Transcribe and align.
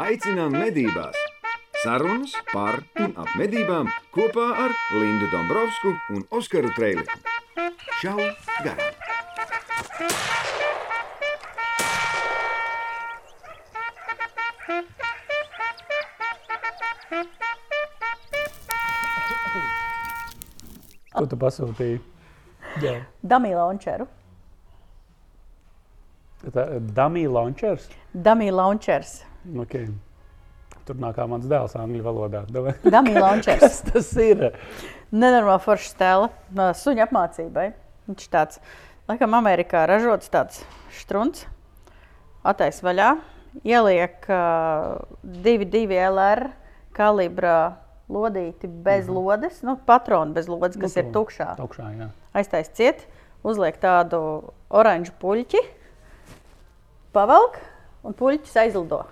aicinām 0.00 0.54
medībās! 0.58 1.14
Sarunas 1.84 2.32
par 2.50 2.80
un 2.98 3.12
ap 3.20 3.28
medībām 3.38 3.90
kopā 4.14 4.46
ar 4.64 4.72
Lindu 4.96 5.28
Dombrovskiju 5.30 6.16
un 6.16 6.24
Oskaru 6.34 6.72
Trēliņu. 6.74 7.18
Čau! 8.00 8.16
Garām! 8.64 8.90
Ko 21.14 21.28
tu 21.30 21.38
pasūtīji? 21.38 22.00
Jā. 22.82 22.96
Damija 23.22 23.60
launcheru. 23.60 24.08
Damija 26.98 27.30
launchers. 27.30 27.86
Damija 28.12 28.56
launchers. 28.58 29.14
Okay. 29.44 29.88
Tur 30.84 30.98
nākā 31.00 31.24
mans 31.28 31.46
dēls 31.48 31.76
angļu 31.80 32.02
valodā. 32.04 32.42
Damija 32.94 33.22
launchers. 33.24 33.60
Kas 33.62 33.80
tas 33.86 34.10
ir? 34.20 34.50
Nenormāli 35.12 35.62
forša 35.64 35.90
stēla 35.92 36.30
no 36.56 36.68
suņa 36.76 37.06
apmācībai. 37.06 37.70
Viņš 38.08 38.26
tāds, 38.32 38.60
laikam, 39.08 39.36
Amerikā 39.36 39.86
ražots 39.88 40.28
tāds 40.32 40.60
strunts, 40.92 41.46
attais 42.44 42.82
vaļā, 42.84 43.14
ieliek 43.64 44.28
uh, 44.28 45.00
2,2 45.24 45.86
LR 46.10 46.50
kalibra 46.96 47.56
lodīti 48.12 48.68
bez 48.68 49.08
-hmm. 49.08 49.16
lodes, 49.16 49.62
nu, 49.64 49.78
patronu 49.86 50.36
bez 50.36 50.48
lodes, 50.48 50.76
kas 50.76 50.96
nu, 50.96 51.02
ir 51.02 51.12
tukšā. 51.12 51.56
tukšā 51.56 51.88
jā. 51.96 52.10
Aiztais 52.34 52.68
ciet, 52.68 53.06
uzliek 53.42 53.80
tādu 53.80 54.52
oranžu 54.68 55.12
puļķi, 55.20 55.64
pavelk 57.12 57.56
un 58.04 58.12
puļķis 58.12 58.56
aizlido 58.66 59.04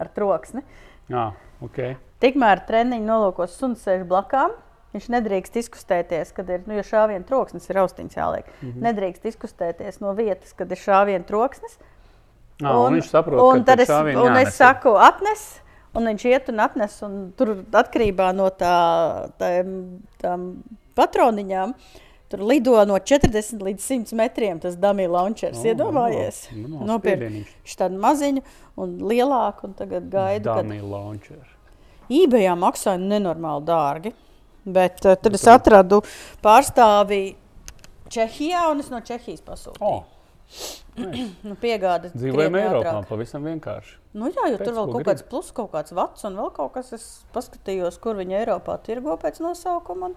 ar 0.00 0.10
troksni. 0.14 0.64
Jā, 1.12 1.30
okay. 1.64 1.96
Tikmēr 2.24 2.62
treniņu 2.68 3.04
nolūkos 3.08 3.56
suns 3.58 3.82
sēž 3.84 4.06
blakām. 4.08 4.54
Viņš 4.94 5.08
nedrīkst 5.10 5.56
izkustēties, 5.58 6.30
kad 6.36 6.50
ir 6.54 6.62
nu, 6.70 6.78
šāviena 6.86 7.26
troksnis, 7.26 7.66
ir 7.66 7.80
austiņš 7.82 8.14
jāliek. 8.14 8.46
Mm 8.60 8.68
-hmm. 8.68 8.84
Nedrīkst 8.86 9.26
izkustēties 9.26 9.98
no 10.00 10.12
vietas, 10.14 10.52
kad 10.54 10.70
ir 10.70 10.78
šāviena 10.78 11.26
troksnis. 11.26 11.78
Nā, 12.62 12.70
un, 12.70 12.86
un 12.86 12.94
viņš 12.94 13.10
saprot, 13.10 13.42
un 13.42 13.64
tad 13.66 13.80
es, 13.82 13.90
un 13.90 14.36
es 14.38 14.54
saku, 14.54 14.94
atnes, 14.94 15.42
un 15.98 16.06
viņš 16.06 16.24
iet 16.30 16.48
un 16.52 16.60
atnes, 16.62 17.02
un 17.02 17.32
tur 17.36 17.56
atkarībā 17.72 18.30
no 18.32 18.46
tā, 18.54 18.76
tā, 19.38 19.50
tām 20.22 20.62
patroniņām. 20.94 21.74
Tur 22.34 22.42
lido 22.50 22.72
no 22.82 22.96
40 22.98 23.60
līdz 23.62 23.84
100 23.84 24.16
metriem 24.18 24.58
tas 24.58 24.74
dummy 24.74 25.04
launchers. 25.06 25.60
Oh, 25.60 25.66
Iedomājies, 25.70 26.38
no, 26.58 26.80
nopirkt 26.88 27.76
tādu 27.78 28.00
maziņu 28.02 28.40
un 28.82 28.96
lielāku, 29.06 29.68
un 29.68 29.76
tagad 29.78 30.08
gaidu. 30.10 30.48
Dummy 30.48 30.80
kad... 30.80 30.88
launcher. 30.90 31.44
eBayā 32.10 32.56
maksāja 32.58 32.98
nenormāli 32.98 33.62
dārgi. 33.68 34.10
Bet 34.64 35.04
uh, 35.06 35.14
tad 35.20 35.36
es 35.38 35.44
atradu 35.46 36.00
pārstāvi 36.42 37.20
Čehijā, 38.10 38.64
un 38.72 38.82
es 38.82 38.90
no 38.90 38.98
Čehijas 39.04 39.44
pasūtīju. 39.46 39.86
Oh. 39.86 40.02
nu, 41.48 41.54
piegādes 41.62 42.16
dzīvojam 42.16 42.58
Eiropā. 42.58 42.96
Pavisam 43.12 43.46
vienkārši. 43.46 43.94
Nu, 44.18 44.32
jā, 44.32 44.48
jo 44.50 44.58
pēc, 44.58 44.64
tur 44.64 44.74
vēl 44.80 44.90
kaut 44.90 44.98
grib. 44.98 45.06
kāds 45.12 45.28
plus, 45.30 45.52
kaut 45.54 45.70
kāds 45.76 45.94
vats 45.94 46.26
un 46.26 46.40
vēl 46.42 46.50
kaut 46.58 46.74
kas. 46.74 46.90
Es 46.98 47.06
paskatījos, 47.36 48.00
kur 48.02 48.18
viņi 48.18 48.40
Eiropā 48.40 48.74
tirgo 48.82 49.14
pēc 49.22 49.38
nosaukuma. 49.44 50.10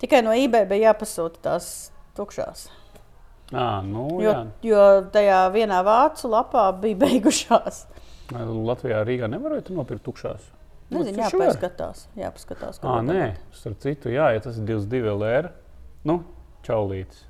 Tikai 0.00 0.20
no 0.24 0.34
eBay 0.36 0.66
bija 0.68 0.90
jāpasūta 0.90 1.40
tās 1.46 1.68
tukšās. 2.16 2.66
À, 3.54 3.80
nu, 3.86 4.08
jo, 4.18 4.32
jā. 4.32 4.40
jo 4.66 4.82
tajā 5.14 5.38
vienā 5.54 5.78
vācu 5.86 6.30
lapā 6.32 6.66
bija 6.82 6.98
beigušās. 7.06 7.84
Latvijā 8.34 9.04
Rīgā 9.06 9.30
nevarēja 9.30 9.70
nopirkt 9.74 10.04
tukšās. 10.08 10.50
Nezinu, 10.90 11.18
jāpaskatās. 11.18 12.04
jāpaskatās 12.14 12.76
à, 12.78 13.00
nē, 13.02 13.32
starp 13.54 13.80
citu, 13.82 14.10
jā, 14.14 14.28
ja 14.36 14.42
tas 14.42 14.58
ir 14.60 14.68
22 14.68 15.14
LR, 15.16 15.48
nu, 16.06 16.20
čaulītis. 16.66 17.24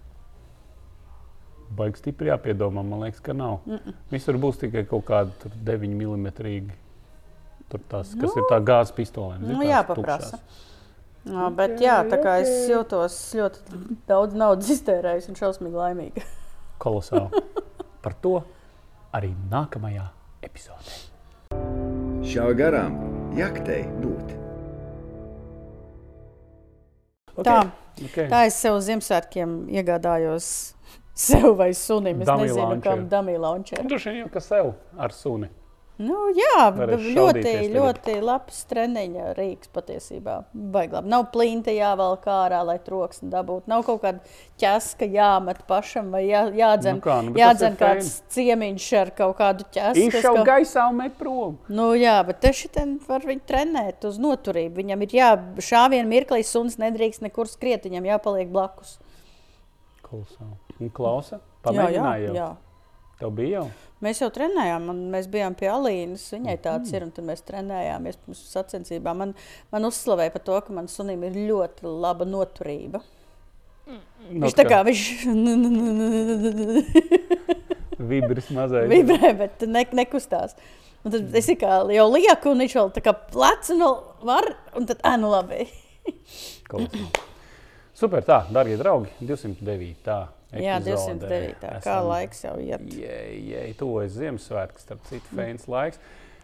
Baigi 1.76 2.02
stipri 2.02 2.28
jāpiedomā, 2.28 2.84
man 2.84 3.06
liekas, 3.06 3.22
ka 3.24 3.32
nav. 3.32 3.62
Mm 3.64 3.78
-mm. 3.78 3.94
Visur 4.10 4.36
būs 4.38 4.60
tikai 4.60 4.84
kaut 4.84 5.04
kāda 5.08 5.50
9 5.64 5.88
mm. 5.88 6.70
Tur 7.68 7.80
tas, 7.88 8.12
kas 8.14 8.30
nu, 8.34 8.42
ir 8.42 8.44
tā 8.50 8.60
gāzes 8.62 8.92
pistolēm. 8.94 9.40
Nu, 9.42 9.62
jāpaprasa. 9.62 10.38
No, 11.26 11.48
bet 11.50 11.80
jā, 11.82 11.96
tā 12.06 12.20
kā 12.22 12.36
es 12.44 12.68
jūtos 12.70 13.16
ļoti 13.34 13.80
daudz 14.06 14.36
naudas 14.38 14.70
iztērējis 14.76 15.26
un 15.32 15.38
šausmīgi 15.40 15.80
laimīga. 15.80 16.26
Kolosāli. 16.82 17.42
Par 18.04 18.14
to 18.22 18.38
arī 19.16 19.32
nākamajā 19.50 20.06
epizodē. 20.46 21.00
Šā 22.26 22.46
garām 22.58 22.94
jaktei 23.38 23.82
būt. 23.98 24.34
Okay. 27.36 27.44
Tā, 27.44 27.58
okay. 28.00 28.28
tā 28.30 28.46
es 28.48 28.56
sev 28.62 28.78
Ziemassvētkiem 28.86 29.58
iegādājos 29.74 30.48
sev 31.26 31.50
vai 31.58 31.72
sunim. 31.76 32.22
Es 32.22 32.30
Dummy 32.30 32.46
nezinu, 32.46 32.62
launcher. 32.62 32.84
kam 32.86 33.06
dummy 33.10 33.36
launcher. 33.40 33.82
Droši 33.82 34.14
vien 34.14 34.22
jau 34.22 34.32
ka 34.32 34.44
sev 34.44 34.72
ar 34.94 35.14
suni. 35.16 35.50
Nu, 35.96 36.26
jā, 36.36 36.66
ļoti, 36.76 37.52
ļoti 37.72 38.14
labs 38.20 38.58
treniņa 38.68 39.30
rīks 39.38 39.70
patiesībā. 39.72 40.34
Baiglabi. 40.52 41.08
Nav 41.08 41.30
plinta 41.32 41.72
jāvelk 41.72 42.26
ārā, 42.28 42.58
lai 42.68 42.76
troksni 42.84 43.30
dabūtu. 43.32 43.64
Nav 43.72 43.86
kaut 43.86 44.02
kāda 44.02 44.20
ķeska 44.60 45.08
jāmet 45.08 45.62
pašam 45.68 46.10
vai 46.12 46.26
jā, 46.26 46.42
jādzen, 46.52 46.98
Nu 46.98 47.04
kā, 47.06 47.16
nu, 47.24 47.32
jādzen 47.40 47.78
kāds 47.80 48.10
ciemiņš 48.34 48.90
ar 49.00 49.14
kaut 49.16 49.38
kādu 49.40 49.64
ķesku. 49.72 50.04
Izšau 50.10 50.44
gaisā 50.44 50.84
un 50.90 51.00
met 51.00 51.16
prom. 51.16 51.56
Nu, 51.72 51.88
jā, 51.96 52.18
bet 52.28 52.44
te 52.44 52.52
šitien 52.56 52.98
var 53.08 53.24
viņu 53.24 53.46
trenēt 53.48 54.04
uz 54.10 54.20
noturību. 54.20 54.76
Viņam 54.82 55.08
ir 55.08 55.16
jā, 55.16 55.32
šāvienu 55.70 56.12
mirklī 56.12 56.42
suns 56.44 56.76
nedrīkst 56.82 57.24
nekur 57.24 57.48
skriet, 57.48 57.88
viņam 57.88 58.12
jāpaliek 58.12 58.52
blakus. 58.52 58.98
Kolosāli. 60.04 60.60
Un 60.76 60.92
klausa? 60.92 61.40
Jā, 61.72 61.88
jā, 61.88 62.12
jau? 62.28 62.36
jā. 62.36 62.52
Tev 63.20 63.30
bija 63.32 63.62
jau? 63.62 63.68
Mēs 64.04 64.18
jau 64.20 64.26
trenējām, 64.28 64.90
un 64.92 64.98
mēs 65.12 65.24
bijām 65.32 65.54
pie 65.56 65.70
Alīnas. 65.72 66.26
Viņai 66.34 66.56
tāds 66.60 66.90
Mhm. 66.90 66.96
ir, 66.98 67.02
un 67.06 67.10
tad 67.16 67.24
mēs 67.24 67.40
trenējāmies 67.48 68.18
pirms 68.26 68.42
sacensībām. 68.52 69.16
Man, 69.16 69.32
man 69.72 69.82
uzslavēja 69.88 70.32
par 70.34 70.42
to, 70.44 70.58
ka 70.60 70.72
man 70.72 70.86
sunim 70.86 71.22
ir 71.24 71.32
ļoti 71.48 71.82
laba 71.84 72.24
noturība. 72.28 73.00
Nu, 73.86 74.00
Viņš 74.46 74.54
tā 74.58 74.64
kā 74.68 74.82
viņš 74.84 75.02
Vibris 78.10 78.50
mazais. 78.50 78.88
vibrē, 78.90 79.30
bet 79.38 79.62
ne, 79.66 79.84
nekustās. 79.96 80.52
Un 81.06 81.12
tad 81.14 81.34
es 81.38 81.46
jau 81.46 82.08
lieku, 82.10 82.50
un 82.50 82.58
viņš 82.64 82.74
vēl 82.76 82.90
tā 82.92 83.00
kā 83.06 83.12
plecu 83.14 83.76
no 83.78 83.90
var, 84.26 84.44
un 84.76 84.84
tad, 84.86 84.98
ah, 85.06 85.16
nu 85.16 85.30
labi. 85.30 85.68
Super, 87.96 88.20
tā, 88.26 88.42
darbie 88.52 88.76
draugi, 88.76 89.08
209. 89.22 90.26
Jā, 90.62 90.78
epizodē 90.80 91.16
209. 91.18 91.60
Tā, 91.60 91.70
kā 91.80 91.80
esam- 91.82 92.08
laiks 92.08 92.44
jau 92.44 92.54
iet. 92.60 92.80
Jē, 92.92 93.18
jē, 93.50 93.62
tuvojas 93.78 94.12
Ziemassvētku, 94.16 94.78
starp 94.80 95.04
citu, 95.10 95.26
fēns 95.36 95.68
laiks. 95.68 95.98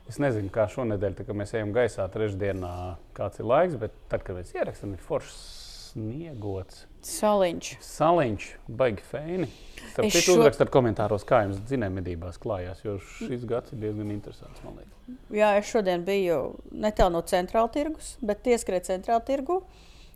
Es 0.09 0.19
nezinu, 0.19 0.51
kā 0.51 0.67
šonadēļ, 0.69 1.15
kad 1.15 1.29
mēs 1.39 1.55
ejam 1.55 1.73
gaisā 1.73 2.09
trešdienā, 2.11 2.97
kāds 3.15 3.39
ir 3.39 3.47
laiks, 3.47 3.77
bet 3.79 3.93
tad, 4.09 4.25
kad 4.25 4.37
mēs 4.37 4.51
ierakstām, 4.55 4.93
ir 4.93 4.99
foršs 4.99 5.93
sniegots. 5.93 6.87
Soliņš. 7.03 7.69
Saliņš, 7.83 8.45
baigi 8.79 9.03
fēni. 9.11 9.49
Starp 9.93 10.07
citu, 10.11 10.23
šo- 10.27 10.37
uzrakstiet 10.39 10.71
komentāros, 10.71 11.25
kā 11.27 11.43
jums 11.45 11.59
dzinējumedībās 11.69 12.39
klājās, 12.43 12.83
jo 12.85 12.99
šis 12.99 13.45
gads 13.51 13.73
ir 13.73 13.79
diezgan 13.83 14.11
interesants, 14.15 14.63
man 14.65 14.77
liekas. 14.79 15.17
Jā, 15.35 15.59
es 15.59 15.67
šodien 15.73 16.05
biju 16.07 16.39
netālu 16.73 17.13
no 17.13 17.23
centrāla 17.23 17.71
tirgus, 17.75 18.17
bet 18.23 18.43
ieskrēju 18.45 18.87
centrāla 18.91 19.25
tirgu 19.27 19.63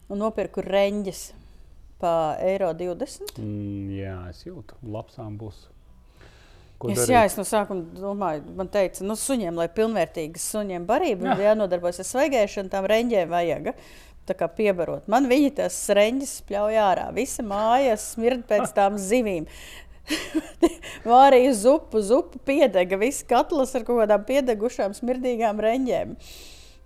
un 0.09 0.19
nopirku 0.23 0.63
reņģes 0.63 1.33
par 2.03 2.41
eiro 2.45 2.73
20. 2.77 3.39
Mm, 3.41 3.95
jā, 3.97 4.17
es 4.33 4.43
jūtu, 4.47 4.77
lapsām 4.93 5.39
būs. 5.41 5.67
Ko 6.77 6.91
Es, 6.93 6.99
darīt? 6.99 7.13
jā, 7.15 7.23
es 7.25 7.37
no 7.39 7.45
sākuma 7.49 7.87
domāju, 7.97 8.43
man 8.59 8.69
teica, 8.69 9.05
nu, 9.09 9.15
suņiem, 9.17 9.57
lai 9.57 9.69
pilnvērtīgas 9.73 10.45
suņiem 10.53 10.85
barība, 10.89 11.33
ir 11.33 11.47
jānodarbojas 11.47 12.03
ar 12.05 12.09
svaigēšanu, 12.11 12.73
tām 12.75 12.89
reņģēm 12.93 13.33
vajag. 13.33 13.71
Tā 14.27 14.35
kā 14.35 14.49
piebarot. 14.51 15.07
Man 15.09 15.29
viņi 15.31 15.53
tās 15.61 15.77
reņģes 15.95 16.33
spļauj 16.43 16.77
ārā. 16.83 17.05
Visa 17.15 17.45
māja 17.47 17.95
smird 18.03 18.43
pēc 18.51 18.73
tām 18.75 18.97
zivīm. 19.09 19.47
Vārīja 21.07 21.53
zupu, 21.57 22.03
zupu 22.05 22.41
piedega, 22.47 22.99
viss 23.01 23.25
katls 23.27 23.73
ar 23.79 23.87
kaut 23.87 24.03
kādām 24.03 24.27
piedegušām, 24.29 24.95
smirdīgām 24.99 25.63
reņģēm. 25.63 26.13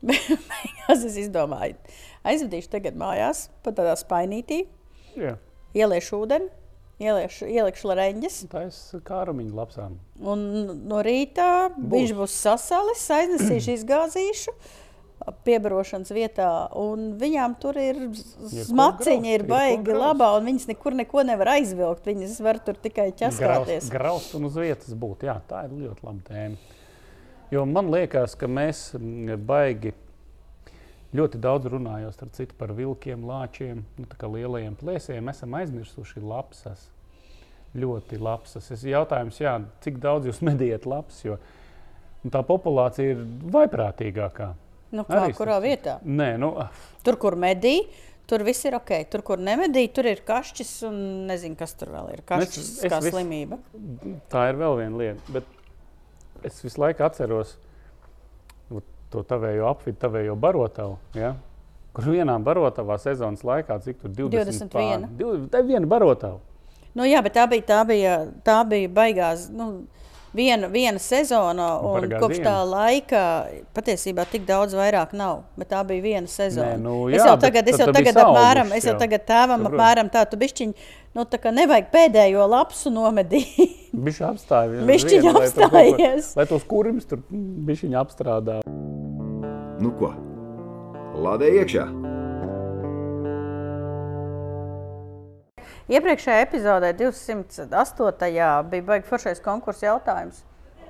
Beigās 0.10 1.02
es 1.04 1.16
izdomāju, 1.26 1.76
aizvedīšu 2.24 2.70
tagad 2.72 2.96
mājās, 3.00 3.48
pa 3.64 3.72
tādā 3.76 3.96
spainītī, 4.00 4.62
Jā, 5.18 5.36
ieliešu 5.76 6.20
ūdeni, 6.24 6.50
ieliešu, 7.00 7.48
ielikšu 7.50 7.96
reņģes. 7.98 8.36
tā 8.52 8.66
ir 8.68 9.02
kārumiņa 9.06 9.56
lapsām. 9.56 9.96
Un 10.20 10.44
no 10.90 11.00
rīta 11.06 11.70
viņš 11.76 12.14
būs 12.18 12.36
sasalis, 12.44 13.06
aiznesīšu, 13.16 13.74
izgāzīšu. 13.80 14.54
Piebarošanas 15.44 16.08
vietā, 16.16 16.48
un 16.80 17.10
viņām 17.20 17.58
tur 17.60 17.76
ir 17.76 17.98
smaciņa, 18.16 19.34
ir 19.36 19.42
baigi 19.44 19.92
labā, 19.92 20.30
un 20.38 20.48
viņas 20.48 20.64
nekur 20.70 20.96
neko 20.96 21.26
nevar 21.28 21.58
aizvilkt. 21.58 22.08
Viņas 22.08 22.38
var 22.40 22.56
tur 22.64 22.78
tikai 22.80 23.10
ķeskāties. 23.12 23.90
Graust, 23.92 23.92
graust 23.92 24.36
un 24.38 24.48
uz 24.48 24.56
vietas 24.56 24.96
būt. 24.96 25.26
Jā, 25.28 25.36
tā 25.46 25.66
ir 25.68 25.76
ļoti 25.76 26.08
laba 26.08 26.24
tēma. 26.24 26.78
Jo 27.52 27.66
man 27.68 27.90
liekas, 27.92 28.32
ka 28.38 28.48
mēs 28.48 28.94
baigi 29.44 29.92
ļoti 31.16 31.40
daudz 31.42 31.66
runājot 31.72 32.20
citu 32.36 32.54
par 32.58 32.72
vilkiem, 32.76 33.24
lāčiem, 33.26 33.82
nu, 33.98 34.06
lielajiem 34.30 34.76
plēsējiem, 34.78 35.30
esam 35.32 35.54
aizmirsuši 35.58 36.22
lapsas. 36.22 36.88
Ļoti 37.74 38.18
lapsas. 38.18 38.66
Es 38.74 38.82
jautājums, 38.82 39.38
jā, 39.42 39.56
cik 39.84 39.98
daudz 40.02 40.26
jūs 40.30 40.40
medījat 40.48 40.86
lapsas, 40.90 41.22
jo 41.24 41.36
nu, 42.24 42.30
tā 42.34 42.42
populācija 42.46 43.14
ir 43.14 43.24
vaiprātīgākā. 43.54 44.52
Nu, 44.90 45.04
kā, 45.06 45.20
Arī 45.28 45.34
kurā 45.38 45.60
vietā? 45.62 46.00
Nē, 46.02 46.32
nu, 46.42 46.48
Tur, 47.06 47.14
kur 47.22 47.36
medī, 47.38 47.76
tur 48.26 48.42
viss 48.46 48.64
ir 48.66 48.74
ok. 48.74 48.90
Tur, 49.10 49.22
kur 49.26 49.38
nemedī, 49.38 49.84
tur 49.94 50.08
ir 50.10 50.22
kašķis 50.26 50.72
un 50.88 50.96
nezinu, 51.30 51.54
kas 51.58 51.76
tur 51.78 51.92
vēl 51.94 52.08
ir. 52.16 52.22
Kašķis 52.26 52.58
Es- 52.58 52.72
es 52.84 52.90
kā 52.90 52.98
vis- 53.02 53.14
slimība. 53.14 53.58
tā 54.34 54.48
ir 54.50 54.58
vēl 54.58 54.76
viena 54.82 54.98
lieta. 54.98 55.22
Bet 55.38 55.44
es 56.42 56.58
visu 56.64 56.82
laiku 56.82 57.06
atceros 57.06 57.54
vat 57.54 57.69
to 59.10 59.22
tavējo 59.26 59.68
apvidu, 59.70 59.98
tavējo 60.00 60.36
barotavu. 60.38 60.98
Ja? 61.18 61.34
Kur 61.92 62.04
vienā 62.14 62.36
barotavā 62.42 62.98
sezonas 63.02 63.42
laikā, 63.42 63.80
cik 63.82 64.00
tur 64.04 64.10
20 64.14 64.68
21. 64.70 64.70
Pār, 64.70 65.48
tā 65.50 65.62
ir 65.64 65.70
viena 65.72 65.86
barotava. 65.90 66.38
Nu, 66.94 67.04
jā, 67.06 67.22
bet 67.22 67.34
tā 67.34 67.46
bija, 67.50 67.62
tā 67.66 67.80
bija, 67.86 68.18
tā 68.46 68.60
bija 68.68 68.88
baigās. 68.88 69.48
Nu, 69.50 69.72
Viena, 70.30 70.68
viena 70.70 71.00
sezona, 71.02 71.80
un 71.82 71.96
Bargā 72.04 72.20
kopš 72.22 72.36
tā 72.38 72.52
ziema. 72.52 72.66
laika 72.70 73.22
patiesībā 73.74 74.22
tik 74.30 74.44
daudz 74.46 74.76
vairāk 74.78 75.10
nav. 75.18 75.40
Bet 75.58 75.72
tā 75.72 75.80
bija 75.82 76.04
viena 76.04 76.30
sezona. 76.30 76.76
Nē, 76.76 76.78
nu 76.84 77.08
es 77.10 77.16
jā, 77.18 77.24
jau 77.26 77.32
bet 77.34 77.42
tagad, 77.48 77.70
es 77.72 77.80
tad 77.80 77.88
jau 77.88 77.94
tagad 77.96 78.14
apmēram, 78.22 78.68
saugušas 78.70 78.78
es 78.78 78.84
jau 78.86 78.92
jau. 78.94 79.00
tagad 79.00 79.24
tēvam 79.26 79.58
Nu, 79.64 79.72
protams. 79.72 79.80
apmēram 79.80 80.10
tādu 80.14 80.38
bišķiņu, 80.44 80.74
nu 81.18 81.24
tā 81.26 81.40
kā 81.42 81.50
nevajag 81.56 81.90
pēdējo 81.90 82.46
lapsu 82.46 82.92
nomedīt. 82.94 83.90
Viņš 83.90 84.20
kaut 84.22 85.34
ko- 85.34 85.40
apstājies. 85.42 86.30
Lai 86.38 86.46
tos 86.46 86.62
kurmus 86.62 87.10
tur 87.10 87.18
bišķiņi 87.32 87.98
apstrādā. 87.98 88.60
Nu 89.80 89.94
ko? 89.96 90.10
Lādē 91.24 91.48
iekšā! 91.56 91.86
Iepriekšējā 95.90 96.42
epizodē, 96.44 96.90
208. 96.98 98.28
bija 98.70 98.84
baigts 98.86 99.08
foršais 99.08 99.40
konkurss 99.42 99.82
jautājums 99.82 100.42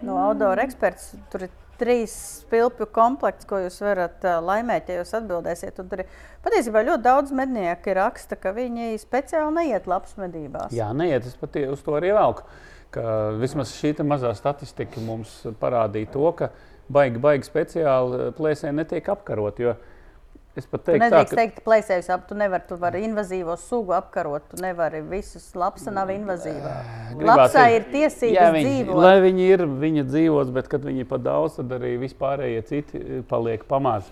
no 0.05 0.17
Audora 0.21 0.65
eksperts. 0.67 1.13
Tur 1.31 1.47
ir 1.47 1.53
trīs 1.81 2.13
spilpju 2.43 2.89
komplekts, 2.93 3.47
ko 3.49 3.61
jūs 3.63 3.79
varat 3.85 4.27
laimēt, 4.45 4.91
ja 4.91 5.01
jūs 5.01 5.15
atbildēsiet. 5.21 5.79
Un 5.81 5.89
tur 5.93 6.03
ir 6.03 6.11
patiesībā 6.45 6.83
ļoti 6.89 7.05
daudz 7.07 7.33
mednieku 7.37 7.95
raksta, 7.97 8.37
ka 8.37 8.53
viņi 8.57 8.99
speciāli 9.01 9.55
neiet 9.61 9.87
labs 9.89 10.19
medībās. 10.21 10.75
Jā, 10.77 10.91
neiet, 10.97 11.31
es 11.31 11.39
pat 11.39 11.57
uz 11.63 11.87
to 11.87 11.95
arī 12.01 12.11
velku. 12.17 12.45
Ka 12.91 13.07
vismaz 13.39 13.71
šī 13.79 13.95
mazā 14.03 14.35
statistika 14.35 14.99
mums 15.05 15.45
parādīja 15.63 16.11
to, 16.11 16.27
ka 16.35 16.51
baigi, 16.93 17.23
baigi 17.23 17.49
speciāli 17.49 18.31
plēsēji 18.37 18.77
netiek 18.77 19.09
apkarot. 19.15 19.63
Jo 19.63 19.77
es 20.59 20.67
pat 20.67 20.83
Tu 20.83 20.91
teiktu, 20.91 21.01
tā, 21.01 21.07
nedrīkst 21.07 21.31
ka 21.31 21.39
teikt, 21.39 21.59
ka 21.61 21.65
plēsējus 21.69 22.09
ap, 22.15 22.25
tu 22.29 22.37
nevari, 22.39 22.65
tu 22.69 22.79
vari 22.81 23.05
invazīvo 23.07 23.55
sugu 23.61 23.95
apkarot, 23.97 24.49
tu 24.51 24.59
nevari 24.63 25.03
visus, 25.07 25.47
lapsa 25.59 25.93
nav 25.95 26.11
invazīva. 26.13 26.73
gribās 27.15 27.43
Lapsā 27.45 27.67
ir 27.77 27.87
tiesības 27.93 28.35
jā, 28.35 28.49
viņi, 28.57 28.73
dzīvot. 28.73 28.99
lai 29.05 29.15
viņi 29.25 29.47
ir 29.55 29.65
viņa 29.85 30.05
dzīvos, 30.11 30.51
bet 30.57 30.71
kad 30.73 30.85
viņi 30.87 31.07
pa 31.11 31.21
daudz, 31.23 31.61
tad 31.61 31.77
arī 31.79 31.95
vispārējie 32.03 32.67
citi 32.67 33.23
paliek 33.31 33.65
pamāzi. 33.71 34.11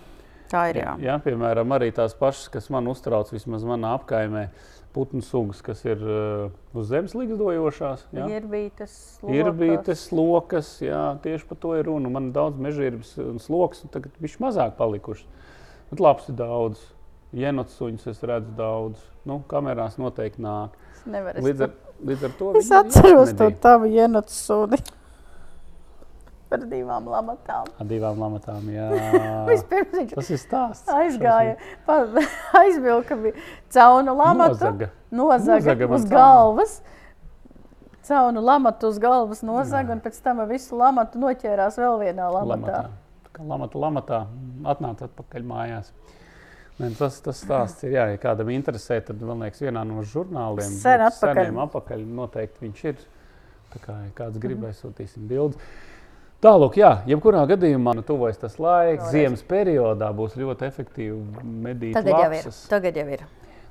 Tā 0.49 0.63
ir 0.71 0.79
jā. 0.81 0.95
Jā, 1.03 1.19
piemēram, 1.21 1.75
arī 1.75 1.91
tās 1.93 2.15
pašas, 2.17 2.47
kas 2.55 2.71
man 2.73 2.87
uztrauc, 2.89 3.29
vismaz 3.35 3.67
manā 3.67 3.93
apkaimē, 3.99 4.47
putnu 4.93 5.21
sugas, 5.25 5.61
kas 5.65 5.83
ir 5.85 6.01
uh, 6.01 6.51
uz 6.77 6.89
zemes 6.89 7.13
līgzdojošās. 7.17 8.07
jā. 8.15 8.27
Ir 8.37 8.47
bijis 8.49 8.75
tas 8.79 8.93
Ir 9.29 9.51
bijis 9.55 9.83
tas 9.85 10.05
lokus, 10.15 10.71
jā, 10.83 11.03
tieši 11.23 11.49
par 11.49 11.59
to 11.61 11.75
ir 11.77 11.85
runa. 11.89 12.11
Man 12.13 12.29
ir 12.29 12.37
daudz 12.37 12.61
mežģīnas 12.61 13.13
un 13.25 13.41
sloks, 13.43 13.83
un 13.85 13.93
tagad 13.93 14.17
viņš 14.21 14.39
mazāk 14.43 14.77
palikuši. 14.79 15.27
Bet 15.91 16.01
labs 16.03 16.29
ir 16.29 16.37
daudz. 16.39 16.81
Jenots 17.37 17.75
suņus 17.77 18.07
es 18.09 18.23
redzu 18.25 18.53
daudz. 18.57 19.01
Nu, 19.29 19.43
kamerās 19.49 19.99
noteikti 20.01 20.41
nāk. 20.41 20.73
Līdz 21.05 21.67
ar, 21.67 21.75
līdz 22.05 22.23
ar 22.25 22.31
to 22.39 22.53
Es 22.57 22.71
atceros 22.73 23.35
to 23.37 23.49
tavu 23.61 23.89
ienācu 23.93 24.33
suni. 24.33 24.79
Par 26.49 26.63
divām 26.65 27.05
lamatām. 27.05 27.67
Ar 27.79 27.85
divām 27.85 28.17
lamatām. 28.17 28.63
Jā. 28.73 28.87
Vispirms 29.51 29.91
viņš 29.93 30.13
Tas 30.17 30.29
ir 30.33 30.39
stāsts. 30.41 30.87
aizgāja, 30.89 31.57
pa, 31.85 31.99
aizvilka 32.63 33.15
vi- 33.21 33.35
caunu 33.75 34.15
lamatu, 34.17 34.55
Nozaga. 34.57 34.89
nozaga 35.11 35.59
Nozaga 35.59 35.89
uz 35.93 36.05
galvas. 36.09 36.79
Caunu 38.09 38.41
lamatu 38.41 38.87
uz 38.89 38.97
galvas 38.97 39.43
nozaga, 39.45 39.93
un 39.93 39.99
pēc 40.01 40.17
tam 40.25 40.41
visu 40.49 40.77
lamatu 40.79 41.19
noķērās 41.21 41.77
vēl 41.77 41.99
vienā 42.07 42.29
lamatā. 42.33 42.55
Lamatā. 42.55 42.79
Tā 43.27 43.33
kā 43.37 43.45
Lamata, 43.45 43.77
lamatā 43.83 44.19
atnāca 44.73 45.05
atpakaļ 45.05 45.45
mājās. 45.45 45.91
Ne, 46.79 46.89
tas, 46.97 47.19
tas 47.21 47.37
stāsts 47.43 47.83
ir, 47.85 47.93
jā, 47.97 48.07
ja 48.13 48.17
kādam 48.23 48.49
interesē, 48.55 48.97
tad 49.05 49.21
man 49.21 49.43
liekas, 49.43 49.61
vienā 49.61 49.83
no 49.85 50.01
žurnāliem, 50.01 50.73
Sen 50.79 51.03
atpakaļ. 51.05 51.43
seniem 51.43 51.61
atpakaļ 51.67 52.05
noteikti 52.17 52.65
viņš 52.65 52.83
ir. 52.89 53.01
Tā 53.75 53.81
kā 53.83 53.97
ja 54.07 54.11
kāds 54.17 54.39
Mhm. 54.39 54.41
grib, 54.47 54.63
aizsūtīsim 54.71 55.27
bildes. 55.29 55.59
Tālāk, 56.39 56.77
jā, 56.79 56.89
jebkurā 57.09 57.41
gadījumā 57.49 57.97
nu, 57.97 58.03
tuvojas 58.07 58.37
tas 58.39 58.53
laiks. 58.55 59.01
Vēlreiz. 59.03 59.11
Ziemas 59.11 59.41
periodā 59.43 60.07
būs 60.15 60.37
ļoti 60.39 60.67
efektīvi 60.69 61.43
medīt 61.65 61.97
Tagad 61.97 62.13
jau 62.15 62.29
ir. 62.29 62.35
lapsas. 62.37 62.61
Tagad 62.71 62.95
jau 62.95 63.07
ir. 63.11 63.25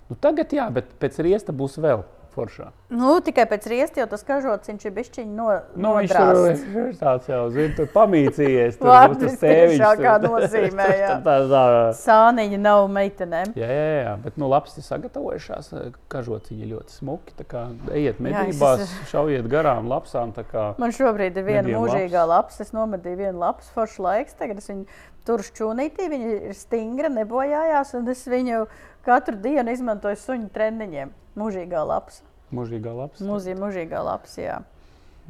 Nu, 0.08 0.16
tagad 0.20 0.52
jā, 0.52 0.66
bet 0.72 0.90
pēc 1.00 1.16
riesta 1.24 1.54
būs 1.56 1.78
vēl 1.80 2.04
foršā. 2.38 2.70
Nu, 2.94 3.18
tikai 3.26 3.44
pēc 3.50 3.66
riesta, 3.68 4.00
jo 4.00 4.06
tas 4.14 4.22
kažots 4.24 4.70
viņš 4.70 4.86
ir 4.88 4.94
bišķiņ 4.96 5.34
no, 5.36 5.48
Nu, 5.76 5.90
viņš 5.98 6.14
tur 6.14 6.86
ir 6.86 6.94
tāds 7.02 7.28
jau, 7.28 7.42
zina, 7.52 7.74
tur 7.76 7.90
pamīcījies. 7.92 8.78
Tur 8.80 8.88
Vārds 8.92 9.18
būs 9.18 9.34
tas 9.34 9.42
tēviņš. 9.42 9.74
visciešākā 9.74 10.14
tur. 10.22 10.34
nozīmē, 10.38 10.88
jā. 11.02 11.10
tā, 11.26 11.36
tā, 11.52 11.64
Sāniņa 11.98 12.60
nav 12.62 12.86
meitenēm. 12.94 13.52
Jā, 13.58 13.68
jā, 13.68 13.90
jā, 14.06 14.14
bet 14.24 14.38
nu, 14.40 14.48
labi, 14.48 14.72
ir 14.78 14.86
sagatavojušās. 14.88 15.70
Kažociņi 16.14 16.64
ir 16.64 16.72
ļoti 16.76 16.96
smuki. 17.00 17.36
tā 17.42 17.46
kā 17.48 17.66
Ejiet 17.92 18.16
Jā, 18.16 18.16
es 18.16 18.24
medībās, 18.24 18.96
šaujiet 19.10 19.48
garām 19.52 19.88
lapsām. 19.90 20.32
tā 20.36 20.44
kā 20.48 20.70
Man 20.78 20.94
šobrīd 20.94 21.36
ir 21.36 21.46
viena 21.46 21.68
mūžīgā 21.68 22.24
lapa. 22.28 22.54
Es 22.58 22.72
nomedīju 22.72 23.20
vienu 23.24 23.38
lapu, 23.42 23.66
foršu 23.74 24.02
laiks. 24.06 24.36
Tagad 24.38 24.62
es 24.62 24.68
viņu 24.70 24.86
turu 25.28 25.44
šķūnītī. 25.44 26.08
Viņa 26.12 26.30
ir 26.50 26.54
stingra, 26.56 27.10
nebojājās. 27.12 27.94
Un 27.98 28.08
es 28.14 28.24
viņu 28.28 28.64
katru 29.08 29.38
dienu 29.42 29.72
izmantoju 29.72 30.20
suņu 30.20 30.50
treniņiem. 30.54 31.14
Mūžīgā 31.38 31.84
lapas. 31.88 32.22
Mūžīgā 32.54 32.92
lapas. 32.96 33.22
Mūzī, 33.24 33.54
mūžīgā 33.58 34.02
lapas, 34.04 34.36
jā. 34.40 34.60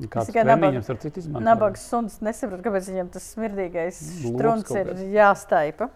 Kāds 0.06 0.28
tikai 0.30 0.44
nabaga-? 0.46 0.82
Nabaga 1.42 1.80
suns 1.80 2.20
nesaprot, 2.22 2.62
kāpēc 2.62 2.90
viņam 2.92 3.08
tas 3.14 3.24
smirdīgais 3.34 3.98
kaut 4.38 4.70
ir 4.78 4.92
jāstaipa. 5.16 5.90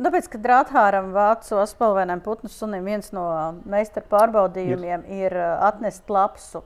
Tāpēc, 0.00 0.28
kad 0.32 0.46
Rāthāram 0.48 1.10
vācu 1.12 1.58
aspalvainam 1.60 2.22
putnu 2.24 2.48
sunim 2.52 2.86
viens 2.88 3.10
no 3.12 3.24
meistara 3.68 4.06
pārbaudījumiem 4.08 5.04
ir, 5.08 5.32
ir 5.32 5.36
atnest 5.60 6.08
lapsu 6.12 6.62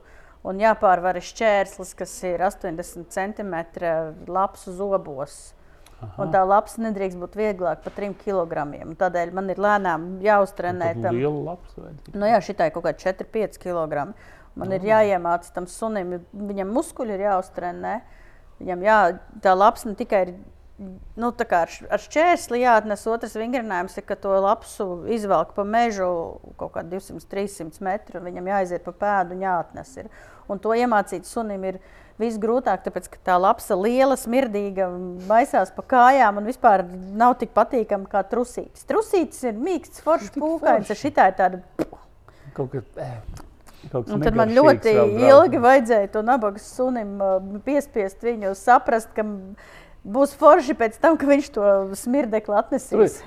un 0.47 0.59
jāpārvar 0.61 1.19
šķērslis, 1.23 1.91
kas 1.99 2.13
ir 2.27 2.43
80 2.47 3.11
cm 3.11 3.55
lapsu 4.31 4.75
zobos. 4.75 5.54
Un 6.21 6.31
tā 6.33 6.41
lapsa 6.47 6.81
nedrīkst 6.85 7.19
būt 7.19 7.35
vieglāka 7.39 7.85
par 7.85 7.95
3 7.97 8.15
kg. 8.21 8.65
Tādēļ 8.99 9.33
man 9.35 9.51
ir 9.53 9.61
lēnām 9.61 10.07
jāuztrenē 10.25 10.93
Tad 10.93 11.05
tam. 11.07 11.19
Liela 11.19 11.43
vajadzīga. 11.51 12.15
Nu, 12.15 12.29
jā, 12.29 12.41
šitai 12.49 12.71
kaut 12.75 12.87
kādi 12.87 13.05
4-5 13.05 13.61
kg. 13.61 14.07
Man 14.55 14.71
ir 14.71 14.87
jāiemācās 14.87 15.51
tam 15.55 15.67
sunim, 15.67 16.19
viņam 16.31 16.69
muskuļi 16.75 17.17
ir 17.17 17.25
jāuztrenē. 17.27 17.95
Viņam 18.61 18.85
jā, 18.85 18.99
tā 19.43 19.55
ne 19.59 19.95
tikai 19.99 20.21
ir. 20.27 20.35
Nu, 21.15 21.29
tā 21.31 21.45
ar, 21.55 21.71
ar 21.87 22.01
šķērsli 22.03 22.59
jāatnes 22.59 23.05
otrs 23.07 23.37
vingrinājums, 23.39 23.93
ir, 23.95 24.03
ka 24.03 24.17
to 24.19 24.33
lapsu 24.43 25.05
izvelk 25.07 25.53
pa 25.55 25.63
mežu 25.63 26.07
kaut 26.59 26.73
kādā 26.75 26.97
200-300 26.97 27.79
metru. 27.87 28.19
Viņam 28.23 28.49
jāiziet 28.51 28.83
pa 28.83 28.91
pēdu 28.91 29.37
un 29.37 29.45
jāatnes. 29.45 29.93
Ir. 30.03 30.09
Un 30.51 30.59
to 30.59 30.75
iemācīt 30.75 31.23
sunim 31.27 31.63
ir 31.71 31.79
visgrūtāk, 32.21 32.83
tāpēc 32.85 33.09
ka 33.11 33.21
tā 33.31 33.37
lapsa 33.41 33.75
liela, 33.79 34.15
smirdīga, 34.19 34.87
maisās 35.29 35.73
pa 35.75 35.83
kājām 35.95 36.39
un 36.39 36.47
vispār 36.47 36.85
nav 37.17 37.35
tik 37.41 37.51
patīkama 37.55 38.07
kā 38.11 38.23
trusītis. 38.29 38.85
Trusītis 38.87 39.43
ir 39.49 39.57
mīksts, 39.59 40.03
foršs, 40.05 40.33
pūkains, 40.41 40.87
forši. 40.87 40.95
ar 40.95 41.01
šitā 41.01 41.29
ir 41.31 41.39
tāda 41.39 41.63
Kaut 42.55 42.71
kas, 42.71 42.85
eh, 42.95 43.15
kaut 43.91 44.05
kas 44.07 44.21
tad 44.23 44.37
man 44.39 44.53
ļoti 44.55 44.93
ilgi 45.27 45.59
vajadzēja 45.59 46.11
to 46.13 46.21
nabaga 46.23 46.61
sunim 46.63 47.17
uh, 47.19 47.33
piespiest 47.65 48.23
viņu 48.23 48.53
saprast, 48.55 49.11
ka 49.17 49.25
būs 50.05 50.37
forši 50.39 50.77
pēc 50.79 50.95
tam, 51.03 51.17
ka 51.19 51.27
viņš 51.27 51.49
to 51.57 51.71
smirdekli 51.99 52.55
atnesīs. 52.55 53.19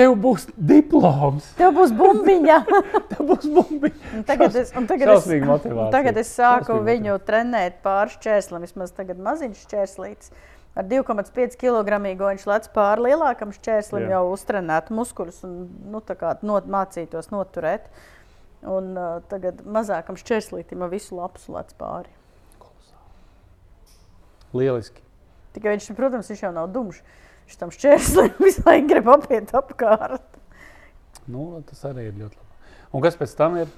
Tev 0.00 0.14
būs 0.16 0.46
diploms, 0.56 1.50
Tev 1.58 1.74
būs 1.76 1.90
bumbiņa. 1.96 2.58
tev 3.10 3.26
būs 3.28 3.44
bumbiņa. 3.44 4.12
Un 4.16 4.22
tagad 4.28 4.54
es, 4.56 4.70
un 4.76 4.86
tagad 4.88 5.12
es, 5.12 5.26
motivācija. 5.28 5.82
un 5.84 5.92
tagad 5.92 6.20
es 6.22 6.30
sāku 6.32 6.70
Šausmīga 6.70 6.86
viņu 6.88 7.16
trenēt 7.28 7.82
pāri 7.84 8.14
šķērslim. 8.14 8.64
Vismaz 8.64 8.94
tagad 8.96 9.20
maziņš 9.20 9.66
šķērslīts. 9.66 10.32
Ar 10.78 10.86
2,5 10.86 11.58
kg 11.58 11.98
viņš 12.00 12.46
lec 12.46 12.70
pāri 12.72 13.10
lielākam 13.10 13.52
šķērslim, 13.52 14.06
Jā. 14.06 14.16
jau 14.16 14.30
uztrenēt 14.32 14.88
muskuļus 14.94 15.42
un 15.48 15.56
nu, 15.90 16.00
not, 16.00 16.70
mācītos 16.70 17.32
noturēt. 17.34 17.90
Un 18.64 18.92
uh, 18.94 19.18
tagad 19.28 19.60
mazākam 19.66 20.16
šķērslītam 20.20 20.86
ar 20.86 20.92
visu 20.92 21.18
lapu 21.18 21.42
lec 21.56 21.74
pāri. 21.80 22.12
Lieliski. 24.56 25.02
Tikai 25.54 25.74
viņš, 25.74 25.90
protams, 25.98 26.30
viņš 26.30 26.44
jau 26.46 26.52
nav 26.54 26.70
dumšs. 26.74 27.02
Viņš 27.50 27.58
tam 27.58 27.70
šķērslim 27.74 28.36
visu 28.46 28.62
laiku 28.62 28.86
grib 28.92 29.08
apiet 29.10 29.48
apkārt. 29.58 30.22
Nu, 31.26 31.48
tas 31.66 31.82
arī 31.90 32.04
ir 32.06 32.12
ļoti 32.14 32.36
labi. 32.38 32.68
Un 32.94 33.02
kas 33.02 33.16
pēc 33.18 33.32
tam 33.38 33.56
ir? 33.58 33.70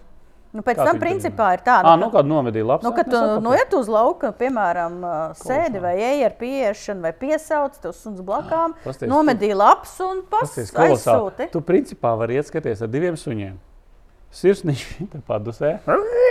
Nu, 0.52 0.61
pēc 0.61 0.76
Kā 0.76 0.85
tam, 0.85 0.99
principā, 1.00 1.47
ir 1.57 1.62
tā, 1.64 1.79
Ah, 1.81 1.95
nu, 1.97 2.11
kādu 2.12 2.29
nomedīju 2.29 2.67
labi. 2.69 2.85
Nu, 2.85 2.91
kad 2.93 3.09
tu 3.09 3.21
nu, 3.41 3.55
iet 3.57 3.73
uz 3.73 3.88
lauka, 3.88 4.35
piemēram, 4.37 4.99
sēdi 5.41 5.81
vai 5.81 5.95
ej 6.05 6.26
ar 6.26 6.35
pieiešanu, 6.37 7.00
vai 7.07 7.14
piesauc 7.17 7.79
tev 7.81 7.95
suns 7.97 8.21
blakām, 8.21 8.75
pasties, 8.85 9.09
nomedīji 9.09 9.57
labs 9.57 9.95
un 10.05 10.21
kolosāli. 10.29 10.91
aizsūti. 10.93 11.49
Tu 11.55 11.64
principā 11.64 12.12
vari 12.21 12.37
iet 12.37 12.50
skaties 12.52 12.85
ar 12.85 12.93
diviem 12.93 13.17
suņiem. 13.17 13.57
Sirsniņš 14.37 14.85
te 15.14 15.23
padusē. 15.25 15.79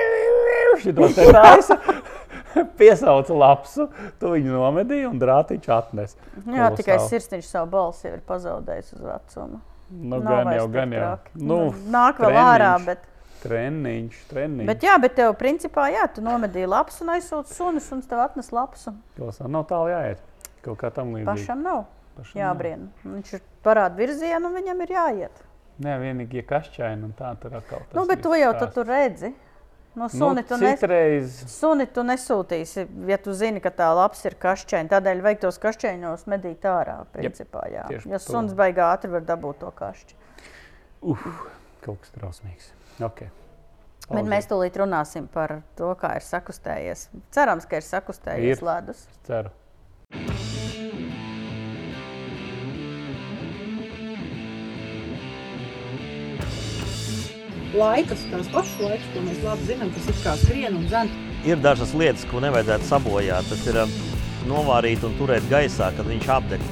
Šito 0.86 1.10
te 1.18 1.26
taisa. 1.34 1.80
Piesauca 2.80 3.34
lapsu, 3.38 3.88
tu 4.20 4.32
viņu 4.34 4.56
nomedīji 4.58 5.08
un 5.10 5.20
drātiņš 5.22 5.70
atnes. 5.76 6.16
Jā, 6.46 6.72
tikai 6.76 6.98
Kolosāli. 6.98 7.10
sirsniņš 7.14 7.52
savu 7.52 7.70
balsi 7.74 8.08
ir 8.12 8.20
pazaudējis 8.28 8.94
uz 8.98 9.06
vecumu. 9.06 9.62
Nu, 9.92 10.18
Nav 10.18 10.26
gan 10.28 10.52
jau, 10.56 10.68
gan 10.72 10.94
jau. 10.96 11.02
traki. 11.04 11.32
Nu, 11.44 11.58
Nāk 11.92 12.20
vēl 12.24 12.38
ārā, 12.40 12.74
treniņš. 12.78 12.86
bet, 12.88 13.08
Treniņš, 13.42 14.18
treniņš. 14.30 14.68
bet, 14.70 14.84
jā, 14.86 14.96
bet 15.02 15.16
tev, 15.18 15.32
principā, 15.40 15.88
jā, 15.92 16.04
tu 16.14 16.22
nomedīji 16.22 16.68
labs 16.70 17.00
un 17.02 17.10
aizsūti 17.16 17.56
sunis, 17.58 17.88
un 17.92 18.04
tev 18.06 18.22
atnes 18.24 18.52
lapsu. 18.54 18.94
Kolosāli. 19.18 19.50
Nav 19.52 19.66
tālu 19.72 19.90
jāiet. 19.92 20.22
Kaut 20.62 20.78
kā 20.78 20.92
tam 20.94 21.16
līdzīgi. 21.16 21.26
Pašam 21.26 21.64
nav 21.66 21.86
Pašam 22.16 22.36
nav. 22.38 22.44
jābrien. 22.44 22.84
Viņš 23.04 23.34
ir 23.34 23.42
parāda 23.66 23.98
virzienu, 23.98 24.46
un 24.52 24.60
viņam 24.60 24.84
ir 24.86 24.94
jāiet. 24.94 25.42
Nē, 25.82 25.96
vienīgi 26.04 26.38
ja 26.38 26.44
kašķaini 26.52 27.08
un 27.08 27.14
tā 27.18 27.32
tur 27.42 27.56
atkal. 27.58 27.82
Nu, 27.98 28.06
bet 28.06 28.22
to 28.22 28.36
jau 28.38 28.52
tu 28.70 28.84
redzi. 28.86 29.34
No 29.96 30.06
Nu, 30.06 30.10
suni 30.10 30.44
tu 30.48 30.56
nes 30.56 30.80
citreiz 30.80 31.40
Suni 31.52 31.86
tu 31.92 32.04
nesūtīsi, 32.08 32.86
ja 33.12 33.18
tu 33.20 33.34
zini, 33.36 33.60
ka 33.60 33.74
tā 33.76 33.90
lapas 33.92 34.24
ir 34.30 34.38
kašķēna. 34.40 34.88
Tādēļ 34.94 35.24
vajag 35.26 35.42
tos 35.44 35.60
kašķēņos 35.60 36.24
medīt 36.32 36.64
ārā. 36.64 37.02
Principā, 37.12 37.66
jā. 37.68 37.84
tieši 37.92 38.14
jo 38.14 38.22
suns 38.24 38.56
baigā 38.56 38.88
ātri 38.94 39.12
var 39.12 39.28
dabūt 39.28 39.60
to 39.66 39.74
kašķi. 39.76 40.16
kaut 41.84 42.00
kas 42.06 42.16
trausmīgs. 42.16 42.72
Okay. 43.02 43.32
Bet 44.12 44.28
mēs 44.32 44.48
tūlīt 44.48 44.80
runāsim 44.80 45.28
par 45.32 45.60
to, 45.76 45.92
kā 46.00 46.16
ir 46.20 46.28
sakustējies. 46.28 47.10
Cerams, 47.36 47.68
ka 47.68 47.80
ir 47.80 47.88
sakustējies 47.88 48.60
Ir. 48.60 48.66
ledus. 48.68 49.06
ceru. 49.28 49.52
Laikas, 57.78 58.24
tās 58.32 58.50
pašas 58.52 58.80
laikas, 58.84 59.10
ko 59.14 59.24
mēs 59.26 59.42
labi 59.46 59.68
zinām, 59.70 59.92
kas 59.96 60.10
ir 60.12 60.18
kā 60.24 60.36
skrien 60.40 60.78
un 60.78 60.88
zem. 60.92 61.12
Ir 61.48 61.62
dažas 61.62 61.94
lietas, 61.98 62.26
ko 62.30 62.42
nevajadzētu 62.44 62.88
sabojāt. 62.88 63.48
Tas 63.50 63.64
ir 63.70 63.80
um, 63.82 63.96
novārīt 64.50 65.04
un 65.08 65.16
turēt 65.20 65.48
gaisā, 65.52 65.92
kad 65.98 66.10
viņš 66.10 66.30
apdeg. 66.36 66.66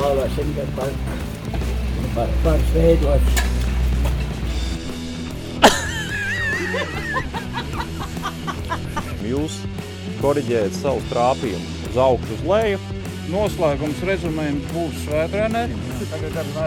Pavasim, 0.00 0.54
kad 0.56 0.70
par, 0.78 0.94
par, 2.14 2.36
par 2.44 2.66
veidots. 2.74 3.48
Jūs 9.30 9.60
korģējat 10.20 10.74
savu 10.74 11.04
trāpījumu 11.10 11.84
uz 11.90 12.00
augšu, 12.00 12.38
uz 12.38 12.48
leju. 12.48 12.99
Noslēgums 13.30 14.00
rezumējums 14.02 14.70
būs 14.74 15.02
svētdienē. 15.04 15.62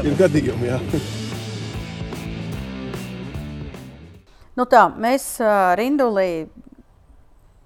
Ir 0.07 0.13
gadījumi, 0.15 0.69
jā. 0.69 0.77
Nu 4.55 4.63
tā, 4.69 4.85
mēs 4.95 5.25
Rindulī 5.79 6.45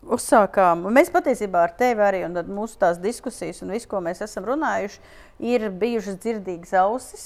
uzsākām, 0.08 0.88
mēs 0.96 1.12
patiesībā 1.14 1.68
ar 1.68 1.76
tevi 1.78 2.06
arī, 2.08 2.24
un 2.26 2.38
tad 2.40 2.50
mūsu 2.50 2.80
tās 2.82 2.98
diskusijas 3.04 3.62
un 3.62 3.76
visu, 3.76 3.90
ko 3.92 4.02
mēs 4.02 4.24
esam 4.26 4.48
runājuši, 4.48 5.02
ir 5.46 5.68
bijušas 5.78 6.18
dzirdīgas 6.24 6.74
ausis. 6.82 7.26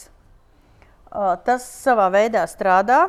Tas 1.46 1.68
savā 1.86 2.10
veidā 2.12 2.44
strādā, 2.50 3.06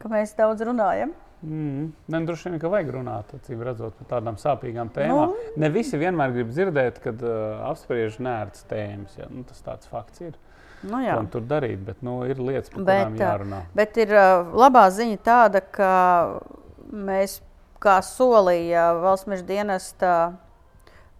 ka 0.00 0.12
mēs 0.12 0.36
daudz 0.38 0.64
runājam. 0.64 1.12
Mm. 1.42 1.92
Nē, 2.10 2.20
droši 2.26 2.48
vien, 2.48 2.58
ka 2.58 2.70
vajag 2.72 2.88
runāt 2.96 3.30
redzot, 3.46 3.94
par 4.00 4.08
tādām 4.16 4.38
sāpīgām 4.40 4.90
tēmām. 4.94 5.34
Nu. 5.34 5.52
Ne 5.62 5.70
visi 5.70 6.00
vienmēr 6.00 6.34
grib 6.34 6.50
dzirdēt, 6.50 6.98
kad 7.04 7.22
uh, 7.22 7.60
apspriež 7.68 8.18
nērts 8.24 8.66
tēmas. 8.70 9.14
Ja? 9.20 9.28
Nu, 9.30 9.44
tas 9.46 9.62
tāds 9.62 9.90
fakts 9.90 10.24
ir. 10.24 10.38
Nu, 10.82 10.98
jā. 11.02 11.16
Tur 11.30 11.46
darīt, 11.46 11.78
bet 11.86 12.02
nu, 12.06 12.20
ir 12.26 12.40
lietas, 12.42 12.70
par 12.74 12.82
Bet, 12.82 13.04
kurām 13.04 13.14
ā, 13.14 13.22
jārunā. 13.22 13.60
Bet 13.78 14.00
ir 14.02 14.14
uh, 14.14 14.50
labā 14.58 14.84
ziņa 14.94 15.20
tāda, 15.26 15.62
ka 15.62 15.92
mēs, 16.90 17.38
kā 17.82 17.98
solīja 18.06 18.90
valsts 18.98 19.30
meža 19.30 19.46
dienesta 19.46 20.12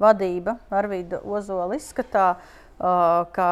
vadība, 0.03 0.59
Arvīda 0.75 1.23
Ozola 1.27 1.79
izskatā, 1.79 2.33
uh, 2.39 3.23
ka 3.35 3.49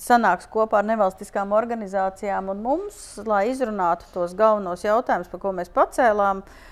sanāks 0.00 0.48
kopā 0.50 0.80
ar 0.80 0.88
nevalstiskām 0.88 1.52
organizācijām 1.56 2.50
un 2.52 2.64
mums, 2.64 2.98
lai 3.28 3.50
izrunātu 3.52 4.08
tos 4.14 4.34
galvenos 4.38 4.84
jautājumus, 4.86 5.30
par 5.32 5.42
ko 5.42 5.54
mēs 5.56 5.72
pacēlām. 5.74 6.44
Uh, 6.44 6.68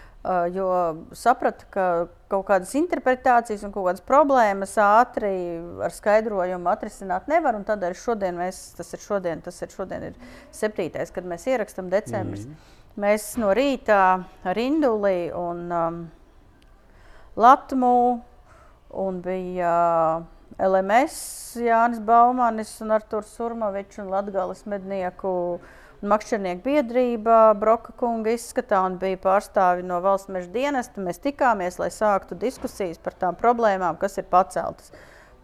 jo 0.52 0.68
sapratu, 1.16 1.66
ka 1.73 1.85
kaut 2.28 2.47
kādas 2.49 2.75
interpretācijas 2.76 3.62
un 3.64 3.73
kaut 3.73 3.87
kādas 3.87 4.02
problēmas 4.04 4.75
ātri 4.82 5.30
ar 5.85 5.94
skaidrojumu 5.94 6.68
atrisināt 6.73 7.28
nevar. 7.30 7.56
un 7.56 7.64
Tādēļ 7.68 7.94
šodien 7.97 8.40
mēs, 8.40 8.58
tas 8.76 8.92
ir 8.97 9.04
šodien, 9.04 9.42
tas 9.44 9.62
ir 9.62 9.73
šodien, 9.73 10.11
ir 10.11 10.18
7. 10.52 11.06
kad 11.14 11.28
mēs 11.28 11.47
ierakstām 11.49 11.88
decembris. 11.92 12.49
Mm. 12.49 12.75
Mēs 12.99 13.28
no 13.38 13.52
rīta 13.54 14.00
ar 14.42 14.58
Induli 14.58 15.30
un 15.30 15.68
um, 15.70 16.00
Latmu 17.38 17.94
un 18.99 19.20
bija 19.23 19.75
uh, 20.18 20.38
LMS, 20.59 21.55
Jānis 21.62 22.00
Baumanis 22.03 22.73
un 22.83 22.91
Arturs 22.91 23.31
Surmavičs 23.37 24.00
un 24.03 24.09
Latgales 24.11 24.65
mednieku 24.67 25.31
un 26.03 26.11
makšķernieku 26.11 26.65
biedrība 26.65 27.37
Broka 27.59 27.95
kunga 27.99 28.35
izskatā 28.35 28.81
un 28.87 28.97
bija 28.99 29.21
pārstāvi 29.23 29.87
no 29.87 30.00
valsts 30.03 30.33
meža 30.35 30.50
dienesta. 30.55 31.03
Mēs 31.03 31.23
tikāmies, 31.23 31.79
lai 31.79 31.93
sāktu 31.95 32.38
diskusijas 32.38 32.99
par 32.99 33.15
tām 33.19 33.38
problēmām, 33.38 34.00
kas 34.03 34.19
ir 34.19 34.27
paceltas. 34.31 34.91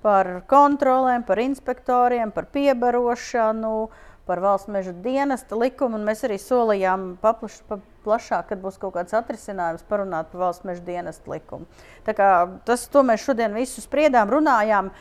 Par 0.03 0.43
kontrolēm, 0.51 1.23
par 1.27 1.41
inspektoriem, 1.43 2.35
par 2.35 2.51
piebarošanu, 2.51 3.77
par 4.27 4.41
valsts 4.41 4.71
meža 4.73 4.93
dienesta 5.05 5.57
likumu. 5.59 5.99
un 5.99 6.07
Mēs 6.09 6.25
arī 6.27 6.39
solījām 6.41 7.15
paplaš, 7.23 7.59
pa, 7.69 7.79
plašāk, 8.07 8.49
kad 8.53 8.63
būs 8.63 8.79
kaut 8.81 8.97
kāds 8.97 9.17
atrisinājums, 9.17 9.85
parunāt 9.89 10.31
par 10.33 10.47
valsts 10.47 10.69
meža 10.69 10.85
dienesta 10.87 11.31
likumu. 11.31 11.69
Tas, 12.05 12.87
to 12.89 13.05
mēs 13.07 13.27
šodien 13.27 13.57
visu 13.57 13.85
spriedām, 13.85 14.33
runājām. 14.33 14.93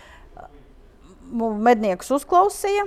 Medniekus 1.33 2.11
uzklausīja, 2.13 2.83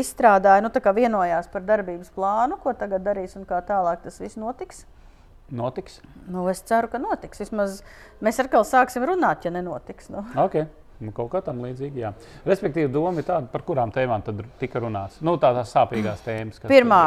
izstrādāja, 0.00 0.64
nu, 0.64 0.72
vienojās 0.96 1.46
par 1.52 1.62
darbības 1.62 2.08
plānu, 2.16 2.56
ko 2.58 2.72
tagad 2.74 3.04
darīs 3.04 3.36
un 3.38 3.44
kā 3.46 3.60
tālāk 3.62 4.02
tas 4.02 4.16
viss 4.18 4.40
notiks. 4.40 4.86
Notiks. 5.52 6.00
Nu, 6.26 6.48
es 6.48 6.62
ceru, 6.64 6.88
ka 6.88 6.98
notiks. 6.98 7.42
Vismaz 7.42 7.82
mēs 8.24 8.40
atkal 8.40 8.64
sāksim 8.64 9.04
runāt, 9.06 9.44
ja 9.44 9.52
nenotiks. 9.52 10.08
Nu. 10.10 10.24
Okay. 10.46 10.64
Nu, 11.02 11.10
kaut 11.14 11.32
kā 11.32 11.40
tam 11.44 11.62
līdzīga. 11.64 11.98
Jā. 11.98 12.12
Respektīvi, 12.46 12.92
doma 12.92 13.18
ir 13.18 13.26
tāda, 13.26 13.48
par 13.50 13.64
kurām 13.66 13.92
tēmām 13.94 14.22
tad 14.24 14.42
tika 14.60 14.82
runāts. 14.82 15.18
Nu, 15.24 15.36
tā 15.42 15.50
tās 15.56 15.72
sāpīgās 15.74 16.22
tēmas. 16.24 16.62
Pirmā, 16.70 17.02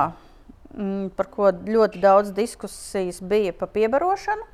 mm, 0.74 1.12
par 1.18 1.30
ko 1.34 1.52
ļoti 1.56 2.02
daudz 2.04 2.34
diskusijas 2.36 3.22
bija 3.24 3.56
par 3.58 3.72
piebarošanu, 3.76 4.48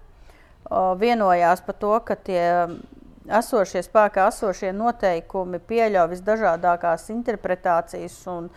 o, 0.70 0.84
vienojās 1.02 1.66
par 1.66 1.80
to, 1.82 1.96
ka 2.06 2.20
tie 2.30 2.44
esošie 3.28 3.84
spēkā 3.86 4.28
esošie 4.30 4.74
noteikumi 4.76 5.62
pieļauj 5.64 6.12
visdažādākās 6.14 7.10
interpretācijas. 7.16 8.22
un 8.28 8.50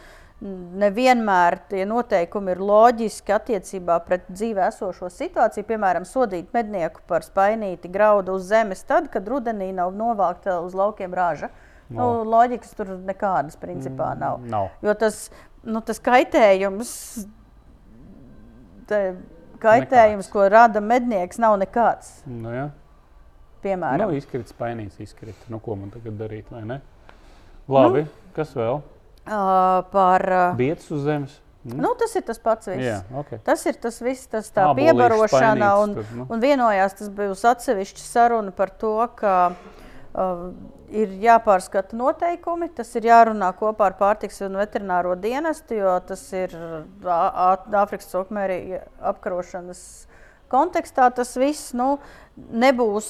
Nevienmēr 0.45 1.55
tie 1.71 1.87
noteikumi 1.88 2.52
ir 2.52 2.59
loģiski 2.61 3.33
attiecībā 3.33 3.95
pret 4.05 4.26
dzīvē 4.28 4.66
esošo 4.69 5.09
situāciju. 5.09 5.64
Piemēram, 5.64 6.05
sodīt 6.05 6.50
mednieku 6.52 7.00
par 7.09 7.25
spainīti 7.25 7.88
graudu 7.88 8.35
uz 8.37 8.45
zemes, 8.50 8.83
tad, 8.85 9.09
kad 9.14 9.28
rudenī 9.33 9.71
nav 9.73 9.95
novākta 9.97 10.59
uz 10.61 10.76
laukiem 10.76 11.14
raža. 11.16 11.49
Nu, 11.88 12.02
Nav. 12.02 12.25
loģikas 12.28 12.75
tur 12.76 12.90
nekādas 13.09 13.57
principā 13.62 14.11
nav. 14.19 14.40
Nav. 14.50 14.69
Jo 14.85 14.93
tas, 14.99 15.31
nu, 15.64 15.81
tas 15.81 16.00
kaitējums, 16.05 16.90
te, 18.90 19.00
kaitējums 19.62 20.26
Nekāds. 20.26 20.33
ko 20.35 20.49
rada 20.52 20.83
mednieks, 20.85 21.38
nav 21.40 21.57
nekāds. 21.62 22.11
Nu, 22.26 22.50
jā. 22.52 22.66
Piemēram, 23.64 24.11
Nu, 24.11 24.19
izkrits 24.19 24.52
painīgs, 24.52 24.99
izkrits. 25.00 25.47
Nu, 25.49 25.62
ko 25.64 25.78
man 25.78 25.88
tagad 25.95 26.19
darīt? 26.21 26.50
Labi, 26.52 28.02
nu. 28.05 28.31
kas 28.37 28.52
vēl? 28.55 28.83
Uh, 29.26 29.83
par. 29.92 30.25
Uh, 30.30 30.56
Biets 30.59 30.90
uz 30.90 31.04
zemes. 31.06 31.40
Mm? 31.66 31.80
nu, 31.83 31.90
tas 31.99 32.14
ir 32.14 32.23
tas 32.23 32.38
pats. 32.38 32.68
Viss. 32.71 32.85
jā, 32.87 33.00
ok. 33.18 33.40
Tas 33.47 33.64
ir 33.66 33.78
tas 33.83 33.99
viss, 33.99 34.28
tas 34.30 34.52
tā 34.54 34.68
Ābolīšs 34.71 34.92
piebarošana. 34.92 35.30
spainītis 35.33 35.83
Un, 35.83 35.95
tur, 35.97 36.12
nu. 36.14 36.26
un 36.30 36.42
vienojās, 36.45 36.95
tas 37.00 37.11
bija 37.11 37.33
uz 37.35 37.42
atsevišķa 37.50 38.04
saruna 38.06 38.54
par 38.54 38.71
to, 38.71 38.95
ka 39.18 39.35
uh, 39.50 40.45
ir 40.95 41.16
jāpārskata 41.25 41.99
noteikumi. 41.99 42.71
Tas 42.76 42.95
ir 42.99 43.09
jārunā 43.11 43.50
kopā 43.59 43.90
ar 43.90 43.97
pārtiks 43.99 44.38
un 44.47 44.61
veterināro 44.61 45.16
dienestu, 45.18 45.80
jo 45.80 45.97
tas 46.06 46.23
ir 46.38 46.54
Āfrikas 47.02 48.12
cokmēri 48.14 48.78
apkarošanas 49.11 49.83
kontekstā 50.53 51.09
tas 51.15 51.35
viss 51.38 51.73
nu, 51.76 51.97
nebūs, 52.37 53.09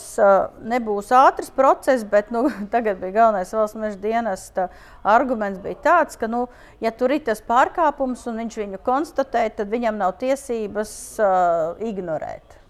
nebūs 0.71 1.11
ātrs 1.17 1.51
process, 1.55 2.05
bet 2.09 2.31
nu, 2.35 2.47
tagad 2.75 3.01
bija 3.03 3.17
galvenais 3.21 3.53
valsts 3.57 3.79
meža 3.81 4.01
dienesta 4.03 4.69
arguments 5.07 5.61
bija 5.63 5.81
tāds, 5.89 6.19
ka, 6.21 6.31
nu, 6.31 6.47
ja 6.85 6.93
tur 6.95 7.15
ir 7.17 7.25
tas 7.27 7.43
pārkāpums 7.45 8.27
un 8.31 8.43
viņš 8.45 8.61
viņu 8.63 8.83
konstatē, 8.87 9.47
tad 9.59 9.73
viņam 9.73 9.99
nav 10.03 10.17
tiesības 10.23 10.93
uh, 11.21 11.85
ignorēt. 11.85 12.61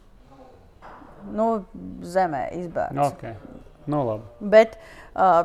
Nu, 1.26 1.66
zemē 2.06 2.46
izbēgt. 2.54 3.00
Okay. 3.10 3.34
No, 3.90 4.02
labi. 4.06 4.50
Bet 4.54 4.76
uh, 5.14 5.42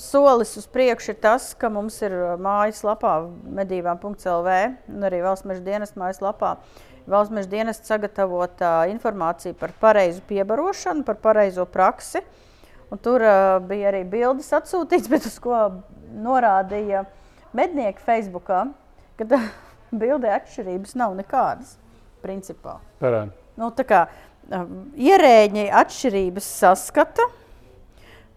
solis 0.00 0.56
uz 0.60 0.66
priekšu 0.70 1.14
ir 1.14 1.20
tas, 1.24 1.52
ka 1.58 1.70
mums 1.72 1.96
ir 2.04 2.14
mājaslapā 2.42 3.14
medībām.lv 3.60 4.58
un 4.92 5.08
arī 5.08 5.22
valsts 5.24 5.48
meža 5.48 5.64
dienesta 5.66 6.00
mājaslapā 6.00 6.56
uh, 6.56 6.84
Valsts 7.06 7.30
meža 7.30 7.46
dienas 7.46 7.78
sagatavota 7.86 8.88
informācija 8.90 9.54
par 9.54 9.70
pareizu 9.78 10.24
piebarošanu, 10.26 11.04
par 11.06 11.20
pareizo 11.22 11.62
praksi. 11.70 12.18
Un 12.90 12.98
tur 13.02 13.22
uh, 13.22 13.58
bija 13.62 13.92
arī 13.92 14.02
bildes 14.10 14.50
atsūtīts, 14.54 15.06
bet 15.12 15.26
uz 15.28 15.36
ko 15.42 15.60
norādīja 16.26 17.04
mednieki 17.54 18.02
Facebookā, 18.02 18.64
ka 19.18 19.28
bildē 20.02 20.34
atšķirības 20.40 20.98
nav 20.98 21.14
nekādas. 21.18 21.76
Principā. 22.26 22.80
Parādi. 22.98 23.30
Nu, 23.54 23.70
kā, 23.86 24.02
uh, 24.10 24.66
ierēģi 24.98 25.68
atšķirības 25.84 26.50
saskata, 26.58 27.28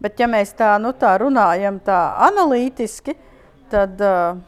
bet 0.04 0.20
ja 0.22 0.28
mēs 0.32 0.54
tā, 0.58 0.74
nu, 0.82 0.94
tā 0.98 1.16
runājam 1.22 1.80
tā 1.86 2.00
analītiski, 2.30 3.16
tad 3.72 4.02
uh, 4.04 4.40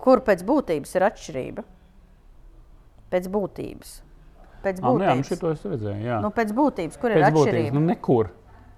kur 0.00 0.22
pēc 0.26 0.44
būtības 0.46 0.96
ir 0.98 1.06
atšķirība? 1.08 1.66
Pēc 3.12 3.28
būtības. 3.32 3.94
Pēc 4.62 4.80
būtības. 4.80 4.88
Ah, 4.88 4.98
nu 4.98 5.08
jā, 5.08 5.16
nu 5.18 5.28
šito 5.28 5.52
es 5.52 5.64
redzēju. 5.66 6.04
Jā. 6.06 6.18
Nu, 6.24 6.32
pēc 6.34 6.52
būtības, 6.56 6.98
kur 6.98 7.12
pēc 7.12 7.20
ir 7.20 7.28
atšķirība? 7.28 7.54
Būtības, 7.58 7.76
nu, 7.76 7.84
nekur. 7.90 8.32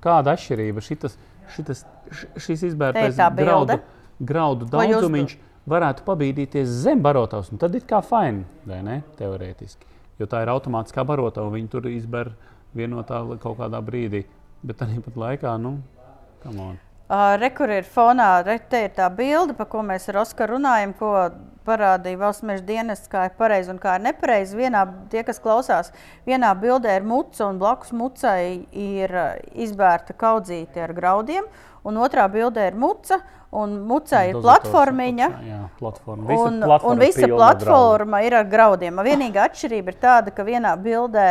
Kāda 0.05 0.35
atšķirība? 0.35 0.85
Šitas, 0.85 1.19
šitas, 1.55 1.85
šis 2.45 2.65
izbērtais 2.71 3.21
graudu, 3.39 3.79
graudu 4.21 4.69
daudzumiņš 4.73 5.37
varētu 5.71 6.05
pabīdīties 6.05 6.69
zem 6.85 7.03
barotavas, 7.05 7.51
un 7.53 7.61
tad 7.61 7.77
ir 7.77 7.87
kā 7.89 8.03
fini, 8.05 8.45
vai 8.69 8.83
ne? 8.85 8.99
Teorētiski. 9.19 9.89
Jo 10.21 10.29
tā 10.31 10.45
ir 10.45 10.53
automātiskā 10.53 11.05
barotava, 11.09 11.51
viņi 11.55 11.71
tur 11.73 11.89
izber 11.91 12.35
vienotā 12.77 13.23
kaut 13.43 13.59
kādā 13.59 13.81
brīdī. 13.85 14.25
Bet 14.65 14.81
arī 14.81 15.01
pat 15.05 15.17
laikā, 15.21 15.55
nu, 15.61 15.77
come 16.43 16.61
on. 16.71 16.83
Uh, 17.05 17.35
Rekur 17.37 17.69
ir 17.69 17.85
fonā, 17.85 18.39
re, 18.47 18.57
te 18.65 18.87
ir 18.87 18.95
tā 18.97 19.11
bilde, 19.13 19.53
par 19.53 19.69
ko 19.69 19.83
mēs 19.85 20.09
ar 20.09 20.23
Oskaru 20.23 20.57
runājam, 20.57 20.95
ko 20.97 21.11
parādīja 21.69 22.17
valsts 22.21 22.47
meža 22.49 22.65
dienests, 22.65 23.11
kā 23.13 23.27
ir 23.29 23.35
pareizi 23.37 23.75
un 23.75 23.81
kā 23.83 23.99
ir 23.99 24.07
nepareizi. 24.07 24.57
Vienā, 24.57 24.87
tie, 25.13 25.21
kas 25.27 25.41
klausās, 25.45 25.93
vienā 26.25 26.55
bildē 26.57 26.97
ir 26.97 27.05
muca 27.05 27.45
un 27.45 27.61
blakus 27.61 27.93
mucai 27.93 28.65
ir 28.73 29.13
izbērta 29.53 30.17
kaudzīte 30.17 30.81
ar 30.87 30.95
graudiem, 30.97 31.45
un 31.85 32.01
otrā 32.01 32.25
bildē 32.33 32.71
ir 32.73 32.79
muca. 32.81 33.21
Un 33.55 33.77
mucā 33.87 34.25
ir 34.27 34.41
platformiņa. 34.43 35.27
Jā, 35.47 35.59
platforma. 35.79 36.25
Visa 36.27 36.47
un, 36.49 36.57
platforma 36.59 36.91
un 36.91 37.03
visa 37.05 37.29
platforma 37.31 38.19
ir 38.27 38.35
ar 38.35 38.49
graudiem. 38.51 38.97
Vienīgā 39.07 39.45
atšķirība 39.47 39.93
ir 39.93 40.01
tāda, 40.03 40.33
ka 40.35 40.43
vienā 40.43 40.73
bildē 40.75 41.29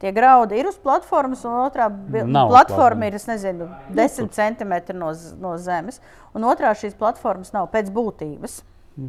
Tie 0.00 0.14
graudi 0.16 0.56
ir 0.56 0.68
uz 0.70 0.78
platformas, 0.80 1.42
un 1.44 1.58
otrā 1.60 1.90
Nav 2.24 2.48
platforma 2.48 3.10
ir 3.10 3.18
nezinu, 3.28 3.66
10 3.92 4.30
centimetri 4.32 4.96
no, 4.96 5.10
no 5.42 5.54
zemes. 5.60 6.00
Un 6.32 6.46
otrā 6.48 6.72
šīs 6.72 6.94
platformas 6.96 7.52
nav 7.52 7.68
pēc 7.74 7.90
būtības. 7.92 8.62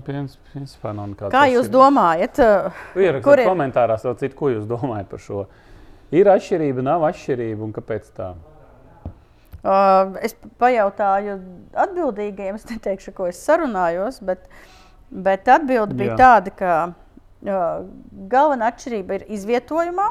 Principā 0.04 0.92
nav. 0.96 1.14
Kā 1.32 1.46
jūs 1.52 1.70
domājat? 1.72 2.42
Ierakstiet 2.96 3.24
kur 3.26 3.40
ir 3.40 3.48
komentārās, 3.48 4.04
citu, 4.20 4.36
ko 4.38 4.52
jūs 4.52 4.68
domājat 4.68 5.08
par 5.12 5.22
šo? 5.24 5.46
Ir 6.12 6.28
atšķirība, 6.28 6.84
nav 6.84 7.06
atšķirība, 7.08 7.64
un 7.64 7.72
kāpēc 7.76 8.10
tā? 8.18 8.34
Uh, 9.62 10.18
es 10.26 10.36
pajautāju 10.60 11.38
atbildīgajiem, 11.84 12.58
es 12.60 12.68
neteikšu, 12.68 13.14
ko 13.16 13.30
es 13.30 13.40
sarunājos, 13.46 14.20
bet, 14.26 14.48
bet 15.12 15.48
atbilde 15.54 15.96
bija 15.96 16.16
Jā. 16.16 16.20
tāda, 16.20 16.54
ka 16.58 16.74
uh, 16.90 17.88
galvenā 18.32 18.72
atšķirība 18.74 19.20
ir 19.20 19.26
izvietojumā 19.38 20.10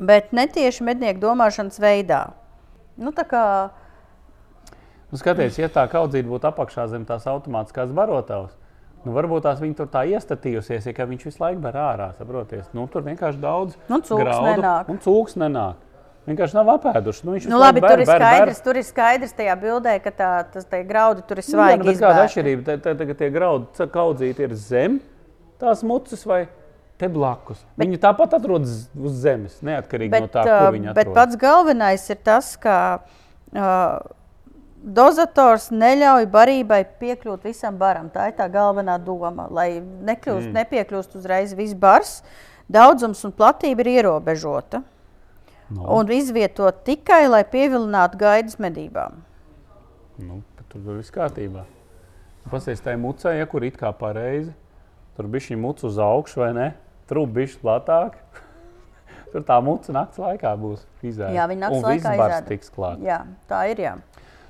bet 0.00 0.32
ne 0.36 0.46
tieši 0.50 0.86
mednieku 0.86 1.22
domāšanas 1.22 1.80
veidā. 1.82 2.22
Nu, 2.98 3.12
kā... 3.14 3.42
nu, 5.10 5.18
skaties, 5.20 5.58
ja 5.60 5.68
tā 5.72 5.86
kaudzīte 5.90 6.28
būtu 6.28 6.50
apakšā 6.50 6.88
zem 6.90 7.04
tās 7.08 7.28
automātiskās 7.30 7.92
barotavas, 7.94 8.56
nu, 9.04 9.14
varbūt 9.14 9.46
tās 9.46 9.60
viņi 9.62 9.76
tur 9.78 9.90
tā 9.92 10.04
iestatījusies, 10.10 10.88
ja 10.90 11.10
viņš 11.10 11.28
visu 11.28 11.42
laiku 11.42 11.62
ber 11.62 11.78
ārā. 11.78 12.12
Saproties? 12.18 12.66
Nu, 12.74 12.88
tur 12.90 13.06
vienkārši 13.06 13.42
daudz 13.42 13.76
nu, 13.90 14.00
graudu 14.02 14.56
nenāk. 14.56 14.90
un 14.90 14.98
cūks 15.04 15.38
nenāk. 15.38 15.84
Vienkārši 16.28 16.58
nav 16.58 16.68
apēduši. 16.74 17.24
Nu, 17.24 17.34
nu, 17.48 17.58
labi, 17.62 17.80
ber, 17.80 17.94
tur, 17.94 18.02
ir 18.02 18.08
skaidrs, 18.10 18.58
ber. 18.58 18.64
tur 18.66 18.76
ir 18.76 18.84
skaidrs 18.84 19.30
tajā 19.38 19.54
bildē, 19.62 19.94
ka 20.04 20.10
tā, 20.12 20.32
tas 20.52 20.66
graudi 20.84 21.22
tur 21.24 21.40
ir 21.40 21.46
svaigi. 21.46 21.78
Nu, 21.80 21.88
jā, 21.88 21.94
nu, 21.94 22.02
kāda 22.02 22.24
atšķirība? 22.26 22.76
Tagad 22.84 23.14
tie 23.22 23.30
graudi 23.32 23.86
kaudzīti 23.94 24.44
ir 24.44 24.52
zem 24.58 24.98
tās 25.62 25.80
mucas 25.86 26.26
vai 26.28 26.42
ne? 26.44 26.67
Te 26.98 27.08
blakus. 27.12 27.62
Bet, 27.76 27.86
viņi 27.86 28.00
tāpat 28.02 28.36
atrodas 28.38 28.76
uz 28.96 29.16
zemes, 29.22 29.58
neatkarīgi 29.64 30.12
bet, 30.12 30.26
no 30.26 30.30
tā, 30.32 30.44
kur 30.44 30.76
viņi 30.76 30.90
atrodas. 30.92 31.00
Bet 31.00 31.16
pats 31.16 31.40
galvenais 31.40 32.04
ir 32.10 32.20
tas, 32.26 32.50
ka 32.60 32.76
uh, 32.98 33.98
dozators 34.82 35.70
neļauj 35.74 36.28
barībai 36.32 36.82
piekļūt 37.00 37.48
visam 37.48 37.78
baram. 37.80 38.10
Tā 38.14 38.30
ir 38.30 38.36
tā 38.38 38.48
galvenā 38.52 38.98
doma, 39.02 39.48
lai 39.50 39.78
nekļūst, 39.80 40.50
mm. 40.50 40.54
nepiekļūst 40.60 41.18
uzreiz 41.18 41.54
viss 41.58 41.78
bars. 41.78 42.20
Daudzums 42.68 43.24
un 43.24 43.32
platība 43.32 43.84
ir 43.84 43.94
ierobežota. 43.98 44.82
No. 45.68 45.84
Un 45.98 46.08
izvietot 46.12 46.82
tikai, 46.84 47.26
lai 47.28 47.42
pievilinātu 47.48 48.20
gaidas 48.20 48.56
medībām. 48.60 49.20
Nu, 50.18 50.40
tur 50.72 50.96
viss 50.96 51.12
kārtībā. 51.12 51.66
Ir 52.48 52.96
mucē, 52.96 53.34
ja 53.36 53.46
kur 53.46 53.64
it 53.64 53.76
kā 53.76 53.92
pareizi. 53.92 54.54
Tur 55.16 55.26
bija 55.28 55.48
šī 55.48 55.58
muca 55.60 55.84
uz 55.88 55.98
augšu, 56.00 56.40
vai 56.40 56.52
ne? 56.56 56.68
Trūkstoši 57.10 57.62
platāk. 57.62 58.18
Tur 59.32 59.44
tā 59.44 59.58
muca 59.64 59.92
naktas 59.92 60.20
laikā 60.22 60.54
būs 60.60 60.84
izēta. 61.04 61.34
Jā, 61.36 61.48
viņa 61.50 61.64
naktas 61.66 61.88
laikā 61.90 62.14
izēta. 62.16 62.44
tiks 62.48 62.72
klāt. 62.72 63.02
Jā, 63.04 63.22
tā 63.50 63.64
ir. 63.72 63.82
Jā. 63.84 63.96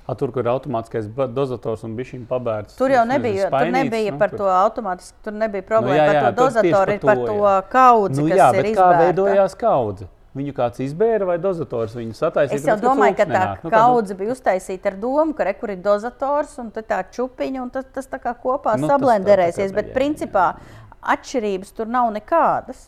A, 0.09 0.15
tur, 0.17 0.31
kur 0.33 0.41
ir 0.41 0.49
automātiskais 0.49 1.05
dozators 1.35 1.83
un 1.85 1.91
bija 1.97 2.17
pabērts. 2.29 2.73
Tur 2.79 2.89
jau 2.89 3.03
nebija, 3.05 3.49
spainīts, 3.51 3.67
tur 3.67 3.75
nebija 3.75 4.13
nu, 4.15 4.21
par 4.21 4.31
to 4.33 4.47
automātiski. 4.49 5.19
Tur 5.27 5.35
nebija 5.37 5.65
problēma 5.67 5.91
nu, 5.91 5.99
jā, 5.99 6.05
jā, 6.15 6.23
par 6.23 6.31
to 6.33 6.45
dozatoru, 6.47 6.95
ir 6.95 7.03
par 7.03 7.21
to 7.27 7.51
kaudzi. 7.75 8.23
Nu, 8.23 8.31
jā, 8.33 8.47
bet 8.55 8.71
kā 8.79 8.87
veidojās 9.03 9.57
kaudze? 9.59 10.07
Viņu 10.39 10.53
kāds 10.57 10.81
izbēra 10.85 11.25
vai 11.25 11.35
dozators 11.41 11.93
viņu 11.97 12.17
sataisīja? 12.17 12.57
Es 12.57 12.65
jau 12.65 12.77
domāju, 12.81 13.15
ka 13.17 13.25
tā 13.29 13.43
kaudze 13.63 14.13
nu, 14.15 14.19
bija 14.23 14.33
uztaisīta 14.33 14.91
ar 14.91 14.97
domu, 15.01 15.33
ka 15.37 15.45
rekur 15.47 15.73
ir 15.73 15.79
dozators 15.85 16.53
un 16.61 16.69
tā 16.73 16.99
čupiņa, 17.13 17.63
un 17.65 17.71
tas, 17.73 17.85
tas 17.93 18.09
tā 18.09 18.21
kā 18.21 18.33
kopā 18.37 18.75
nu, 18.81 18.89
sablenderēsies. 18.89 19.73
Bet 19.77 19.89
principā 19.93 20.51
atšķirības 21.01 21.75
tur 21.75 21.91
nav 21.91 22.11
nekādas. 22.15 22.87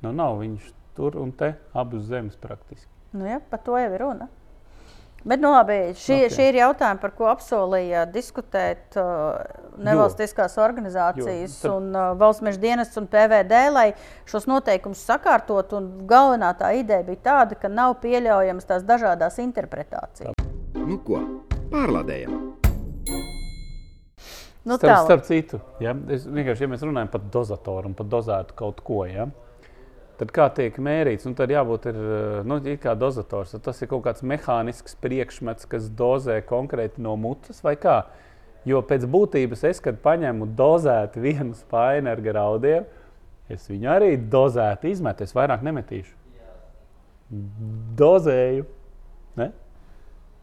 Nu, 0.00 0.12
nav 0.16 0.38
viņš 0.40 0.68
tur 0.96 1.16
un 1.20 1.32
te 1.32 1.54
abas 1.76 2.06
zemes 2.08 2.36
praktiski. 2.40 2.88
Nu, 3.12 3.26
ja, 3.26 3.40
par 3.50 3.62
to 3.64 3.78
jau 3.78 3.90
ir 3.90 4.00
runa. 4.00 4.28
Bet, 5.24 5.40
nu, 5.40 5.50
labi, 5.52 5.74
šie, 6.00 6.14
okay. 6.16 6.30
šie 6.32 6.44
ir 6.48 6.56
jautājumi, 6.62 7.00
par 7.02 7.12
ko 7.12 7.26
apsolīja 7.28 8.06
diskutēt 8.08 8.96
uh, 8.96 9.42
nevalstiskās 9.84 10.56
jo. 10.56 10.62
organizācijas, 10.64 11.58
jo, 11.58 11.66
tad... 11.66 11.74
un, 11.76 11.90
uh, 11.92 12.14
valsts 12.20 12.44
meža 12.46 12.62
dienests 12.62 12.96
un 12.96 13.08
PVD, 13.10 13.60
lai 13.74 13.90
šos 14.30 14.48
noteikumus 14.48 15.02
sakārtot. 15.04 15.76
Galvenā 16.08 16.54
tā 16.56 16.72
ideja 16.80 17.04
bija 17.04 17.20
tāda, 17.26 17.60
ka 17.60 17.68
nav 17.68 17.98
pieļaujamas 18.00 18.70
tās 18.70 18.88
dažādas 18.88 19.36
interpretācijas. 19.44 20.40
Nu, 20.80 20.96
ko? 21.04 21.20
Pārlādējam! 21.68 22.40
Nu, 24.64 24.76
starp, 24.76 25.06
starp 25.06 25.22
citu, 25.24 25.60
ja, 25.80 25.94
es, 26.12 26.26
ja 26.28 26.68
mēs 26.68 26.82
runājam 26.84 27.08
par 27.12 27.22
dozatoru 27.32 27.88
un 27.88 27.94
par 27.96 28.08
dozētu 28.12 28.56
kaut 28.58 28.82
ko, 28.84 29.06
ja, 29.08 29.30
tad 30.20 30.32
kā 30.36 30.50
tiek 30.52 30.76
mērīts, 30.76 31.24
nu, 31.24 31.32
tad 31.36 31.52
jābūt 31.52 31.86
ir, 31.88 32.00
nu, 32.44 32.58
kā 32.82 32.92
dozators. 32.98 33.54
Tas 33.64 33.80
ir 33.80 33.88
kaut 33.88 34.04
kāds 34.04 34.24
mehānisks 34.26 34.98
priekšmets, 35.00 35.68
kas 35.70 35.88
dozē 35.96 36.40
konkrēti 36.46 37.00
no 37.00 37.16
mutes 37.20 37.62
vai 37.64 37.76
kā. 37.80 38.02
Jo 38.68 38.82
pēc 38.84 39.06
būtības 39.08 39.64
es, 39.70 39.80
kad 39.80 40.02
paņemu 40.04 40.50
dozētu 40.58 41.22
vienu 41.24 41.56
spaini 41.56 42.12
ar 42.12 42.20
graudiem, 42.20 42.84
es 43.48 43.64
viņu 43.70 43.88
arī 43.88 44.12
dozētu 44.30 44.90
izmetu. 44.90 45.24
Es 45.24 45.32
vairāk 45.36 45.64
nemetīšu. 45.64 46.12
Dozēju. 47.96 48.66
Ne? 49.40 49.48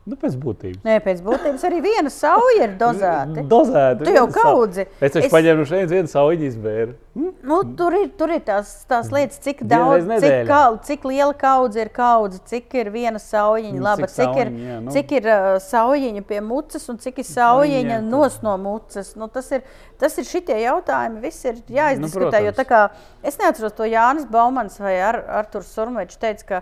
Nu, 0.08 0.16
pēc 0.16 0.38
būtības. 0.40 0.80
Nē, 0.88 1.02
pēc 1.04 1.20
būtības 1.26 1.64
arī 1.68 1.82
viena 1.84 2.12
sauja 2.14 2.64
ir 2.64 2.78
dozēta. 2.80 3.44
Dozēta. 3.54 4.06
Tu 4.08 4.14
jau 4.16 4.28
kaudzi. 4.32 4.86
Es 5.04 5.12
taču 5.18 5.26
Es- 5.28 5.34
paņēmu 5.34 5.66
šeit 5.68 5.92
vienu 5.92 6.08
sauļu 6.08 6.48
izbēru. 6.48 6.96
Nu, 7.18 7.58
tur 7.76 7.96
ir, 7.98 8.12
tur 8.14 8.30
ir 8.30 8.44
tās, 8.46 8.70
tās 8.88 9.08
lietas, 9.10 9.40
cik 9.42 9.64
daudz, 9.66 10.06
cik, 10.22 10.36
kal, 10.46 10.76
cik 10.86 11.06
liela 11.10 11.34
kaudze 11.34 11.82
ir 11.82 11.90
kaudze, 11.90 12.38
cik 12.46 12.76
ir 12.78 12.92
viena 12.94 13.18
saujiņa, 13.20 13.74
Nu, 13.74 13.82
laba, 13.88 14.06
cik 14.06 14.20
cik, 14.20 14.38
ir, 14.44 14.52
jā, 14.68 14.76
nu. 14.86 14.94
cik 14.94 15.14
ir 15.18 15.30
uh, 15.34 15.48
saujiņa 15.66 16.24
pie 16.30 16.42
mucas 16.46 16.86
un 16.94 17.00
cik 17.02 17.24
ir 17.24 17.28
saujiņa 17.32 17.96
jā, 17.96 18.04
nos 18.06 18.38
no 18.46 18.54
mucas. 18.62 19.10
Nu, 19.18 19.26
tas 19.34 19.50
ir, 19.58 19.66
tas 19.98 20.14
ir 20.22 20.28
šitie 20.30 20.60
jautājumi, 20.62 21.24
viss 21.26 21.42
ir 21.50 21.58
jāizdiskutē, 21.74 22.44
jo 22.46 22.54
protams. 22.54 22.60
tā 22.62 22.68
kā 22.70 22.84
es 23.26 23.40
neatceros 23.42 23.74
to 23.80 23.90
Jānis 23.90 24.30
Baumans 24.30 24.78
vai 24.80 24.94
Ar, 25.10 25.24
Arturs 25.42 25.74
Surmečs 25.74 26.22
teica, 26.22 26.46
ka 26.54 26.62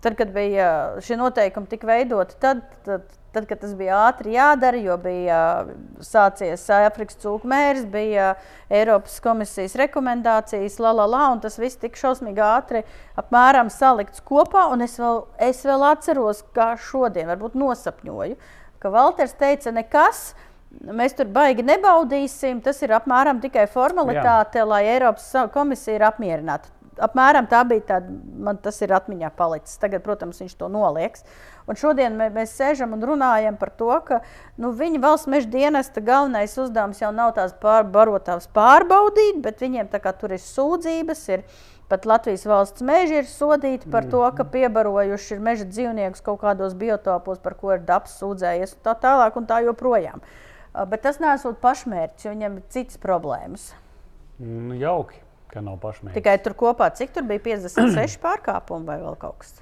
tad, 0.00 0.16
kad 0.18 0.32
bija 0.32 0.68
šie 1.04 1.16
noteikumi 1.20 1.68
tika 1.70 1.88
veidoti, 1.88 2.36
tad, 2.40 2.62
tad, 2.84 3.06
tad, 3.34 3.46
kad 3.48 3.60
tas 3.62 3.74
bija 3.78 3.98
ātri 4.08 4.34
jādara, 4.34 4.80
jo 4.80 4.96
bija 5.00 5.40
sācies 6.04 6.64
Āfrikas 6.74 7.18
cūku 7.22 7.48
mērs, 7.50 7.84
bija 7.90 8.32
Eiropas 8.72 9.20
komisijas 9.24 9.76
rekomendācijas, 9.80 10.80
la, 10.82 10.94
la, 10.96 11.06
la, 11.10 11.24
un 11.34 11.42
tas 11.44 11.58
viss 11.60 11.80
tika 11.80 12.00
šausmīgi 12.00 12.44
ātri 12.44 12.84
apmēram 13.20 13.72
salikts 13.72 14.24
kopā. 14.24 14.68
un 14.72 14.86
Es 14.86 14.96
vēl, 14.98 15.24
es 15.38 15.64
vēl 15.66 15.84
atceros, 15.92 16.44
kā 16.56 16.72
šodien, 16.80 17.28
varbūt 17.30 17.58
nosapņoju, 17.60 18.38
ka 18.80 18.92
Valters 18.92 19.36
teica, 19.38 19.74
nekas. 19.76 20.30
Mēs 20.70 21.16
tur 21.18 21.26
baigi 21.26 21.64
nebaudīsim. 21.66 22.60
Tas 22.62 22.78
ir 22.86 22.94
apmēram 22.94 23.40
tikai 23.42 23.66
formalitāte, 23.70 24.62
Jā. 24.62 24.66
lai 24.70 24.84
Eiropas 24.92 25.26
komisija 25.50 25.98
ir 25.98 26.04
apmierināta. 26.06 26.70
Apmēram 26.98 27.46
tā 27.48 27.62
bija 27.68 27.84
tāda, 27.94 28.12
man 28.42 28.58
tas 28.60 28.80
ir 28.82 28.92
atmiņā 28.96 29.30
palicis. 29.38 29.78
Tagad, 29.80 30.02
protams, 30.04 30.40
viņš 30.42 30.56
to 30.58 30.68
nolieks. 30.72 31.24
Un 31.70 31.78
šodien 31.78 32.16
mē, 32.18 32.30
mēs 32.34 32.56
sēžam 32.58 32.96
un 32.96 33.04
runājam 33.06 33.56
par 33.60 33.70
to, 33.78 33.90
ka 34.06 34.20
nu, 34.58 34.72
viņa 34.76 35.02
valsts 35.02 35.30
meža 35.30 35.50
dienesta 35.52 36.02
galvenais 36.02 36.56
uzdevums 36.58 37.00
jau 37.00 37.12
nav 37.14 37.36
tās 37.38 37.54
pār, 37.62 37.86
barotās 37.86 38.48
pārbaudīt, 38.50 39.38
bet 39.44 39.62
viņiem 39.62 39.92
kā 39.94 40.12
tur 40.18 40.34
ir 40.34 40.42
sūdzības. 40.42 41.28
Ir, 41.36 41.46
Pat 41.90 42.04
Latvijas 42.06 42.44
valsts 42.46 42.84
meži 42.86 43.16
ir 43.18 43.26
sodīti 43.26 43.88
par 43.90 44.04
to, 44.06 44.20
ka 44.38 44.44
piebarojuši 44.46 45.32
ir 45.34 45.40
meža 45.42 45.64
dzīvniekus 45.66 46.22
kaut 46.22 46.38
kādos 46.44 46.76
biotopos, 46.78 47.40
par 47.42 47.56
ko 47.58 47.72
ir 47.74 47.82
dabas 47.82 48.14
sūdzējies, 48.20 48.76
un 48.76 48.84
tā 48.86 48.94
tālāk 49.02 49.34
un 49.40 49.48
tā 49.50 49.58
joprojām. 49.66 50.22
Bet 50.86 51.02
tas 51.02 51.18
nesot 51.18 51.58
pašmērķis, 51.58 52.28
jo 52.28 52.34
viņam 52.36 52.60
ir 52.60 52.68
citas 52.70 53.00
problēmas. 53.02 53.72
Nu, 54.38 54.76
jauki, 54.78 55.18
ka 55.52 55.62
nav 55.64 55.78
pašmērķis. 55.82 56.16
Tikai 56.16 56.36
tur 56.44 56.56
kopā, 56.58 56.90
cik 56.96 57.14
tur 57.16 57.26
bija 57.28 57.42
56 57.44 58.18
pārkāpumi 58.26 58.88
vai 58.88 58.98
vēl 59.02 59.16
kaut 59.20 59.40
kas. 59.44 59.54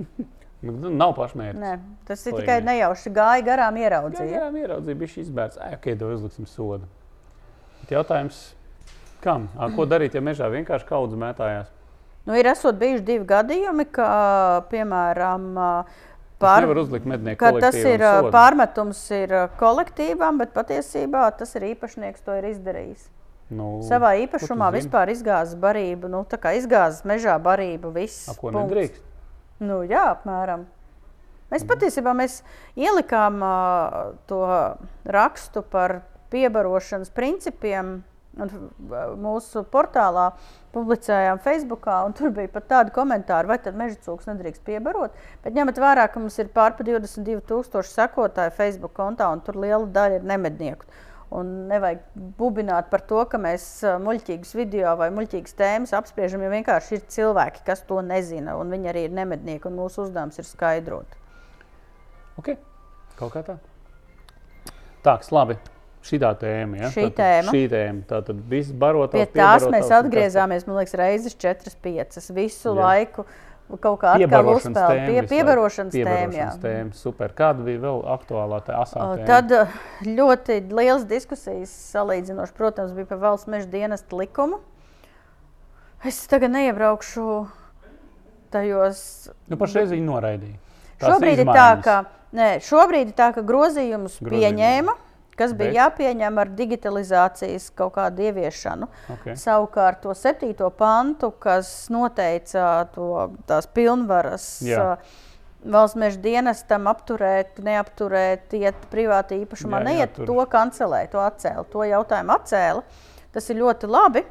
Nu, 0.60 0.90
nav 0.92 1.14
pašmērķis. 1.16 1.56
Nē, 1.56 1.70
tas 2.04 2.20
ir 2.26 2.34
Lai 2.34 2.40
tikai 2.42 2.54
ne. 2.60 2.64
nejauši 2.74 3.10
gāja 3.16 3.44
garām, 3.46 3.78
ieraudzīja. 3.80 4.42
jā, 4.42 4.48
ieraudzīja, 4.60 4.98
bija 5.00 5.12
šis 5.14 5.30
bērns. 5.32 5.54
Ej, 5.56 5.76
ok, 5.78 5.86
tev 6.02 6.10
uzliksim 6.12 6.48
sodu. 6.50 6.88
Bet 7.80 7.94
jautājums, 7.94 8.40
kam? 9.24 9.46
Ā, 9.56 9.70
Ko 9.72 9.86
darīt, 9.88 10.18
ja 10.18 10.20
mežā 10.20 10.50
vienkārši 10.52 10.84
kaudz 10.90 11.16
mētājās? 11.16 11.70
Nu, 12.28 12.36
ir 12.36 12.50
esot 12.52 12.76
bijuši 12.76 13.06
divi 13.08 13.24
gadījumi, 13.30 13.88
ka, 13.88 14.10
piemēram, 14.68 15.48
Pār... 16.40 16.64
Ka 17.36 17.50
tas 17.60 17.76
ir 17.76 18.00
pārmetums 18.32 19.00
ir 19.12 19.32
kolektīvam, 19.60 20.38
bet 20.40 20.54
patiesībā 20.56 21.26
tas 21.36 21.52
ir 21.58 21.66
īpašnieks 21.74 22.24
to 22.24 22.36
ir 22.38 22.46
izdarījis. 22.54 23.10
Nu, 23.50 23.80
Savā 23.82 24.12
īpašumā 24.22 24.68
vispār 24.76 25.10
izgāzes 25.10 25.58
barību, 25.58 26.10
nu, 26.12 26.22
tā 26.28 26.38
kā 26.38 26.52
izgāzes 26.54 27.02
mežā 27.08 27.34
barību, 27.42 27.90
viss. 27.96 28.28
A, 28.30 28.36
ko 28.38 28.52
punkts. 28.52 28.60
nedrīkst? 28.62 29.08
Nu, 29.66 29.80
jā, 29.84 30.04
apmēram. 30.14 30.68
Mēs 31.50 31.66
patiesībā 31.66 32.14
mēs 32.14 32.40
ielikām 32.78 33.42
uh, 33.42 34.14
to 34.30 34.44
rakstu 35.02 35.64
par 35.66 36.04
piebarošanas 36.30 37.10
principiem. 37.10 37.98
Un, 38.38 38.46
uh, 38.86 39.10
mūsu 39.18 39.64
portālā 39.66 40.28
publicējām 40.70 41.40
Facebook, 41.42 41.88
un 42.06 42.14
tur 42.14 42.30
bija 42.30 42.52
pat 42.54 42.68
tādi 42.70 42.94
komentāri, 42.94 43.50
vai 43.50 43.58
tad 43.58 43.74
meža 43.74 43.98
cūks 44.06 44.30
nedrīkst 44.30 44.62
piebarot. 44.62 45.18
Bet 45.42 45.58
ņemot 45.58 45.82
vērā, 45.82 46.06
ka 46.06 46.22
mums 46.22 46.38
ir 46.38 46.54
pārpa 46.54 46.86
22,000 46.86 47.90
sekotāju 47.90 48.54
Facebook 48.54 48.94
kontā, 48.94 49.32
un 49.34 49.42
tur 49.42 49.58
liela 49.58 49.82
daļa 49.90 50.20
ir 50.20 50.30
nemednieku. 50.30 50.86
Un 51.30 51.50
nevajag 51.70 52.00
bubināt 52.40 52.88
par 52.90 53.04
to, 53.06 53.20
ka 53.30 53.38
mēs 53.38 53.64
ā, 53.86 53.94
muļķīgus 54.02 54.50
video 54.58 54.96
vai 54.98 55.12
muļķīgas 55.14 55.54
tēmas 55.60 55.94
apspriežam, 55.94 56.42
jo 56.42 56.50
vienkārši 56.50 56.96
ir 56.96 57.04
cilvēki, 57.14 57.62
kas 57.68 57.84
to 57.86 58.00
nezina, 58.02 58.56
un 58.58 58.74
viņi 58.74 58.90
arī 58.90 59.04
ir 59.06 59.14
nemednieki, 59.14 59.70
un 59.70 59.78
mūsu 59.78 60.08
uzdevums 60.08 60.42
ir 60.42 60.48
skaidrot. 60.48 61.14
Ok, 62.40 62.56
kaut 63.20 63.36
kā 63.36 63.44
tā. 63.46 63.60
Tāks, 65.06 65.30
labi. 65.30 65.56
Šī 66.04 66.16
tēma. 66.16 66.78
Ja? 66.80 66.88
Šī 66.88 67.04
Tātad 67.10 67.16
tēma. 67.18 67.52
Šī 67.52 67.62
tēma. 67.68 68.04
Tātad 68.08 68.38
viss 68.48 68.72
barotās. 68.72 69.20
Pie 69.20 69.36
tās 69.36 69.66
mēs 69.68 69.90
atgriezāmies, 69.92 70.64
man 70.68 70.80
liekas, 70.80 70.96
reizes 70.96 71.36
4, 71.36 71.74
5 71.84 72.30
visu 72.36 72.72
Jā. 72.72 72.76
Laiku. 72.80 73.26
Kaut 73.78 74.00
kā 74.02 74.16
atkal 74.16 74.24
Piebarošanas 74.26 74.66
uzspēlēt 74.66 74.98
tēma 74.98 75.10
pie 75.10 75.30
piebarošanas 75.30 75.94
tēma. 75.94 76.34
Jā. 76.34 76.48
tēma. 76.62 76.96
Super. 76.98 77.34
Kāda 77.38 77.62
bija 77.66 77.82
vēl 77.84 78.00
aktuālā 78.16 78.58
tā 78.66 78.80
asā 78.82 79.04
tēma? 79.12 79.26
Tad 79.28 79.54
uh, 79.54 79.76
ļoti 80.06 80.56
liels 80.74 81.06
diskusijas 81.10 81.70
salīdzinoši, 81.92 82.56
protams, 82.58 82.96
bija 82.96 83.06
par 83.12 83.20
valsts 83.22 83.50
meža 83.52 83.70
dienesta 83.70 84.18
likumu. 84.18 84.58
Es 86.02 86.18
tagad 86.32 86.50
neiebraukšu 86.56 87.26
tajos. 88.50 89.04
Nu, 89.52 89.58
pašreiz 89.60 89.92
viņi 89.92 90.06
noraidīja. 90.06 90.58
Tās 91.00 91.14
Šobrīd 91.14 91.38
ir, 91.38 91.46
tā, 91.46 91.52
izmaiņas. 91.52 91.84
ka, 91.84 91.98
nē, 92.36 92.48
šobrīd 92.64 93.12
ir 93.12 93.16
tā, 93.16 93.30
ka 93.36 93.44
grozījumus 93.46 94.18
Grozījumi. 94.18 94.32
pieņēma, 94.34 94.96
kas 95.40 95.54
bija 95.56 95.70
Bet? 95.72 95.78
jāpieņem 95.80 96.38
ar 96.44 96.52
digitalizācijas 96.58 97.70
kaut 97.80 97.94
kādu 97.96 98.26
ieviešanu. 98.28 98.88
Ok. 99.16 99.26
Savukārt 99.40 100.02
to 100.04 100.12
septīto 100.16 100.68
pantu, 100.76 101.32
kas 101.40 101.72
noteica 101.92 102.68
to, 102.94 103.08
tās 103.48 103.66
pilnvaras. 103.76 104.46
Jā. 104.68 104.96
Valsts 105.60 105.98
meža 106.00 106.16
dienestam 106.24 106.86
apturēt, 106.88 107.58
neapturēt, 107.60 108.52
iet 108.56 108.86
privāti 108.92 109.42
īpašumā, 109.42 109.80
Jā, 109.82 109.84
jā, 109.84 109.88
neiet 109.90 110.14
tur- 110.16 110.26
to 110.30 110.46
kancelēt, 110.48 111.10
to 111.12 111.20
atcēla. 111.20 111.64
To 111.74 111.84
jautājumu 111.84 112.32
atcēla. 112.38 112.82
Tas 113.34 113.50
ir 113.52 113.56
ļoti 113.60 113.90
labi. 113.90 114.22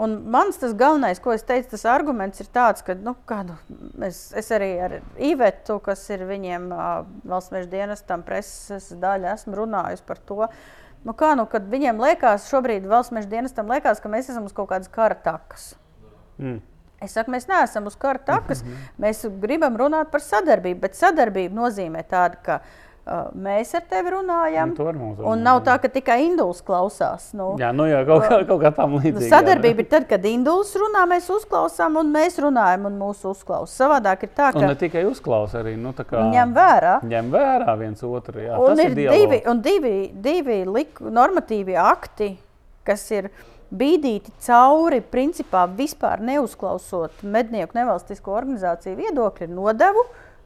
Un 0.00 0.14
mans 0.32 0.56
tas 0.56 0.72
galvenais, 0.72 1.20
ko 1.20 1.34
es 1.34 1.44
teicu, 1.44 1.68
tas 1.74 1.84
arguments 1.92 2.40
ir 2.40 2.48
tāds, 2.54 2.80
ka 2.84 2.94
nu, 2.96 3.12
kādu, 3.28 3.58
es, 4.06 4.30
es 4.38 4.48
arī 4.54 4.70
ar 4.80 4.94
Ivetu, 5.20 5.76
kas 5.84 6.06
ir 6.14 6.24
viņiem 6.28 6.70
valsts 7.28 7.52
meža 7.52 7.68
dienestam, 7.74 8.24
preses 8.24 8.88
daļa, 9.02 9.34
esmu 9.36 9.58
runājusi 9.60 10.06
par 10.08 10.22
to. 10.30 10.46
Nu, 11.04 11.12
kā, 11.18 11.34
nu, 11.36 11.44
kad 11.50 11.66
viņiem 11.68 12.00
liekas, 12.00 12.48
šobrīd 12.48 12.86
valsts 12.88 13.12
meža 13.12 13.28
dienestam 13.34 13.68
liekas, 13.68 14.00
ka 14.00 14.12
mēs 14.12 14.30
esam 14.32 14.46
uz 14.48 14.54
kaut 14.56 14.70
kādas 14.72 14.88
kara 14.92 15.18
takas. 15.18 15.74
Mm. 16.40 16.62
Es 17.02 17.12
saku, 17.18 17.34
mēs 17.34 17.48
neesam 17.50 17.90
uz 17.90 17.98
kara 17.98 18.22
takas. 18.22 18.62
Mēs 19.02 19.26
gribam 19.42 19.76
runāt 19.76 20.12
par 20.12 20.22
sadarbību, 20.24 20.80
bet 20.84 20.96
sadarbība 20.96 21.58
nozīmē 21.58 22.04
tādu, 22.08 22.38
ka 22.46 22.60
uh, 22.62 22.91
mēs 23.34 23.72
ar 23.74 23.82
tevi 23.90 24.12
runājam. 24.14 24.70
Un 24.70 24.76
tu 24.78 24.84
ar 24.86 24.94
mums 24.94 25.18
Un 25.26 25.40
nav 25.42 25.58
jā. 25.58 25.64
tā, 25.66 25.74
ka 25.82 25.88
tikai 25.90 26.20
induls 26.28 26.60
klausās. 26.62 27.32
Nu, 27.34 27.48
Jā, 27.58 27.72
nu 27.74 27.88
jā, 27.90 28.04
kaut 28.06 28.22
kā, 28.28 28.38
kaut 28.46 28.60
kā 28.62 28.70
tam 28.76 28.94
līdzīga. 29.00 29.18
Nu, 29.18 29.30
sadarbība 29.32 29.82
ir 29.82 29.88
tad, 29.90 30.06
kad 30.10 30.24
induls 30.30 30.70
runā, 30.78 31.02
mēs 31.10 31.26
uzklausām, 31.34 31.98
un 31.98 32.12
mēs 32.14 32.38
runājam, 32.42 32.86
un 32.86 32.98
mūsu 33.00 33.32
uzklausa. 33.34 33.74
Savādāk 33.84 34.22
ir 34.28 34.32
tā, 34.36 34.52
Un 34.54 34.60
ka 34.62 34.70
ne 34.70 34.78
tikai 34.78 35.02
uzklausa 35.10 35.60
arī. 35.64 35.74
Nu, 35.76 35.90
kā 35.98 36.22
ņem 36.30 36.54
vērā. 36.54 36.94
ņem 37.02 37.32
vērā 37.34 37.74
viens 37.80 38.02
otru. 38.06 38.38
Jā, 38.46 38.58
Un 38.62 38.76
tas 38.76 38.84
ir, 38.86 38.94
dialogs. 38.94 39.18
divi, 39.18 39.42
un 39.50 39.62
divi, 39.66 39.94
divi 40.14 40.60
liku, 40.70 41.10
normatīvi 41.10 41.74
akti, 41.82 42.36
kas 42.86 43.10
ir 43.10 43.30
bīdīti 43.72 44.30
cauri, 44.44 45.00
principā 45.00 45.64
vispār 45.66 46.20
neuzklausot 46.20 47.22
mednieku 47.24 47.72
nevalstisko 47.78 48.34
organizāciju 48.36 48.98
viedokļu, 48.98 49.48
ir 49.48 49.54
nodevu 49.56 50.02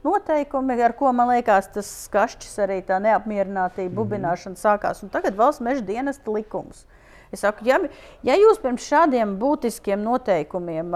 noteikumi, 0.07 0.79
ar 0.81 0.95
ko 0.97 1.11
man 1.13 1.29
liekas, 1.35 1.67
tas 1.75 1.89
skašķis 2.07 2.55
arī 2.65 2.79
tā 2.87 2.97
neapmierinātība, 3.03 3.91
Mhm. 3.91 3.97
bubināšana 3.99 4.55
sākās. 4.57 5.03
Un 5.03 5.09
tagad 5.09 5.35
valsts 5.35 5.61
meža 5.61 5.83
dienesta 5.85 6.31
likums. 6.31 6.85
Es 7.31 7.41
saku, 7.43 7.65
ja, 7.67 7.77
ja 8.23 8.35
jūs 8.39 8.61
pirms 8.63 8.85
šādiem 8.87 9.33
būtiskiem 9.37 9.99
noteikumiem, 9.99 10.93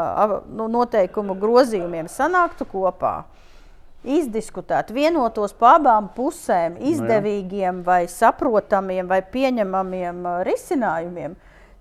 nu, 0.48 0.68
noteikumu 0.72 1.36
grozījumiem 1.36 2.08
sanāktu 2.08 2.64
kopā, 2.72 3.26
izdiskutēt, 4.08 4.94
vienotos 4.96 5.54
pa 5.54 5.76
abām 5.78 6.08
pusēm, 6.16 6.78
izdevīgiem, 6.80 7.84
vai 7.84 8.06
saprotamiem, 8.10 9.08
vai 9.12 9.22
pieņemamiem 9.22 10.24
risinājumiem, 10.48 11.36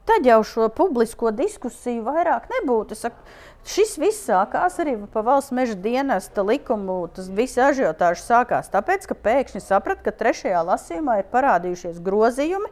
tad 0.04 0.26
jau 0.26 0.40
šo 0.44 0.66
publisko 0.74 1.30
diskusiju 1.30 2.02
vairāk 2.04 2.50
nebūtu. 2.50 2.92
Es 2.92 3.06
Saku, 3.06 3.22
šis 3.68 3.96
viss 4.00 4.26
sākās 4.28 4.78
arī 4.82 4.96
pa 5.12 5.22
valsts 5.26 5.52
meža 5.54 5.76
dienesta 5.78 6.44
likumu. 6.46 7.02
Tas 7.14 7.28
viss 7.32 7.60
ažiotāžs 7.60 8.26
sākās 8.28 8.70
tāpēc, 8.72 9.08
ka 9.10 9.18
pēkšņi 9.18 9.62
saprata, 9.64 10.06
ka 10.06 10.16
trešajā 10.22 10.62
lasījumā 10.66 11.20
ir 11.20 11.28
parādījušies 11.32 12.00
grozījumi, 12.04 12.70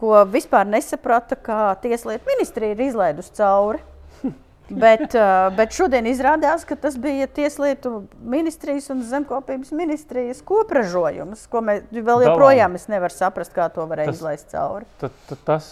ko 0.00 0.24
vispār 0.28 0.68
nesaprata, 0.68 1.38
kā 1.38 1.72
Tieslietu 1.82 2.28
ministrija 2.32 2.76
ir 2.76 2.86
izlaidusi 2.88 3.36
cauri. 3.38 3.82
Bet, 4.72 5.12
bet 5.52 5.74
šodien 5.76 6.06
izrādās, 6.08 6.62
ka 6.64 6.78
tas 6.80 6.94
bija 6.96 7.26
Tieslietu 7.28 8.06
ministrijas 8.24 8.86
un 8.94 9.02
zemkopības 9.04 9.74
ministrijas 9.76 10.40
kopražojums, 10.48 11.42
ko 11.52 11.60
mēs 11.66 11.90
vēl 11.92 12.24
joprojām 12.28 12.78
nevaram 12.88 13.12
saprast, 13.12 13.52
kā 13.52 13.66
to 13.74 13.84
varēja 13.90 14.14
tas, 14.14 14.22
izlaist 14.22 14.48
cauri. 14.54 14.88
Tad, 15.02 15.18
tad 15.28 15.44
tas 15.50 15.68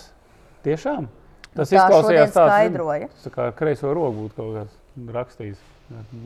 tiešām 0.66 1.08
tas 1.56 1.70
tā 1.70 1.76
izklausījās 1.78 2.32
tāds, 2.34 2.54
skaidroja. 2.54 3.10
Tā 3.24 3.34
kā 3.34 3.50
kreiso 3.58 3.92
rogu 3.96 4.26
būtu 4.26 4.38
kaut 4.38 4.56
kāds 4.58 5.12
rakstījis. 5.18 5.68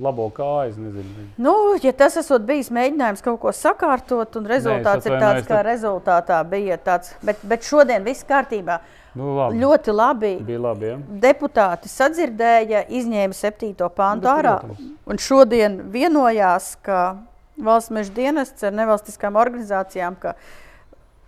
Labo 0.05 0.27
kājas, 0.29 0.75
nezinu. 0.77 1.23
Nu, 1.41 1.55
ja 1.81 1.95
tas 1.97 2.19
esot 2.21 2.43
bijis 2.45 2.69
mēģinājums 2.75 3.23
kaut 3.25 3.39
ko 3.41 3.53
sakārtot, 3.57 4.37
un 4.37 4.49
rezultāts 4.51 5.09
Nē, 5.09 5.15
ir 5.15 5.23
tāds, 5.23 5.47
kā 5.49 5.63
rezultātā 5.65 6.43
bija 6.45 6.77
tāds, 6.77 7.15
bet, 7.25 7.41
bet 7.49 7.65
šodien 7.65 8.05
viss 8.05 8.27
kārtībā. 8.29 8.83
Nu, 9.17 9.31
labi. 9.39 9.63
Ļoti 9.63 9.95
labi. 9.95 10.33
Labi 10.61 10.91
ja? 10.91 10.99
Deputāti 11.23 11.89
sadzirdēja, 11.89 12.83
izņēma 12.93 13.37
septīto 13.39 13.89
pāntu 13.95 14.29
ārā 14.35 14.59
un 15.09 15.23
šodien 15.23 15.79
vienojās, 15.95 16.75
ka 16.85 17.01
valsts 17.57 17.95
meža 17.95 18.13
dienests 18.17 18.67
ar 18.67 18.75
nevalstiskām 18.77 19.39
organizācijām, 19.41 20.19
ka 20.21 20.35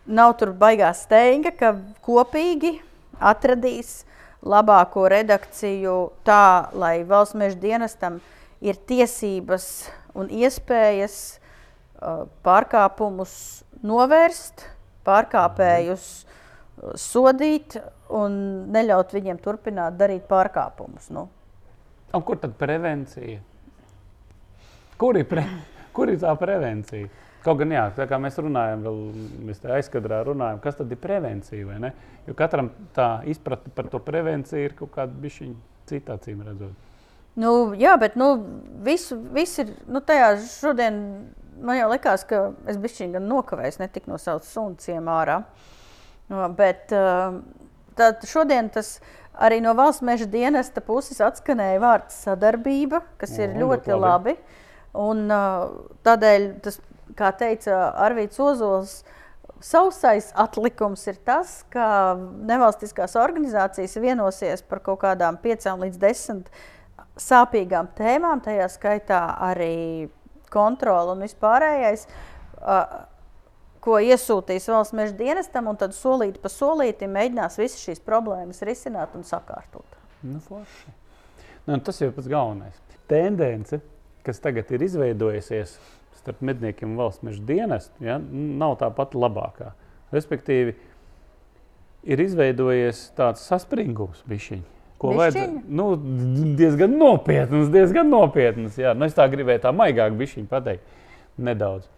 nav 0.06 0.36
tur 0.40 0.52
baigā 0.58 0.90
steiga, 0.98 1.54
ka 1.56 1.72
kopīgi 2.04 2.76
atradīs 3.20 4.04
labāko 4.46 5.06
redakciju 5.10 5.96
tā, 6.26 6.68
lai 6.76 7.00
valsts 7.08 7.36
meža 7.38 7.58
dienestam 7.60 8.20
ir 8.64 8.78
tiesības 8.88 9.88
un 10.16 10.30
iespējas 10.32 11.38
pārkāpumus 12.46 13.34
novērst, 13.86 14.66
pārkāpējus 15.06 16.08
sodīt 17.00 17.78
un 18.12 18.36
neļaut 18.72 19.14
viņiem 19.16 19.38
turpināt 19.42 19.96
darīt 19.98 20.26
pārkāpumus. 20.28 21.08
Nu. 21.14 21.26
Un 22.14 22.24
kur 22.24 22.38
tad 22.40 22.54
prevencija? 22.58 23.40
Kur 24.96 25.18
ir, 25.20 25.26
pre, 25.28 25.44
kur 25.96 26.12
ir 26.12 26.20
tā 26.20 26.32
prevencija? 26.40 27.08
Kaut 27.46 27.60
gan, 27.60 27.70
jā, 27.70 27.84
tā 27.94 28.08
kā 28.10 28.18
mēs 28.18 28.40
runājam, 28.42 28.82
vēl 28.82 28.98
mēs 29.46 29.62
aizkadrā 29.76 30.24
runājam, 30.26 30.58
kas 30.64 30.80
tad 30.80 30.90
ir 30.90 30.98
prevencija, 30.98 31.78
ne? 31.82 31.92
Jo 32.26 32.34
katram 32.38 32.72
tā 32.96 33.20
izpratne 33.30 33.70
par 33.76 33.86
to 33.92 34.00
prevenciju 34.02 34.66
ir 34.66 34.74
kaut 34.78 34.90
kāda 34.96 35.14
bišķiņa 35.22 35.56
citā 35.86 36.18
cīm 36.24 36.42
redzot. 36.42 36.74
Nu, 37.38 37.52
jā, 37.78 37.94
bet 38.00 38.16
nu, 38.18 38.32
visu, 38.82 39.20
visu 39.36 39.62
ir, 39.62 39.72
nu, 39.92 40.00
tajā 40.02 40.32
šodien 40.48 40.98
man 41.62 41.78
jau 41.78 41.88
likās, 41.92 42.24
ka 42.28 42.48
es 42.68 42.80
bišķiņ 42.80 43.16
gan 43.16 43.30
nokavējos, 43.30 43.78
netik 43.80 44.08
no 44.10 44.18
savas 44.20 44.50
sunas 44.50 44.88
ārā. 44.90 45.40
Uh, 45.40 45.72
Bet 46.28 46.90
tad 47.96 48.24
šodien 48.26 48.68
tas 48.74 48.96
arī 49.36 49.60
no 49.62 49.76
valsts 49.78 50.02
meža 50.04 50.26
dienesta 50.30 50.82
puses 50.82 51.20
atskanēja 51.22 51.80
vārds 51.82 52.18
sadarbība, 52.26 53.02
kas 53.20 53.36
ir 53.38 53.52
o, 53.54 53.60
ļoti 53.62 53.94
labi. 53.94 54.34
labi. 54.34 54.36
Un, 54.96 55.26
tādēļ, 56.06 56.46
tas, 56.64 56.80
kā 57.16 57.32
teica 57.38 57.90
Arvīts 58.06 58.40
Ozols, 58.42 59.00
sausais 59.64 60.30
atlikums 60.36 61.06
ir 61.08 61.18
tas, 61.24 61.58
ka 61.72 61.88
nevalstiskās 62.18 63.16
organizācijas 63.20 63.96
vienosies 64.02 64.64
par 64.66 64.82
kaut 64.84 65.00
kādām 65.04 65.40
piecām 65.42 65.82
līdz 65.86 66.00
desmit 66.02 66.50
sāpīgām 67.16 67.88
tēmām, 67.96 68.44
tajā 68.44 68.68
skaitā 68.72 69.20
arī 69.48 70.08
kontrola 70.52 71.16
un 71.16 71.24
vispārējais 71.24 72.06
ko 73.86 73.98
iesūtīs 74.02 74.66
valsts 74.70 74.94
meža 74.98 75.14
dienestam, 75.18 75.68
un 75.70 75.78
tad 75.78 75.94
solīti 75.94 76.42
pa 76.42 76.50
solītim 76.50 77.12
mēģinās 77.14 77.58
visas 77.60 77.82
šīs 77.86 78.02
problēmas 78.06 78.64
risināt 78.66 79.14
un 79.14 79.26
sakārtot. 79.26 79.98
Nu, 80.26 80.40
forši. 80.42 80.94
nu, 81.68 81.78
tas 81.86 82.00
jau 82.00 82.10
ir 82.10 82.16
pats 82.16 82.30
galvenais. 82.30 82.80
Tendence, 83.06 83.78
kas 84.26 84.42
tagad 84.42 84.72
ir 84.74 84.82
izveidojusies 84.88 85.76
starp 86.26 86.44
medniekiem 86.44 86.92
un 86.92 87.00
valsts 87.00 87.24
meža 87.26 87.42
dienestu, 87.46 88.04
ja, 88.04 88.18
nav 88.20 88.76
tā 88.82 88.90
pati 88.94 89.18
labākā. 89.22 89.72
Respektīvi, 90.14 90.76
ir 92.06 92.22
izveidojies 92.26 93.08
tāds 93.16 93.46
saspringums, 93.48 94.20
bišķiņ, 94.28 94.62
ko 95.02 95.16
vajadzētu. 95.16 95.64
Nu, 95.80 95.88
diezgan 96.58 96.98
nopietns, 97.00 97.72
diezgan 97.74 98.12
nopietns. 98.12 98.78
Jā. 98.80 98.94
Nu, 98.98 99.08
es 99.08 99.16
tā 99.16 99.26
gribēju 99.30 99.64
tā 99.66 99.74
maigāk 99.74 100.14
bišķiņ 100.18 100.48
pateikt. 100.50 100.94
Nedaudz 101.36 101.90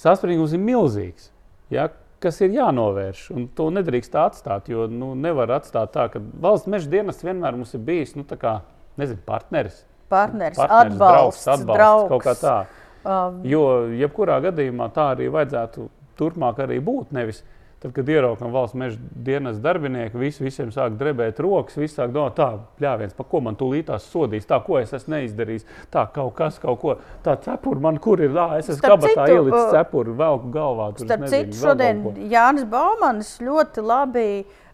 saspringums 0.00 0.54
ir 0.54 0.62
milzīgs. 0.62 1.30
Ja, 1.72 1.88
kas 2.22 2.38
ir 2.44 2.54
jānovērš, 2.56 3.26
un 3.34 3.48
to 3.56 3.68
nedrīkst 3.74 4.16
atstāt. 4.20 4.70
Jo 4.72 4.86
nu, 4.90 5.14
nevar 5.18 5.56
atstāt 5.58 5.94
tā, 5.96 6.06
ka 6.12 6.22
valsts 6.42 6.70
meža 6.70 6.90
dienas 6.92 7.22
vienmēr 7.24 7.58
mums 7.58 7.74
ir 7.76 7.84
bijis 7.86 8.14
nu, 8.18 8.26
kā, 8.28 8.60
nezinu, 9.00 9.22
partneris. 9.26 9.82
Partneris, 10.06 10.58
partneris 10.60 10.94
atbalsts, 10.94 11.00
draugs, 11.00 11.46
atbalsts 11.50 11.80
draugs. 11.80 12.10
kaut 12.12 12.26
kā 12.26 12.34
tā. 12.38 12.58
Um, 13.06 13.42
jo 13.46 13.62
jebkurā 13.94 14.40
gadījumā 14.48 14.90
tā 14.94 15.12
arī 15.14 15.28
vajadzētu 15.30 15.86
turpmāk 16.18 16.64
arī 16.64 16.80
būt. 16.82 17.12
Nevis, 17.14 17.44
Tad, 17.76 17.92
kad 17.92 18.08
ieraugām 18.08 18.54
valsts 18.54 18.76
meža 18.80 18.96
dienas 19.26 19.58
darbinieku, 19.60 20.16
visi, 20.16 20.40
visiem 20.40 20.70
sāk 20.72 20.94
drebēt 20.96 21.36
rokas, 21.44 21.76
visi 21.76 21.98
sāk 21.98 22.14
domāt, 22.14 22.38
tā, 22.38 22.46
pļāviens, 22.80 23.12
pa 23.14 23.26
ko 23.28 23.42
man 23.44 23.58
tūlītās 23.60 24.06
sodīs, 24.08 24.46
tā, 24.48 24.56
ko 24.64 24.78
es 24.80 24.94
esmu 24.96 25.12
neizdarījis, 25.12 25.66
tā, 25.92 26.06
kaut 26.14 26.32
kas, 26.38 26.56
kaut 26.62 26.80
ko, 26.80 26.94
tā 27.22 27.34
cepura 27.44 27.84
man 27.84 28.00
kur 28.00 28.22
ir, 28.24 28.32
tā, 28.32 28.46
es 28.62 28.70
esmu 28.72 28.80
kabatā 28.80 29.26
ielicis 29.28 29.74
cepuru, 29.74 30.14
velku 30.16 30.48
galvā. 30.54 30.88
Tur, 30.96 31.04
starp 31.04 31.26
nezinu, 31.26 31.52
citu, 31.52 31.60
šodien 31.66 32.00
Jānis 32.32 32.64
Baumanis 32.72 33.34
ļoti 33.44 33.84
labi 33.84 34.26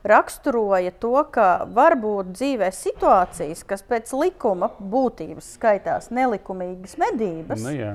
raksturoja 0.06 0.94
to, 1.02 1.16
ka 1.34 1.48
var 1.74 1.98
būt 1.98 2.30
dzīvē 2.38 2.70
situācijas, 2.70 3.66
kas 3.66 3.82
pēc 3.82 4.14
likuma 4.14 4.70
būtības 4.78 5.56
skaitās 5.58 6.08
nelikumīgas 6.14 6.94
medības. 7.02 7.66
Nu, 7.66 7.74
jā, 7.74 7.92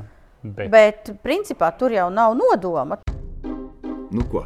bet. 0.56 0.72
bet 0.72 1.12
principā 1.24 1.72
tur 1.78 1.94
jau 1.96 2.08
nav 2.14 2.36
nodoma. 2.38 3.00
Nu 4.12 4.24
ko? 4.32 4.46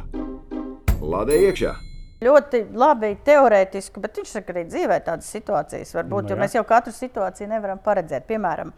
Lādē 1.02 1.38
iekšā. 1.48 1.74
Ļoti 2.22 2.62
labi 2.78 3.16
teorētiski, 3.26 4.00
bet 4.02 4.20
viņš 4.20 4.32
saka, 4.36 4.54
arī 4.54 4.62
dzīvē 4.68 4.98
tādas 5.02 5.30
situācijas 5.34 5.90
var 5.96 6.06
būt. 6.06 6.28
No, 6.28 6.36
nu 6.36 6.44
mēs 6.44 6.54
jau 6.54 6.62
katru 6.66 6.94
situāciju 6.94 7.50
nevaram 7.50 7.80
paredzēt. 7.82 8.28
Piemēram, 8.28 8.70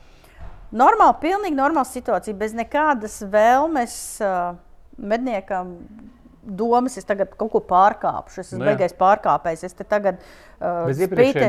normāli, 0.73 1.19
pilnīgi 1.21 1.59
normāla 1.59 1.89
situācija, 1.91 2.37
bez 2.41 2.57
nekādas 2.57 3.19
vēlmes 3.29 3.97
uh, 4.25 4.55
medniekam 4.97 5.75
domas, 6.45 6.99
es 7.01 7.07
tagad 7.09 7.33
kaut 7.39 7.53
ko 7.53 7.61
pārkāpšu, 7.65 8.41
es 8.41 8.49
esmu 8.49 8.61
no, 8.61 8.65
nu 8.65 8.71
beigais 8.71 8.95
pārkāpējs. 8.99 9.65
Es 9.69 9.77
te 9.77 9.87
tagad 9.89 10.21
uh, 10.21 10.91
spītē, 10.93 11.49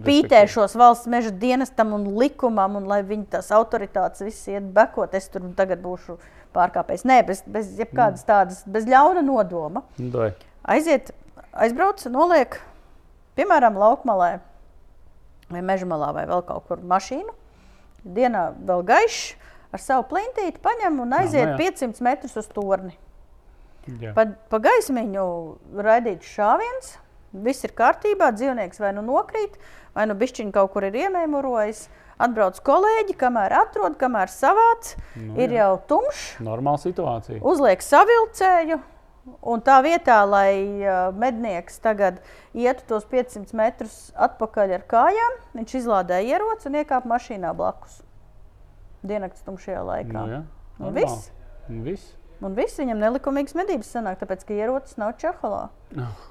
spītēšos 0.00 0.76
valsts 0.80 1.10
meža 1.10 1.32
dienestam 1.32 1.94
un 1.96 2.06
likumam, 2.20 2.78
un 2.80 2.88
lai 2.90 3.00
viņi 3.06 3.30
tās 3.36 3.50
autoritātes 3.56 4.24
visi 4.26 4.56
iet 4.56 4.68
bekot, 4.76 5.16
es 5.16 5.30
tur 5.32 5.48
tagad 5.58 5.82
būšu 5.84 6.18
pārkāpējs. 6.56 7.06
Nē, 7.08 7.20
bez, 7.28 7.42
bez 7.48 7.72
jebkādas 7.80 8.26
tādas, 8.28 8.62
bez 8.68 8.88
ļauna 8.90 9.24
nodoma. 9.24 9.84
Dai. 9.98 10.32
Aiziet, 10.70 11.12
aizbrauc, 11.56 12.02
noliek, 12.12 12.60
piemēram, 13.38 13.78
laukmalē 13.80 14.38
vai 15.50 15.62
meža 15.66 15.88
malā 15.88 16.12
vai 16.14 16.26
vēl 16.30 16.44
kaut 16.46 16.66
kur 16.68 16.82
mašīnu. 16.86 17.34
Dienā 18.16 18.50
vēl 18.66 18.84
gaišs, 18.88 19.22
ar 19.74 19.82
savu 19.82 20.06
plintīti 20.10 20.62
paņem 20.62 21.02
un 21.04 21.16
aiziet 21.18 21.42
jā, 21.42 21.52
nu 21.52 21.56
jā. 21.58 21.72
500 21.72 22.04
metrus 22.06 22.36
uz 22.40 22.48
torni. 22.54 22.96
Jā. 24.00 24.12
Pa, 24.16 24.26
pa 24.52 24.60
gaismiņu 24.62 25.24
raidīts 25.82 26.28
šāviens, 26.36 26.92
viss 27.32 27.66
ir 27.66 27.74
kārtībā, 27.78 28.30
dzīvnieks 28.36 28.82
vai 28.82 28.92
nu 28.96 29.04
nokrīt, 29.06 29.56
vai 29.96 30.06
nu 30.10 30.16
bišķiņš 30.18 30.54
kaut 30.54 30.72
kur 30.74 30.86
ir 30.88 30.98
iemēmurojis. 31.06 31.88
Atbrauc 32.20 32.58
kolēģi, 32.60 33.14
kamēr 33.16 33.54
atrod, 33.62 33.94
kamēr 33.96 34.28
savāc, 34.28 34.90
nu, 35.16 35.38
ir 35.40 35.54
jau 35.56 35.70
tumšs. 35.88 36.34
Normāla 36.44 36.76
situācija. 36.82 37.40
Uzliek 37.40 37.80
savilcēju. 37.80 38.76
Un 39.46 39.62
tā 39.64 39.78
vietā, 39.84 40.18
lai 40.28 40.82
mednieks 41.16 41.78
tagad 41.80 42.20
ietu 42.56 42.84
tos 42.88 43.06
500 43.08 43.56
metrus 43.56 43.96
atpakaļ 44.20 44.76
ar 44.78 44.84
kājām, 44.90 45.36
viņš 45.56 45.74
izlādē 45.80 46.20
ieroci 46.28 46.68
un 46.68 46.78
iekāpa 46.80 47.08
mašīnā 47.08 47.52
blakus. 47.56 48.00
Diennakts 49.06 49.44
tumšajā 49.46 49.84
laikā. 49.86 50.24
Nu, 50.28 50.88
un 50.88 50.96
viss. 50.96 51.30
Viss. 51.68 52.16
Un 52.40 52.56
viss 52.56 52.80
viņam 52.80 53.00
nelikumīgas 53.02 53.56
medības 53.58 53.92
sanāk, 53.92 54.20
tāpēc 54.22 54.46
ka 54.48 54.56
ierocis 54.56 54.96
nav 55.00 55.16
čahalā. 55.20 55.68
Oh. 56.00 56.28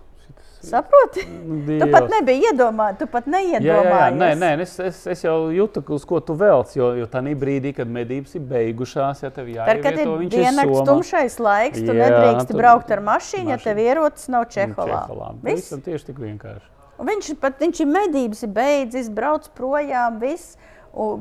Saproti? 0.59 1.23
Dievs. 1.23 1.85
Tu 1.85 1.87
pat 1.91 2.09
nebija 2.11 2.51
iedomājies, 2.51 2.97
tu 2.99 3.05
pat 3.07 3.27
neiedomājies. 3.31 3.63
Jā, 3.63 4.07
jā. 4.11 4.15
Nē, 4.19 4.29
nē, 4.41 4.49
es, 4.65 4.73
es, 4.83 4.97
es 5.13 5.21
jau 5.23 5.35
jūtu, 5.55 5.83
uz 5.95 6.03
ko 6.07 6.19
tu 6.23 6.35
velc. 6.39 6.73
Jo, 6.75 6.89
jo 6.99 7.07
tā 7.11 7.21
brīdī, 7.39 7.71
kad 7.77 7.87
medības 7.87 8.35
ir 8.35 8.43
beigušās, 8.49 9.23
ja 9.23 9.31
tev 9.31 9.47
jāievieto, 9.53 9.85
Tad, 9.87 10.25
ir 10.25 10.33
diennakts 10.33 10.83
tumšais 10.89 11.39
laiks, 11.39 11.79
tu 11.79 11.95
jā, 11.95 12.01
nedrīkst 12.01 12.51
tu... 12.51 12.59
braukt 12.59 12.91
ar 12.91 13.03
mašīnu, 13.07 13.53
ja 13.55 13.59
tev 13.63 13.79
ierocis 13.85 14.27
nav 14.33 14.49
Čehovā. 14.51 15.05
Viss 15.47 15.71
ir 15.71 15.83
tieši 15.87 16.11
tik 16.11 16.19
vienkārši. 16.25 16.67
Un 16.99 17.07
viņš 17.07 17.31
pat, 17.39 17.55
viņš 17.63 17.79
ir 17.85 17.91
medības, 17.95 18.43
ir 18.43 18.53
beidzis, 18.59 19.07
brauc 19.15 19.47
projām, 19.55 20.19
viss. 20.19 20.59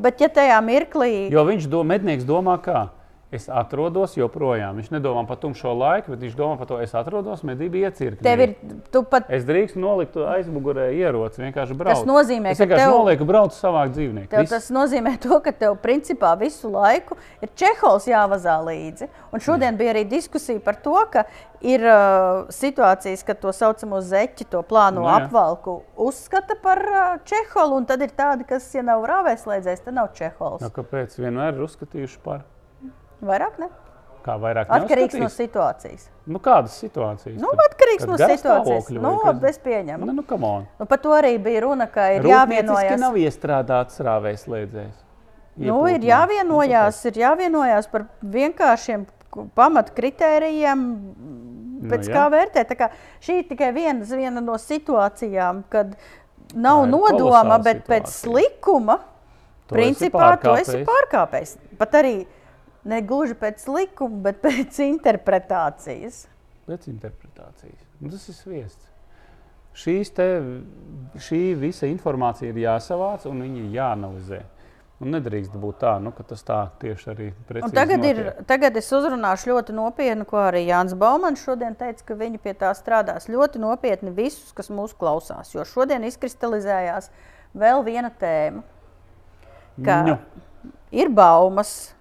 Bet 0.02 0.18
ja 0.24 0.32
tajā 0.32 0.58
mirklī. 0.64 1.28
Jo 1.30 1.44
viņš 1.46 1.68
do, 1.70 1.84
mednieks 1.86 2.26
domā 2.26 2.56
kā? 2.64 2.88
Es 3.30 3.44
atrodos 3.52 4.14
joprojām. 4.16 4.78
Viņš 4.80 4.86
nedomā 4.94 5.26
par 5.28 5.36
tumšo 5.36 5.74
laiku, 5.76 6.14
bet 6.14 6.22
viņš 6.24 6.36
domā 6.38 6.54
par 6.56 6.64
to, 6.70 6.78
es 6.80 6.94
atrodos 6.96 7.42
medību 7.44 7.82
iecirknī. 7.82 8.22
Tev 8.24 8.40
ir, 8.40 8.54
tu 8.90 9.02
pat, 9.04 9.26
Es 9.28 9.44
drīkstu 9.44 9.76
nolikt 9.82 10.16
aizmugurē 10.16 10.86
ieroci, 10.96 11.42
vienkārši 11.44 11.76
braukt. 11.76 12.00
Tas 12.00 12.08
nozīmē, 12.08 12.54
es 12.56 12.62
ka 12.62 12.64
tev- 12.72 12.88
nolieku 12.88 13.26
braucu 13.28 13.52
savākt 13.52 13.92
dzīvnieku. 13.98 14.30
tev 14.32 14.40
Viss. 14.46 14.54
tas 14.56 14.70
nozīmē 14.72 15.12
to, 15.20 15.40
ka 15.44 15.52
tev 15.52 15.76
principā 15.84 16.32
visu 16.40 16.70
laiku 16.72 17.18
ir 17.44 17.52
čehols 17.54 18.08
jāvazā 18.08 18.56
līdzi. 18.64 19.10
Un 19.32 19.44
šodien 19.44 19.76
bija 19.76 19.92
arī 19.92 20.08
diskusija 20.08 20.64
par 20.64 20.80
to, 20.80 20.96
ka 21.12 21.26
ir 21.60 21.84
uh, 21.84 22.48
situācijas, 22.48 23.26
kad 23.28 23.40
to 23.44 23.52
saucamo 23.52 24.00
zeķi, 24.00 24.48
to 24.48 24.62
plāno 24.62 25.02
Nu 25.04 25.08
jā. 25.10 25.26
apvalku, 25.28 25.82
uzskata 26.00 26.56
par 26.62 26.78
uh, 26.80 27.18
čeholu, 27.28 27.76
un 27.76 27.84
tad 27.84 28.00
ir 28.00 28.08
tādi, 28.16 28.48
kas, 28.48 28.72
ja 28.74 28.80
nav 28.80 29.04
rāvēslēdzējs, 29.04 29.84
tad 29.84 29.94
nav 30.00 30.14
čehols. 30.16 30.62
Nu, 30.64 30.70
kāpēc 30.72 31.18
vienmēr 31.20 31.52
ir 31.60 31.66
uzskatījuši 31.68 32.24
par 32.24 32.46
Vairāk 33.22 33.58
ne? 33.58 33.68
kā 34.28 34.34
vairāk 34.36 34.68
Atkarīgs 34.68 35.14
no 35.16 35.28
situācijas. 35.32 36.08
Nu, 36.28 36.38
kādas 36.42 36.74
situācijas? 36.82 37.38
Nu, 37.40 37.48
Kad- 37.48 37.62
atkarīgs 37.70 38.04
kad 38.04 38.08
no 38.10 38.16
situācijas. 38.18 38.90
Nu, 39.00 39.12
kas? 39.24 39.44
es 39.54 39.58
pieņemu. 39.64 40.04
Nu, 40.04 40.12
nu. 40.12 40.24
Nu, 40.78 40.86
par 40.86 40.98
to 40.98 41.14
arī 41.16 41.38
bija 41.40 41.62
runa, 41.64 41.86
ka 41.86 42.10
ir 42.12 42.22
jāvienojas. 42.28 43.00
nav 43.00 43.14
iestrādāts 43.16 44.00
rāvējs 44.04 44.44
liedzējs. 44.52 44.96
Nu, 45.56 45.78
ir 45.90 46.04
jāvienojās, 46.06 47.00
ir 47.06 47.12
jāvienojās 47.24 47.88
par 47.90 48.04
vienkāršiem 48.22 49.06
pamatkritērijiem, 49.56 50.84
pēc 51.88 52.06
Nu, 52.06 52.12
jā. 52.12 52.14
kā 52.14 52.24
vērtēt. 52.32 52.68
Tā 52.72 52.76
Kā 52.78 52.90
šī 53.22 53.38
ir 53.42 53.48
tikai 53.48 53.72
viena, 53.72 54.04
viena 54.04 54.40
no 54.44 54.54
situācijām, 54.60 55.64
kad 55.70 55.96
nav 56.54 56.84
ir 56.84 56.90
nodoma, 56.92 57.58
bet 57.62 57.84
pēc 57.86 58.06
situācija. 58.06 58.34
likuma, 58.34 58.98
Tu 59.68 59.74
esi 59.76 59.82
principā, 60.08 60.38
esi 60.60 60.84
pārkāpējs. 60.84 60.86
pārkāpējis. 60.88 61.56
Pat 61.78 61.92
arī 61.92 62.26
ne 62.88 63.00
gluži 63.04 63.36
pēc 63.38 63.64
likuma, 63.70 64.22
bet 64.28 64.40
pēc 64.46 64.80
interpretācijas. 64.88 66.24
Pēc 66.68 66.88
interpretācijas. 66.92 67.86
Nu, 68.00 68.10
tas 68.12 68.28
ir 68.28 68.36
sviests. 68.36 68.84
Šīs 69.78 70.10
te, 70.16 70.24
šī 71.22 71.42
visa 71.60 71.86
informācija 71.86 72.50
ir 72.50 72.56
jāsavāc 72.64 73.28
un 73.30 73.44
viņa 73.44 73.60
ir 73.62 73.74
jāanalizē. 73.76 74.40
Un 74.98 75.12
nedrīkst 75.14 75.52
būt 75.54 75.76
tā, 75.84 75.92
nu, 76.02 76.10
ka 76.10 76.24
tas 76.26 76.40
tā 76.42 76.56
tieši 76.82 77.10
arī 77.12 77.26
Un 77.30 77.44
precīzi 77.46 77.76
tagad, 77.76 78.00
notiek. 78.02 78.16
ir, 78.18 78.30
tagad 78.50 78.78
es 78.80 78.88
uzrunāšu 78.96 79.52
ļoti 79.52 79.76
nopietni, 79.76 80.24
ko 80.26 80.40
arī 80.48 80.64
Jānis 80.66 80.96
Baumans 80.98 81.44
šodien 81.46 81.76
teica, 81.78 82.02
ka 82.08 82.16
viņi 82.18 82.40
pie 82.42 82.56
tā 82.58 82.72
strādās 82.74 83.28
ļoti 83.30 83.62
nopietni 83.62 84.10
visus, 84.16 84.50
kas 84.58 84.72
mūs 84.74 84.96
klausās. 84.98 85.52
Jo 85.54 85.62
šodien 85.62 86.02
izkristalizējās 86.08 87.12
vēl 87.54 87.84
viena 87.86 88.10
tēma, 88.10 88.64
ka 89.86 90.00
Nu. 90.08 90.16
ir 90.90 91.14
baumas, 91.14 91.92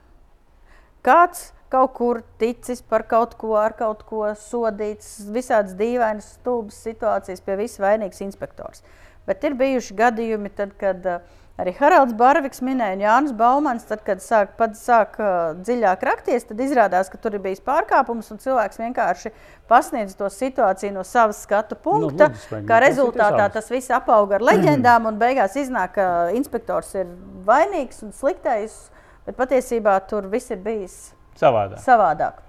kāds 1.05 1.51
kaut 1.71 1.93
kur 1.97 2.21
ticis 2.39 2.81
par 2.81 3.03
kaut 3.07 3.35
ko, 3.39 3.55
ar 3.59 3.75
kaut 3.77 4.05
ko 4.07 4.29
sodīts, 4.39 5.17
visādas 5.33 5.75
dīvainas, 5.79 6.37
stulbas 6.39 6.79
situācijas, 6.85 7.43
pie 7.43 7.57
viss 7.59 7.81
vainīgs 7.83 8.23
inspektors. 8.23 8.85
Bet 9.27 9.43
ir 9.43 9.57
bijuši 9.59 9.97
gadījumi, 9.97 10.51
tad, 10.55 10.71
kad 10.79 11.03
uh, 11.03 11.35
arī 11.59 11.73
Haralds 11.81 12.15
Barviks 12.15 12.61
minēja, 12.63 12.95
un 12.95 13.03
Jānis 13.03 13.33
Baumans, 13.35 13.83
tad, 13.89 13.99
kad 14.07 14.23
sāk, 14.23 14.53
pats 14.59 14.85
sāk 14.87 15.17
uh, 15.19 15.57
dziļāk 15.59 16.05
rakties, 16.07 16.47
tad 16.47 16.63
izrādās, 16.63 17.11
ka 17.11 17.19
tur 17.19 17.35
ir 17.35 17.43
bijis 17.43 17.59
pārkāpums, 17.65 18.31
un 18.31 18.39
cilvēks 18.39 18.79
vienkārši 18.79 19.33
pasniedz 19.67 20.15
to 20.15 20.31
situāciju 20.31 20.95
no 20.95 21.03
savas 21.03 21.41
skatu 21.43 21.75
punkta. 21.75 22.29
lūdzu, 22.29 22.43
Svenija, 22.45 22.67
kā 22.71 22.79
rezultātā 22.85 23.49
tas 23.57 23.67
viss 23.73 23.91
apauga 23.91 24.39
ar 24.39 24.47
leģendām, 24.53 25.11
un 25.11 25.19
beigās 25.19 25.59
iznāk, 25.59 25.97
ka 25.99 26.07
inspektors 26.37 26.95
ir 26.95 27.11
vainīgs 27.49 28.05
un 28.07 28.15
sliktais, 28.15 28.85
bet 29.27 29.37
patiesībā 29.37 29.97
tur 30.09 30.25
viss 30.31 30.51
ir 30.55 30.59
bijis 30.63 30.97
Savādāk. 31.37 31.77
savādāk. 31.83 32.39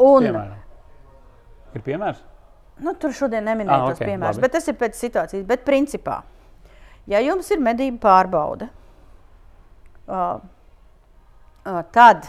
Un, 0.00 0.24
Piemēram. 0.26 0.54
Ir 1.74 1.82
piemērs? 1.86 2.22
nu, 2.82 2.94
tur 2.98 3.12
šodien 3.14 3.44
neminēju 3.46 3.74
Ah, 3.76 3.84
ah, 3.84 3.92
tos 3.92 4.00
ok, 4.00 4.06
piemērus, 4.08 4.36
labi. 4.38 4.42
bet 4.48 4.52
tas 4.56 4.68
ir 4.68 4.74
pēc 4.80 4.98
situācijas. 4.98 5.44
Bet 5.46 5.62
principā, 5.66 6.16
ja 7.06 7.20
jums 7.22 7.50
ir 7.54 7.60
medību 7.62 8.00
pārbaude, 8.02 8.66
uh, 10.08 10.40
uh, 11.66 11.82
tad, 11.94 12.26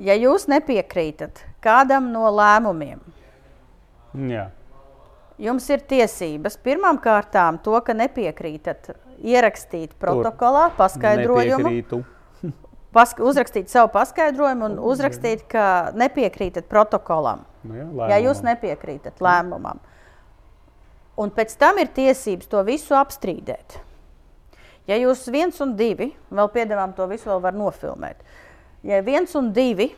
ja 0.00 0.16
jūs 0.16 0.46
nepiekrītat 0.48 1.44
kādam 1.64 2.10
no 2.14 2.28
lēmumiem, 2.32 3.00
Jā. 4.28 4.50
Jums 5.40 5.64
ir 5.72 5.80
tiesības 5.88 6.58
pirmām 6.60 6.98
kārtām 7.00 7.56
to, 7.64 7.72
ka 7.80 7.94
nepiekrītat, 7.96 8.90
ierakstīt 9.22 9.94
protokolā 10.02 10.68
paskaidrojumu, 10.76 11.70
Nepiekrītu. 11.70 12.02
pask 12.96 13.22
uzrakstīt 13.22 13.70
savu 13.72 13.92
paskaidrojumu 13.94 14.68
un 14.70 14.76
uzrakstīt, 14.92 15.46
ka 15.50 15.92
nepiekrītat 15.96 16.68
protokolam, 16.70 17.46
Nu, 17.62 17.78
jā, 17.78 17.86
ja 18.10 18.18
jūs 18.24 18.40
lēmumam. 18.42 18.50
nepiekrītat 18.50 19.22
lēmumam. 19.22 19.80
Un 21.22 21.30
pēc 21.30 21.54
tam 21.60 21.78
ir 21.78 21.90
tiesības 21.94 22.48
to 22.50 22.62
visu 22.66 22.96
apstrīdēt. 22.98 23.78
Ja 24.90 24.96
jūs 24.98 25.28
viens 25.30 25.60
un 25.62 25.76
divi, 25.78 26.08
vēl 26.32 26.48
piedāvājam 26.50 26.94
to 26.96 27.06
visu, 27.10 27.28
vēl 27.30 27.42
var 27.44 27.54
nofilmēt. 27.54 28.24
Ja 28.82 28.98
viens 29.06 29.34
un 29.38 29.52
divi 29.54 29.92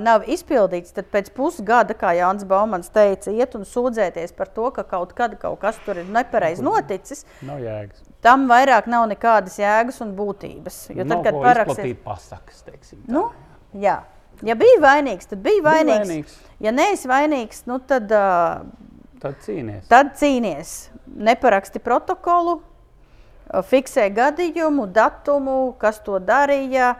nav 0.00 0.22
izpildīts, 0.26 0.92
tad 0.96 1.06
pēc 1.12 1.30
pusgada, 1.36 1.94
kā 1.94 2.14
Jānis 2.16 2.44
Baumans 2.48 2.88
teica, 2.94 3.30
iet 3.30 3.54
un 3.54 3.62
sūdzēties 3.68 4.32
par 4.36 4.48
to, 4.48 4.70
ka 4.74 4.82
kaut 4.82 5.12
kad 5.18 5.34
kaut 5.38 5.60
kas 5.60 5.76
tur 5.84 5.98
ir 6.00 6.04
nepareizi 6.08 6.62
noticis, 6.64 7.24
Nav 7.42 7.58
jēgas. 7.60 8.00
tam 8.24 8.46
vairāk 8.50 8.86
nav 8.90 9.08
nekādas 9.10 9.58
jēgas 9.60 10.00
un 10.04 10.14
būtības. 10.16 10.78
Jo 10.94 11.02
tad, 11.04 11.12
Nav 11.12 11.24
kad 11.28 11.34
parakstīt, 11.44 12.00
pasakas, 12.04 12.62
teiksim. 12.66 13.02
tā. 13.06 13.12
nu, 13.12 13.28
jā. 13.74 14.00
Ja 14.46 14.54
bija 14.54 14.78
vainīgs, 14.80 15.26
tad 15.26 15.40
bija 15.42 15.60
Bija 15.62 15.66
vainīgs. 15.72 16.08
vainīgs. 16.08 16.34
Ja 16.62 16.70
neesi 16.70 17.08
vainīgs, 17.10 17.64
nu 17.66 17.78
tad, 17.80 18.10
uh, 18.14 18.62
Tad 19.20 19.34
cīnies. 19.42 19.88
tad 19.90 20.12
cīnies. 20.14 20.88
Neparaksti 21.06 21.80
protokolu, 21.82 22.60
uh, 22.60 23.62
fiksē 23.66 24.08
gadījumu, 24.14 24.86
datumu, 24.94 25.74
kas 25.78 25.98
to 26.06 26.20
darīja, 26.22 26.92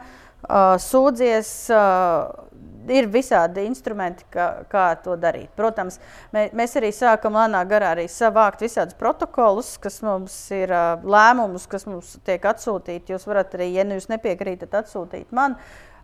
uh, 0.43 0.75
sūdzies. 0.83 1.69
Uh, 1.71 2.45
Ir 2.87 3.09
visādi 3.11 3.65
instrumenti, 3.67 4.23
kā, 4.31 4.45
kā 4.71 4.85
to 5.03 5.17
darīt. 5.19 5.49
Protams, 5.57 5.97
mē, 6.33 6.45
mēs 6.55 6.77
arī 6.79 6.93
sākam 6.95 7.35
lēnā 7.35 7.59
garā 7.67 7.91
arī 7.95 8.05
savākt 8.09 8.63
visādus 8.63 8.95
protokolus, 8.99 9.73
kas 9.81 9.99
mums 10.05 10.35
ir 10.55 10.71
lēmumus, 11.03 11.67
kas 11.69 11.83
mums 11.89 12.15
tiek 12.25 12.45
atsūtīti. 12.47 13.11
Jūs 13.13 13.27
varat 13.27 13.57
arī, 13.57 13.71
ja 13.75 13.85
nu 13.87 13.99
jūs 13.99 14.07
nepiekrītat, 14.13 14.77
atsūtīt 14.79 15.35
man. 15.35 15.57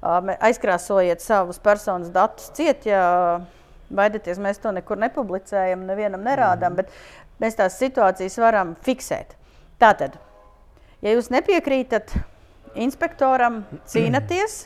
Aizkrāsojiet 0.03 1.23
savus 1.23 1.61
personas 1.63 2.11
datus 2.13 2.51
ciet, 2.57 2.85
ja 2.89 3.05
baidieties, 3.89 4.41
mēs 4.41 4.59
to 4.61 4.75
nekur 4.75 4.99
nepublicējam, 5.01 5.87
nevienam 5.87 6.25
nerādām, 6.25 6.77
bet 6.77 6.91
mēs 7.41 7.57
tās 7.57 7.79
situācijas 7.81 8.37
varam 8.41 8.75
fiksēt. 8.85 9.33
Tātad, 9.81 10.19
ja 11.05 11.15
jūs 11.15 11.31
nepiekrītat 11.33 12.13
inspektoram, 12.75 13.63
cīnāties, 13.89 14.65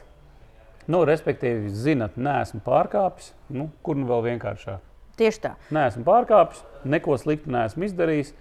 Nu, 0.90 1.04
respektīvi, 1.06 1.70
zinat, 1.70 2.18
neesmu 2.18 2.64
pārkāpis. 2.66 3.34
Nu, 3.54 3.70
kur 3.86 3.98
nu 4.00 4.10
vēl 4.10 4.32
vienkāršāk? 4.32 4.90
tieši 5.20 5.44
tā. 5.44 5.54
Neesmu 5.76 6.06
pārkāpis, 6.08 6.64
neko 6.88 7.18
sliktu 7.20 7.52
neesmu 7.54 7.88
izdarījis. 7.90 8.34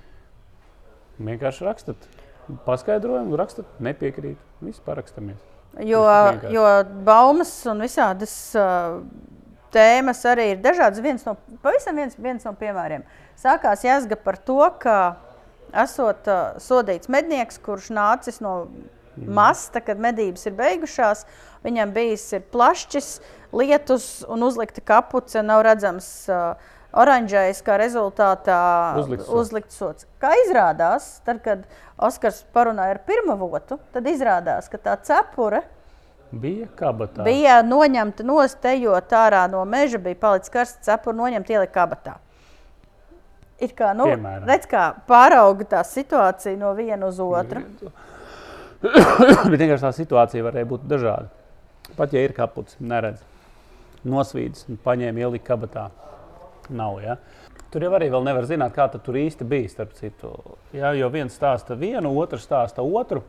Vienkārši 1.18 1.66
rakstat 1.66 2.08
paskaidrojumu, 2.66 3.38
rakstat, 3.38 3.70
nepiekrīt. 3.82 4.38
Viss 4.64 4.82
parakstamies. 4.84 5.38
Jo, 5.84 6.02
Viss 6.38 6.54
jo 6.54 6.66
baumas 7.06 7.50
un 7.70 7.82
visādas 7.84 8.34
uh, 8.58 9.00
tēmas 9.74 10.22
arī 10.30 10.52
ir 10.54 10.62
dažādas. 10.64 11.02
Viens 11.04 11.26
no, 11.26 11.34
pavisam 11.64 11.98
viens, 11.98 12.16
viens 12.18 12.46
no 12.46 12.54
piemēriem. 12.58 13.04
Sākās 13.38 13.84
jāsaka 13.87 14.18
par 14.22 14.38
to, 14.46 14.61
ka 14.82 14.98
esot 15.84 16.30
uh, 16.30 16.54
sodīts 16.62 17.11
mednieks, 17.12 17.61
kurš 17.62 17.90
nācis 17.94 18.40
no 18.44 18.54
masta, 19.18 19.82
kad 19.84 19.98
medības 20.00 20.46
ir 20.46 20.54
beigušās, 20.58 21.24
viņam 21.64 21.92
bijis 21.94 22.27
ir 22.38 22.42
plašs, 22.53 23.21
lietus 23.53 24.09
un 24.29 24.42
uzlikta 24.47 24.81
kapuce, 24.85 25.42
nav 25.42 25.62
redzams. 25.66 26.11
Uh, 26.29 26.75
Oranžais, 26.99 27.59
kā 27.61 27.75
rezultātā 27.77 28.59
Uzlikts 28.97 29.27
sots. 29.27 29.35
uzlikts 29.37 29.77
sots. 29.77 30.07
Kā 30.23 30.31
izrādās, 30.47 31.18
tad, 31.21 31.42
kad 31.44 31.66
Oskars 32.01 32.38
parunāja 32.57 32.94
ar 32.94 33.01
pirmo 33.05 33.35
votu, 33.37 33.77
tad 33.92 34.09
izrādās, 34.09 34.71
ka 34.73 34.81
tā 34.81 34.94
cepure 35.05 35.61
Bija 36.33 36.66
kabatā. 36.81 37.23
bija 37.29 37.59
noņemta 37.62 38.25
nost, 38.25 38.64
ejot 38.64 39.12
ārā 39.12 39.44
no 39.53 39.66
meža, 39.68 40.01
bija 40.01 40.16
palicis 40.16 40.51
karsts, 40.51 40.81
cepura 40.88 41.16
noņemta, 41.21 41.53
ielika 41.59 41.77
kabatā. 41.77 42.16
Ir 43.61 43.77
kā, 43.77 43.92
nu, 43.92 44.09
Piemēram. 44.09 44.49
redz, 44.49 44.66
kā 44.73 44.88
pārauga 45.07 45.68
tā 45.77 45.85
situācija 45.85 46.57
no 46.57 46.73
viena 46.73 47.07
uz 47.12 47.21
otru. 47.21 47.66
Bet 49.51 49.59
vienkārši 49.61 49.85
tā 49.85 49.92
situācija 49.92 50.44
varēja 50.49 50.68
būt 50.73 50.88
dažāda. 50.88 51.29
Pat 51.98 52.14
ja 52.14 52.22
ir 52.22 52.34
kaputs, 52.37 52.76
neredz. 52.78 53.24
Nosvīdis, 54.06 54.68
paņēma 54.84 55.24
ielika 55.24 55.56
kabatā. 55.56 55.88
Nav. 56.70 57.01
Ja? 57.03 57.16
Tur 57.72 57.84
jau 57.84 57.90
arī 57.96 58.07
vēl 58.12 58.22
nevar 58.24 58.46
zināt, 58.49 58.74
kā 58.76 58.86
tur 58.94 59.16
īsti 59.18 59.44
bija. 59.49 59.68
starp 59.72 59.96
citu. 59.99 60.30
Ja, 60.72 60.92
jo 60.94 61.09
viens 61.11 61.34
stāsta 61.34 61.74
vienu, 61.74 62.14
otrs 62.20 62.46
stāsta 62.46 62.84
otru. 62.84 63.24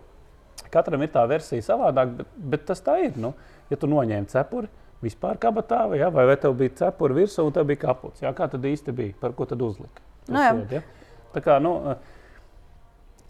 Katram 0.69 1.01
ir 1.01 1.09
tā 1.09 1.23
versija 1.27 1.65
savādāk, 1.71 2.13
bet, 2.19 2.35
bet 2.37 2.65
tas 2.67 2.83
tā 2.85 2.99
ir. 3.07 3.17
Nu, 3.17 3.33
ja 3.71 3.77
tu 3.79 3.89
noņēmi 3.89 4.29
cepuri 4.29 4.69
vispār 5.01 5.39
kabatā, 5.39 5.85
vai, 5.89 5.99
ja, 6.01 6.09
vai, 6.13 6.25
vai 6.27 6.37
tev 6.37 6.53
bija 6.59 6.75
cepuri 6.83 7.21
virsū 7.21 7.45
un 7.47 7.55
tev 7.55 7.67
bija 7.69 7.85
kaputs, 7.87 8.21
ja, 8.21 8.33
kā 8.35 8.49
tad 8.51 8.65
īsti 8.67 8.93
bija, 8.95 9.15
par 9.21 9.33
ko 9.37 9.47
tad 9.47 9.61
uzlika? 9.63 10.03
Nu, 10.27 10.41
jā. 10.43 10.49
Sod, 10.51 10.73
ja? 10.75 10.81
Tā 11.33 11.43
kā, 11.45 11.55
nu, 11.63 11.73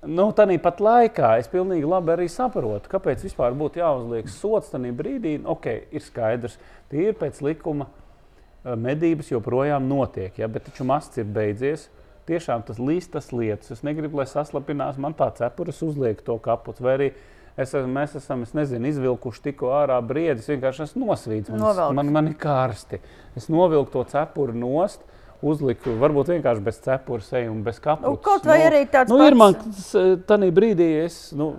Nu, 0.07 0.29
Tādā 0.31 0.55
pat 0.63 0.79
laikā 0.79 1.33
es 1.41 1.49
pilnīgi 1.51 1.87
labi 1.87 2.13
arī 2.13 2.27
saprotu, 2.31 2.87
kāpēc 2.87 3.25
vispār 3.25 3.55
būtu 3.59 3.81
jāuzliek 3.81 4.29
sots 4.31 4.71
tajā 4.71 4.93
brīdī. 4.95 5.33
Ok, 5.43 5.67
ir 5.91 6.03
skaidrs, 6.05 6.55
ir 6.95 7.17
pēc 7.19 7.41
likuma 7.43 7.89
eh, 7.89 8.77
medības 8.79 9.33
joprojām 9.33 9.89
notiek, 9.91 10.37
ja? 10.39 10.47
bet 10.47 10.69
taču 10.69 10.87
masts 10.87 11.19
ir 11.19 11.27
beidzies. 11.27 11.89
Tiešām 12.29 12.63
tas 12.63 12.79
līstas 12.79 13.31
lietas. 13.33 13.73
Es 13.73 13.83
negribu, 13.83 14.21
lai 14.21 14.27
saslapinās 14.29 15.01
man 15.01 15.17
tā 15.17 15.27
cepures, 15.35 15.81
uzliek 15.83 16.21
to 16.23 16.37
kapuci. 16.45 16.85
Vai 16.85 16.95
arī 16.95 17.11
es, 17.59 17.73
mēs 17.73 18.15
esam, 18.21 18.45
es 18.45 18.55
nezinu, 18.55 18.87
izvilkuši 18.93 19.49
tikko 19.49 19.73
ārā 19.81 19.97
briedis, 20.05 20.47
vienkārši 20.47 20.85
esmu 20.85 21.09
nosvīts. 21.09 21.51
Man, 21.51 21.81
man, 21.97 22.13
man 22.15 22.31
ir 22.31 22.37
karsti. 22.39 23.01
Es 23.35 23.49
novilku 23.51 23.91
to 23.97 24.05
cepuri 24.13 24.55
nost. 24.55 25.03
Uzliku, 25.41 25.93
varbūt 26.01 26.33
vienkārši 26.33 26.63
bez 26.65 26.79
cepures, 26.83 27.29
un 27.47 27.61
bez 27.63 27.77
kapuces. 27.79 28.09
Nu, 28.09 28.17
kaut 28.19 28.43
vai 28.43 28.57
arī 28.67 28.81
tāds 28.91 29.07
nu, 29.07 29.21
ir 29.23 29.37
man, 29.39 29.53
pats- 29.55 29.93
Tajā 30.27 30.49
brīdī 30.51 30.87
es, 31.05 31.31
nu, 31.31 31.53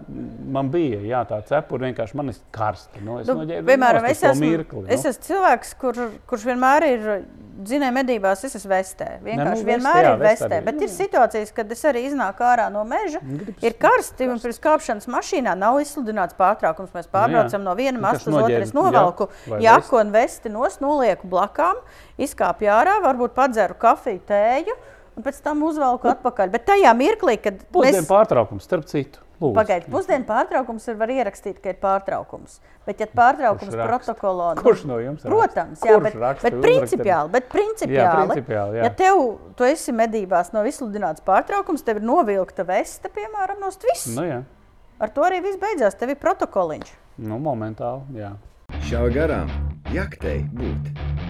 man 0.52 0.68
bija 0.68 0.98
jā, 1.00 1.22
tā 1.30 1.38
cepura, 1.48 1.86
vienkārši 1.88 2.18
man 2.20 2.28
ir 2.28 2.36
karsta. 2.52 3.00
Nu, 3.00 3.18
es 3.22 3.26
Nu, 3.30 3.38
noģērbu 3.40 3.70
piemēram, 3.70 4.02
nost 4.04 4.12
es 4.12 4.22
esmu, 4.34 4.50
mirkli, 4.50 4.82
nu. 4.82 4.88
es 4.92 5.04
esmu 5.08 5.24
cilvēks, 5.30 5.72
kur, 5.80 5.94
kurš 6.28 6.44
vienmēr 6.50 6.86
ir 6.90 7.06
dzinējis 7.60 7.94
medībās, 7.96 8.44
es 8.44 8.54
esmu 8.60 8.70
vestē. 8.74 9.08
Vienkārši 9.24 9.64
nu, 9.64 9.68
vienmēr 9.72 10.02
jā, 10.04 10.12
ir 10.12 10.20
vestē. 10.26 10.48
vestē. 10.48 10.60
Bet 10.68 10.84
ir 10.84 10.92
situācijas, 10.92 11.54
kad 11.56 11.72
es 11.72 11.82
arī 11.88 12.04
iznāku 12.10 12.44
ārā 12.44 12.68
no 12.72 12.84
meža. 12.84 13.20
Gribas- 13.24 13.64
Ir 13.64 13.72
karsti, 13.80 14.28
un 14.28 14.38
pirms 14.44 14.60
kāpšanas 14.60 15.08
mašīnā 15.08 15.56
nav 15.56 15.80
izsludināts 15.80 16.36
pārtraukums. 16.36 16.92
Mēs 16.92 17.08
pārbraucam 17.08 17.60
no 17.64 17.74
viena 17.74 17.96
Nu, 17.96 18.00
masta 18.04 18.24
kas 18.24 18.28
uz 18.28 18.34
otru. 18.42 18.60
Es 18.60 18.72
novelku 18.76 19.28
jā, 19.48 19.60
jaku 19.60 20.00
un 20.00 20.12
vesti 20.12 20.48
nost, 20.52 20.80
nolieku 20.80 21.28
blakām, 21.28 21.80
izkāpu 22.26 22.68
ārā, 22.70 22.98
varbūt 23.04 23.34
padzeru 23.36 23.76
kafiju, 23.80 24.22
tēju. 24.28 24.76
Un 25.18 25.24
pēc 25.26 25.40
tam 25.44 25.64
uzvelku 25.66 26.08
atpakaļ. 26.08 26.52
Bet 26.52 26.68
tajā 26.68 26.92
mirklī, 26.96 27.34
kad 27.42 27.58
Pusdienu 27.74 27.98
mēs 27.98 28.08
pārtraukums, 28.08 28.64
starp 28.64 28.86
citu. 28.88 29.24
Pagaidiet, 29.40 29.88
pusdienu 29.88 30.26
pārtraukums 30.28 30.84
ir 30.92 30.98
var 31.00 31.10
ierakstīt, 31.14 31.62
ka 31.64 31.72
ir 31.72 31.78
pārtraukums. 31.80 32.58
Bet, 32.84 33.00
ja 33.00 33.06
pārtraukums 33.08 33.72
Kurš 33.72 33.88
protokolā, 33.88 34.50
nu, 34.56 34.64
Kurš 34.64 34.82
no 34.88 34.98
jums 35.00 35.24
raksta? 35.24 35.32
Protams, 35.32 35.84
jā, 35.88 35.96
bet, 36.04 36.16
raksta? 36.20 36.50
bet 36.50 36.58
principiāli, 36.64 37.32
bet 37.32 37.48
principiāli, 37.52 38.26
principiāli, 38.34 38.76
jā. 38.76 38.84
ja 38.84 38.92
tev 39.00 39.22
tu 39.56 39.64
esi 39.68 39.96
medībās 39.96 40.52
nav 40.52 40.68
izsludināts 40.68 41.24
pārtraukums, 41.24 41.84
tev 41.86 42.02
ir 42.02 42.08
novilkta 42.10 42.68
vesta, 42.68 43.12
piemēram, 43.16 43.62
no 43.64 43.72
stūres. 43.72 44.10
Nu, 44.12 44.28
jā. 44.28 44.42
Ar 45.00 45.16
to 45.16 45.24
arī 45.24 45.40
viss 45.46 45.60
beidzās. 45.60 45.96
Tev 45.96 46.12
ir 46.12 46.20
protokoliņš. 46.20 46.92
nu, 47.24 47.40
momentāli. 47.40 48.20
Jā. 48.20 48.34
Šā 48.84 49.06
garām 49.14 49.48
jaktei 49.94 50.42
būt. 50.52 51.29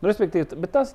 Nu, 0.00 0.08
respektīvi, 0.10 0.56
bet 0.62 0.72
tas 0.76 0.94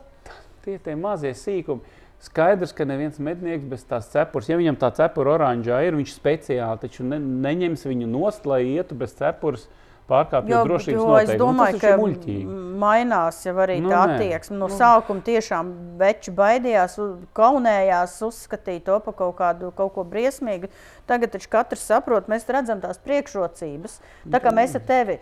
tie, 0.63 0.77
tie 0.79 0.95
mazie 0.95 1.33
sīkumi. 1.35 1.81
Skaidrs, 2.23 2.71
ka 2.71 2.85
neviens 2.87 3.17
mednieks 3.19 3.65
bez 3.67 3.81
tās 3.83 4.05
cepures, 4.13 4.47
ja 4.47 4.55
viņam 4.55 4.77
tā 4.79 4.93
cepura 4.95 5.33
oranžā 5.35 5.81
ir, 5.83 5.97
viņš 5.99 6.13
speciāli 6.15 6.79
taču 6.79 7.03
ne, 7.03 7.17
neņems 7.19 7.83
viņu 7.89 8.07
nost, 8.07 8.45
lai 8.47 8.61
ietu 8.77 8.95
bez 8.95 9.11
cepures, 9.17 9.65
pārkāpjot 10.07 10.67
drošības 10.67 11.01
es 11.01 11.07
noteikumus. 11.07 11.41
domāju, 11.41 11.73
Nu, 11.73 11.79
tas 11.79 11.81
ka 11.81 11.97
muļķīgi. 11.99 12.45
mainās 12.79 13.41
jau 13.45 13.53
arī 13.65 13.75
Nu, 13.81 13.89
nu, 13.89 13.91
tā 13.91 14.01
attieksme. 14.13 14.57
No 14.59 14.67
sākuma 14.71 15.23
tiešām 15.23 15.69
veči 15.99 16.31
baidījās, 16.35 16.95
kaunējās, 17.35 18.15
uzskatīja 18.27 18.83
to 18.87 18.99
par 19.03 19.17
kaut, 19.19 19.35
kādu, 19.39 19.71
kaut 19.75 19.93
ko 19.95 20.03
briesmīgu. 20.07 20.71
Tagad 21.07 21.35
taču 21.35 21.51
katrs 21.51 21.83
saprot, 21.91 22.27
mēs 22.31 22.47
redzam 22.47 22.79
tās 22.83 22.99
priekšrocības. 23.03 23.99
Tā 24.31 24.39
kā 24.43 24.55
mēs 24.55 24.75
ar 24.79 24.87
tevi 24.87 25.19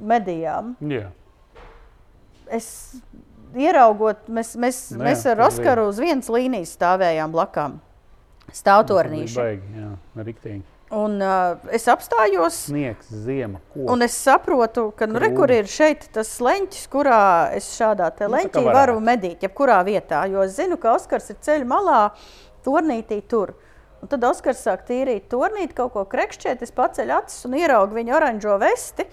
medījām, 0.00 0.74
Jā. 0.86 1.10
Es 2.52 2.68
ieraugot, 3.56 4.28
mēs, 4.28 4.54
mēs, 4.60 4.80
Nu 4.92 5.00
nu, 5.00 5.04
jā, 5.04 5.10
mēs 5.10 5.26
ar 5.32 5.42
Oskaru 5.48 5.88
uz 5.90 6.00
vienas 6.02 6.30
līnijas 6.32 6.74
stāvējām 6.76 7.34
blakām. 7.34 7.80
Stāvtornīši. 8.54 9.36
Baigi, 9.36 9.76
jā, 9.80 9.92
riktīgi. 10.22 10.64
Un 10.94 11.16
uh, 11.18 11.56
es 11.74 11.88
apstājos. 11.90 12.60
Sniegs, 12.68 13.08
ziema, 13.10 13.58
ko. 13.72 13.88
Un 13.90 14.04
es 14.06 14.14
saprotu, 14.22 14.92
ka 14.94 15.08
nu, 15.10 15.18
re, 15.18 15.32
ir 15.56 15.66
šeit 15.66 16.06
tas 16.14 16.30
leņķis, 16.38 16.84
kurā 16.92 17.50
es 17.58 17.72
šādā 17.74 18.12
Nu, 18.20 18.28
leņķī 18.36 18.62
varētu. 18.62 18.76
varu 18.76 19.00
medīt, 19.02 19.42
jebkurā 19.42 19.80
vietā. 19.82 20.22
Jo 20.30 20.44
es 20.46 20.54
zinu, 20.60 20.78
ka 20.78 20.94
Oskars 20.94 21.32
ir 21.34 21.40
ceļā 21.42 21.66
malā, 21.66 22.12
turnītī 22.62 23.18
tur. 23.26 23.56
Un 23.98 24.12
tad 24.12 24.22
Oskars 24.28 24.62
sāk 24.62 24.86
tīrīt 24.86 25.26
turnīti, 25.32 25.74
kaut 25.74 25.96
ko 25.96 26.04
krekšķēt, 26.06 26.62
es 26.62 26.70
paceļu 26.70 27.18
acis 27.18 27.48
un 27.48 27.58
ieraugu 27.58 27.98
viņa 27.98 28.16
oranžo 28.20 28.54
vesti. 28.62 29.08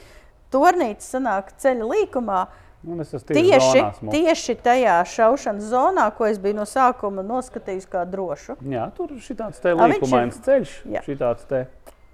Turnītis 0.53 1.09
sanāk 1.15 1.55
ceļa 1.57 1.89
līkumā. 1.89 2.43
Un 2.45 2.62
es 2.99 3.13
esmu 3.15 3.38
tieši 3.38 3.84
Tieši, 4.11 4.55
tajā 4.59 4.97
šaušanas 5.07 5.69
zonā, 5.71 6.09
ko 6.17 6.27
es 6.27 6.39
biju 6.43 6.57
no 6.57 6.65
sākuma 6.67 7.23
noskatījis 7.23 7.88
kā 7.88 8.03
drošu. 8.09 8.57
Jā, 8.67 8.89
tur 8.97 9.13
ir 9.15 9.39
tāds 9.39 9.63
līkumains 9.63 10.41
ceļš, 10.43 10.75
Jā. 10.91 11.03
šitāds 11.05 11.47
te 11.47 11.65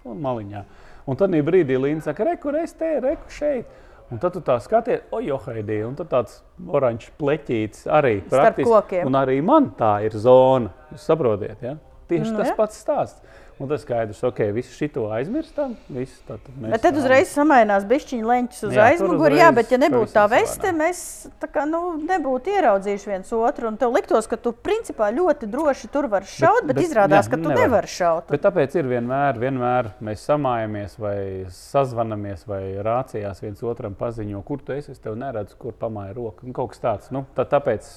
un 0.05 0.21
maliņā. 0.21 0.63
Un 1.09 1.17
tad 1.17 1.33
brīdī 1.33 1.79
Līna 1.81 2.05
saka, 2.05 2.27
re, 2.27 2.37
kur 2.37 2.57
es 2.59 2.75
te, 2.77 2.99
re, 3.01 3.15
kur 3.17 3.33
šeit. 3.33 3.77
Un 4.09 4.17
tad 4.21 4.33
tu 4.33 4.41
tā 4.45 4.55
skaties, 4.61 5.03
oi, 5.13 5.27
johaidī, 5.27 5.83
un 5.85 5.97
tāds 5.97 6.39
oranžs 6.65 7.11
pleķītis 7.21 7.85
arī 7.93 8.15
praktiski. 8.25 9.03
Un 9.05 9.17
arī 9.17 9.37
man 9.45 9.69
tā 9.77 9.99
ir 10.07 10.17
zona, 10.17 10.71
jūs 10.93 11.05
saprotiet, 11.11 11.61
ja? 11.61 11.75
Tieši 12.09 12.31
Nu, 12.33 12.39
tas 12.41 12.49
jā. 12.49 12.55
pats 12.57 12.79
stāsts. 12.81 13.21
Un 13.59 13.67
tas 13.67 13.81
skaidrs, 13.83 14.21
ok, 14.23 14.37
visu 14.55 14.71
šito 14.71 15.01
aizmirstam, 15.11 15.73
visu 15.91 16.21
tad 16.23 16.45
mēs. 16.63 16.79
Tad 16.79 16.95
uzreiz 16.95 17.27
samainās 17.35 17.83
bišķiņa 17.89 18.29
leņķis 18.29 18.63
uz 18.69 18.77
aizmuguri. 18.85 19.35
Jā, 19.41 19.49
bet 19.55 19.73
ja 19.73 19.79
nebūtu 19.81 20.15
tā 20.15 20.23
veste, 20.31 20.71
mēs 20.75 21.01
tā 21.43 21.49
kā, 21.51 21.65
nu, 21.67 21.81
nebūtu 22.07 22.53
ieraudzījuši 22.55 23.11
viens 23.11 23.33
otru. 23.35 23.67
Un 23.67 23.79
tev 23.81 23.91
liktos, 23.97 24.31
ka 24.31 24.39
tu 24.39 24.53
principā 24.55 25.11
ļoti 25.11 25.51
droši 25.51 25.91
tur 25.91 26.07
vari 26.07 26.31
šaut, 26.31 26.63
bet, 26.63 26.71
bet, 26.71 26.79
bet 26.79 26.87
izrādās, 26.87 27.27
jā, 27.27 27.35
ka 27.35 27.41
tu 27.41 27.49
nevar. 27.51 27.61
nevari 27.65 27.91
šaut. 27.91 28.31
Bet 28.31 28.47
tāpēc 28.47 28.79
ir 28.79 28.91
vienmēr, 28.95 29.43
vienmēr 29.43 29.91
mēs 30.07 30.23
samājamies 30.31 30.95
vai 31.03 31.19
sazvanamies 31.59 32.47
vai 32.47 32.63
rācijās 32.79 33.43
viens 33.43 33.65
otram 33.67 33.99
paziņo, 33.99 34.39
kur 34.47 34.63
tu 34.63 34.77
esi. 34.77 34.95
Es 34.95 35.03
tev 35.03 35.19
neredzu, 35.19 35.59
kur 35.59 35.75
pamāja 35.75 36.15
roka. 36.15 36.47
Nu, 36.47 36.55
kaut 36.55 36.71
kas 36.71 36.85
tāds. 36.85 37.11
Nu, 37.11 37.27
tā, 37.35 37.43
tāpēc 37.57 37.91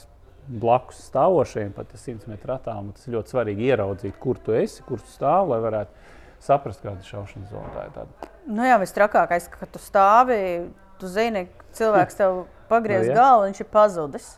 blakus 0.48 0.98
stāvošiem, 1.08 1.72
pat 1.76 1.92
100 1.94 2.28
metru 2.30 2.54
attālumā, 2.56 2.94
tas 2.96 3.06
ir 3.06 3.16
ļoti 3.16 3.34
svarīgi 3.34 3.68
ieraudzīt, 3.70 4.18
kur 4.22 4.40
tu 4.42 4.56
esi, 4.56 4.82
kur 4.86 5.00
tu 5.02 5.10
stāv, 5.12 5.52
lai 5.52 5.60
varētu 5.62 6.12
saprast, 6.42 6.82
kāda 6.82 6.98
ir 6.98 7.08
šaušanas 7.08 7.52
zona. 7.52 7.72
Tā 7.76 7.86
ir 7.86 7.96
tāda. 7.96 8.30
Nu, 8.50 8.64
jā, 8.66 8.78
visstrakākais, 8.82 9.46
ka 9.52 9.68
tu 9.70 9.82
stāvi, 9.82 10.38
tu 11.00 11.10
zini, 11.10 11.46
cilvēks 11.78 12.18
tev 12.18 12.44
pagriez 12.70 13.06
Nu, 13.08 13.18
galvu, 13.18 13.50
viņš 13.50 13.62
ir 13.62 13.68
pazudis. 13.72 14.32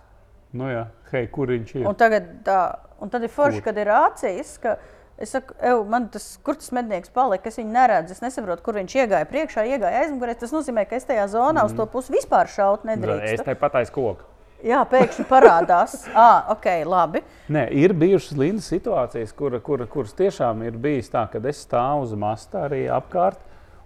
Nu, 0.55 0.69
jā, 0.71 0.85
hei, 1.11 1.25
kur 1.33 1.51
viņš 1.51 1.79
ir? 1.81 1.87
Un, 1.89 1.97
tagad, 1.99 2.29
tā, 2.47 2.59
un 3.03 3.11
tad 3.11 3.25
ir 3.25 3.33
forši, 3.33 3.63
Kur? 3.63 3.71
kad 3.71 3.81
ir 3.81 3.91
rācijas. 3.91 4.59
Ka, 4.63 4.77
Es 5.15 5.31
saku, 5.31 5.55
ev, 5.63 5.85
man 5.87 6.09
tas, 6.11 6.25
kur 6.43 6.57
tas 6.59 6.73
mednieks 6.75 7.13
palika, 7.15 7.47
es 7.47 7.55
viņu 7.61 7.71
neredzu. 7.71 8.17
Es 8.17 8.23
nesaprotu, 8.25 8.65
kur 8.67 8.75
viņš 8.75 8.97
iegāja 8.99 9.29
priekšā, 9.31 9.63
iegāja 9.71 10.01
aizmugurē. 10.03 10.35
Tas 10.41 10.51
nozīmē, 10.51 10.83
ka 10.91 10.99
es 10.99 11.07
tajā 11.07 11.29
zonā 11.31 11.63
mm. 11.63 11.71
uz 11.71 11.77
to 11.79 11.87
pusi 11.93 12.17
vispār 12.17 12.51
šaut 12.51 12.83
Es 12.83 12.89
nedrīkstu. 12.91 13.45
tāpat 13.47 13.79
aiz 13.79 13.93
koka. 13.95 14.27
Jā, 14.65 14.81
pēkšņi 14.89 15.27
parādās. 15.29 15.99
ah, 16.17 16.47
ok, 16.55 16.69
labi. 16.89 17.21
Nē, 17.53 17.67
ir 17.77 17.93
bijušas 18.01 18.39
līnijas 18.41 18.71
situācijas, 18.73 19.35
kur, 19.37 19.59
kur, 19.65 19.85
kuras 19.93 20.17
tiešām 20.17 20.63
ir 20.65 20.79
bijis 20.81 21.13
tā, 21.13 21.27
ka 21.29 21.43
es 21.51 21.61
stāvu 21.67 22.07
uz 22.07 22.15
masta 22.17 22.65
arī 22.71 22.87
apkārt, 22.89 23.43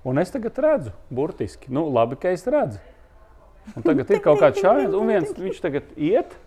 un 0.07 0.23
es 0.23 0.31
tagad 0.31 0.61
redzu, 0.63 0.95
burtiski, 1.11 1.73
nu, 1.75 1.89
labi, 1.91 2.21
ka 2.23 2.31
es 2.31 2.47
redzu. 2.47 2.79
Un 3.75 3.85
tagad 3.85 4.15
ir 4.15 4.23
kaut 4.25 4.39
kāds 4.41 4.63
šāds, 4.63 4.95
un 4.95 5.11
viens, 5.11 5.35
viņš 5.35 5.59
tagad 5.67 5.91
iet, 5.99 6.39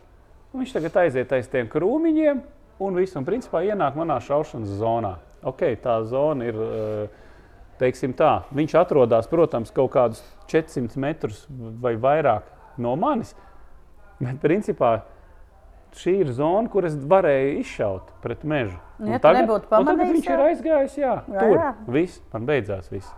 un 0.54 0.64
viņš 0.64 0.78
tagad 0.80 1.02
aiziet 1.04 1.36
aiz 1.36 1.52
tiem 1.52 1.68
krūmiņiem, 1.70 2.42
un 2.82 2.98
viss, 2.98 3.20
un 3.20 3.28
principā 3.28 3.66
ienāk 3.68 4.00
manā 4.00 4.18
šaušanas 4.24 4.80
zonā. 4.80 5.18
Ok, 5.44 5.68
tā 5.84 6.00
zona 6.08 6.48
ir, 6.48 6.56
eh, 6.56 7.36
teiksim 7.84 8.16
tā, 8.16 8.46
viņš 8.56 8.80
atrodas, 8.80 9.28
protams, 9.28 9.76
kaut 9.76 9.92
kādus 9.92 10.24
400 10.48 10.98
metrus 10.98 11.46
vai 11.50 11.98
vairāk 12.00 12.48
no 12.78 12.96
manis, 12.96 13.36
bet 14.22 14.41
principā 14.43 14.91
šī 15.97 16.22
ir 16.24 16.32
zona, 16.36 16.69
kur 16.72 16.86
es 16.88 16.95
varēju 16.95 17.57
izšaut 17.61 18.13
pret 18.24 18.45
mežu. 18.47 18.78
Nu, 19.01 19.11
ja 19.11 19.19
tagad 19.24 19.65
pamanījis, 19.69 20.13
viņš 20.15 20.30
jā. 20.30 20.38
ir 20.38 20.45
aizgājis, 20.45 20.99
jā, 21.01 21.15
Jā, 21.26 21.41
tur. 21.41 21.57
jā. 21.57 21.72
Viss, 21.91 22.22
man 22.34 22.47
beidzās 22.47 22.91
viss. 22.93 23.09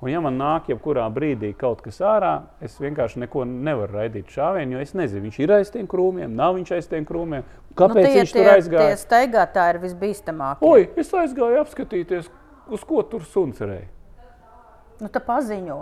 Un, 0.00 0.08
ja 0.08 0.20
man 0.24 0.38
nāk 0.40 0.70
jebkurā 0.70 1.04
brīdī 1.12 1.50
kaut 1.60 1.82
kas 1.84 1.98
ārā, 2.04 2.32
es 2.64 2.78
vienkārši 2.80 3.20
neko 3.20 3.44
nevaru 3.48 3.98
raidīt 3.98 4.30
šāvienu, 4.32 4.78
jo 4.78 4.84
es 4.84 4.94
nezinu, 4.96 5.26
viņš 5.26 5.38
ir 5.42 5.52
aiz 5.58 5.72
tiem 5.74 5.88
krūmiem, 5.90 6.32
nav 6.36 6.54
viņš 6.56 6.72
aiz 6.78 6.88
tiem 6.88 7.04
krūmiem. 7.08 7.44
Kāpēc 7.76 8.06
nu, 8.06 8.12
viņš 8.14 8.32
tur 8.36 8.48
aizgāja? 8.54 8.94
Tie 8.94 9.00
staigātāji 9.02 9.74
ir 9.74 9.80
visbīstamākie. 9.84 10.70
Oi, 10.70 10.86
es 11.00 11.12
aizgāju 11.12 11.60
apskatīties, 11.64 12.30
uz 12.72 12.86
ko 12.88 13.02
tur 13.12 13.26
suns 13.28 13.60
rēja. 13.60 13.90
Nu, 15.00 15.08
tā 15.12 15.20
paziņo. 15.24 15.78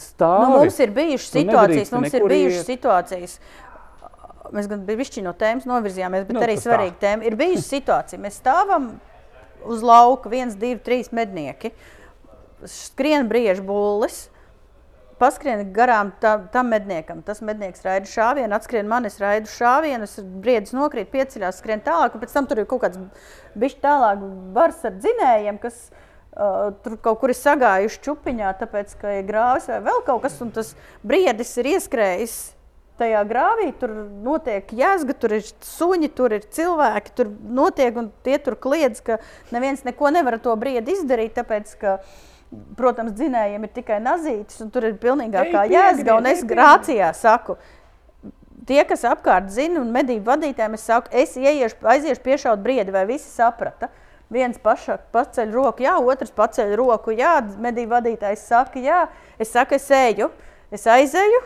Stāvi. 0.00 0.44
Nu, 0.44 0.60
mums 0.62 0.78
ir 0.80 0.92
bijušas 0.96 1.32
Tu 1.32 1.42
situācijas, 1.42 1.90
mums 1.92 2.14
ir 2.16 2.28
bijušas 2.32 2.68
situācijas. 2.68 3.38
Mēs 4.52 4.68
gan 4.68 4.84
bijām 4.84 5.24
no 5.24 5.32
tēmas 5.38 5.64
novirzījāmies, 5.68 6.26
bet 6.28 6.36
Nu, 6.36 6.42
arī 6.44 6.58
svarīga 6.60 6.98
tēma. 7.00 7.24
Ir 7.24 7.36
bijusi 7.40 7.64
situācija, 7.78 8.20
mēs 8.20 8.36
stāvam 8.42 8.90
uz 9.64 9.82
lauka 9.84 10.28
viens, 10.32 10.56
divi, 10.58 10.80
trīs 10.84 11.10
mednieki. 11.14 11.72
Skrien 12.68 13.28
briežu 13.30 13.64
bullis. 13.64 14.26
Paskrien 15.20 15.62
garām 15.72 16.10
tam, 16.20 16.48
tam 16.52 16.72
medniekam. 16.74 17.20
Tas 17.24 17.38
mednieks 17.44 17.84
raida 17.86 18.08
šāvienu, 18.10 18.50
atskrien 18.56 18.88
man, 18.90 19.06
es 19.06 19.20
raidu 19.22 19.48
šāvienu, 19.48 20.08
es 20.08 20.18
briedis 20.42 20.74
nokrīt, 20.74 21.12
pieceļās, 21.12 21.60
skrien 21.62 21.80
tālāk, 21.86 22.16
pēc 22.18 22.34
tam 22.34 22.48
tur 22.50 22.60
ir 22.60 22.66
kaut 22.68 22.82
kāds 22.82 22.98
bišķi 23.54 23.80
tālāk 23.84 24.24
bars 24.56 24.82
ar 24.84 24.96
dzinējiem, 24.98 25.60
kas 25.62 25.78
uh, 26.34 26.74
tur 26.82 26.98
kaut 27.06 27.22
kur 27.22 27.30
ir 27.30 27.38
sagājuši 27.38 28.02
čupiņā, 28.08 28.50
tāpēc, 28.58 28.96
ka 29.00 29.14
ir 29.20 29.30
grāvis 29.30 29.70
vai 29.70 29.78
vēl 29.86 30.02
kaut 30.10 30.26
kas, 30.26 30.40
un 30.42 30.50
tas 30.56 30.74
briedis 31.06 31.54
ir 31.62 31.70
ieskrējis 31.76 32.36
tajā 33.00 33.22
grāvī 33.28 33.70
tur 33.78 33.92
notiek 34.24 34.70
jēzga, 34.74 35.16
tur 35.18 35.36
ir 35.38 35.46
suņi, 35.66 36.10
tur 36.14 36.34
ir 36.36 36.46
cilvēki, 36.54 37.14
tur 37.18 37.30
notiek 37.42 37.96
un 37.98 38.10
tie 38.26 38.38
tur 38.42 38.56
kliedz, 38.60 39.02
ka 39.04 39.18
neviens 39.54 39.84
neko 39.86 40.12
nevar 40.14 40.38
to 40.42 40.54
brīdi 40.58 40.94
izdarīt, 40.94 41.34
tāpēc, 41.38 41.74
ka, 41.80 41.96
protams, 42.78 43.16
dzinējiem 43.18 43.66
ir 43.66 43.72
tikai 43.74 43.98
nazītis 44.04 44.62
un 44.62 44.70
tur 44.74 44.86
ir 44.90 44.98
pilnīgākā 45.02 45.66
jēzga, 45.72 46.20
un 46.20 46.30
es 46.30 46.44
grācijā 46.46 47.10
saku, 47.18 47.58
tie, 48.68 48.80
kas 48.88 49.04
apkārt 49.10 49.50
zina 49.54 49.82
un 49.82 49.90
medību 49.94 50.30
vadītājiem, 50.30 50.78
es 50.78 50.86
saku, 50.86 51.10
es 51.24 51.34
ieiešu, 51.40 51.82
aiziešu 51.94 52.24
piešaut 52.24 52.62
briedi, 52.64 52.94
vai 52.94 53.04
visi 53.10 53.26
saprata? 53.26 53.90
Viens 54.32 54.56
paša, 54.62 54.96
paceļ 55.12 55.50
roku, 55.52 55.84
jā, 55.84 55.98
otrs 56.00 56.32
paceļ 56.34 56.72
roku, 56.78 57.12
jā, 57.14 57.36
medību 57.60 57.92
vadītājs 57.92 58.46
saka, 58.48 58.80
jā, 58.80 59.02
es 59.38 59.52
saku, 59.52 59.76
es 59.76 59.90
eju, 59.92 60.30
es 60.74 60.86
aizeju, 60.90 61.42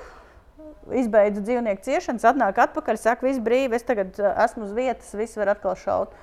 izbeidzu 0.96 1.42
dzīvnieku 1.44 1.84
ciešanas, 1.84 2.26
atnāk 2.30 2.58
atpakaļ, 2.68 3.00
saka, 3.00 3.26
viss 3.26 3.42
brīvi, 3.42 3.76
es 3.78 3.86
tagad 3.86 4.16
uh, 4.22 4.32
esmu 4.44 4.66
uz 4.68 4.72
vietas, 4.76 5.12
viss 5.18 5.38
var 5.40 5.54
atkal 5.54 5.76
šaut. 5.78 6.16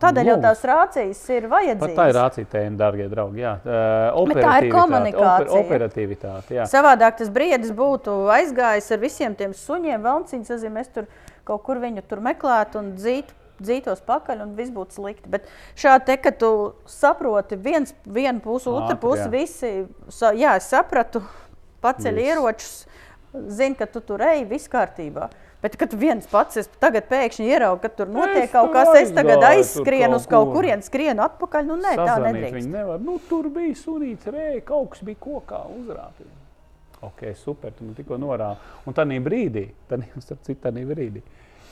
Tādēļ 0.00 0.30
jau 0.30 0.36
tās 0.40 0.62
rācijas 0.64 1.18
ir 1.34 1.46
vajadzīgas. 1.52 1.82
Pat 1.82 1.98
tā 1.98 2.06
ir 2.08 2.16
rācija 2.16 2.48
tēma, 2.48 2.78
darbie 2.80 3.08
draugi. 3.12 3.42
Jā. 3.42 3.58
Uh, 3.60 4.30
tā 4.38 4.54
ir 4.62 4.70
komunikācija. 4.72 5.50
Oper, 5.50 5.66
operativitāte. 5.66 6.54
Jā. 6.56 6.64
Savādāk 6.70 7.18
tas 7.18 7.28
briedis 7.32 7.74
būtu 7.76 8.14
aizgājis 8.32 8.88
ar 8.96 9.02
visiem 9.02 9.36
tiem 9.36 9.52
suņiem, 9.56 10.00
valciņas, 10.06 10.54
es, 10.56 10.64
es 10.64 10.94
tur 10.94 11.10
kaut 11.44 11.66
kur 11.66 11.82
viņu 11.82 12.06
tur 12.08 12.24
meklētu 12.24 12.80
un 12.80 12.94
dzītu 12.96 13.36
dzītos 13.60 14.00
pakaļ, 14.08 14.44
un 14.46 14.54
viss 14.58 14.72
būtu 14.74 14.96
slikti. 14.96 15.28
Bet 15.28 15.48
šādi 15.78 16.08
te, 16.08 16.16
ka 16.24 16.32
tu 16.32 16.50
saproti 16.88 17.58
viens, 17.60 17.92
vienu 18.06 18.42
pusi, 18.44 18.70
otru 18.72 18.96
pusi, 19.00 19.28
visi, 19.32 19.72
jā, 20.40 20.56
es 20.56 20.70
sapratu, 20.72 21.22
paceļ 21.84 22.16
viss. 22.16 22.30
ieročus, 22.30 22.72
zini, 23.32 23.76
ka 23.78 23.86
tu 23.90 24.02
tur 24.04 24.22
ej, 24.26 24.44
viss 24.50 24.70
kārtībā. 24.70 25.30
Bet, 25.60 25.74
kad 25.76 25.92
viens 25.92 26.24
pats 26.30 26.56
es 26.56 26.70
tagad 26.80 27.04
pēkšņi 27.10 27.50
ieraugu, 27.52 27.82
ka 27.82 27.90
tur 27.92 28.08
notiek 28.08 28.46
es 28.46 28.52
kaut 28.52 28.72
kas, 28.72 28.94
es 29.02 29.10
tagad 29.12 29.44
aizskrienu 29.50 30.16
uz 30.16 30.24
kaut 30.30 30.54
kurienu, 30.54 30.84
skrienu 30.86 31.24
atpakaļ. 31.26 31.66
Nu, 31.68 31.76
nē, 31.82 31.92
Sazvanīt 32.00 32.24
tā 32.24 32.46
nedrīkst. 32.48 32.70
Nevar. 32.72 33.02
Nu, 33.04 33.18
tur 33.28 33.50
bija 33.52 33.76
sunīts, 33.76 34.30
rēja, 34.32 34.62
kaut 34.72 34.94
kas 34.94 35.04
bija 35.04 35.20
kokā 35.20 35.60
uzrāpījis. 35.76 36.38
Ok, 37.04 37.26
super, 37.40 37.76
tu 37.76 37.84
man 37.84 37.96
tikko 37.96 38.16
norādi. 38.20 38.72
Un 38.88 38.96
tādā 38.96 39.20
brīdī, 39.24 39.68
tad, 39.88 40.08
starp 40.24 40.42
citu, 40.48 40.62
tādā 40.64 40.86
brīdī 40.88 41.24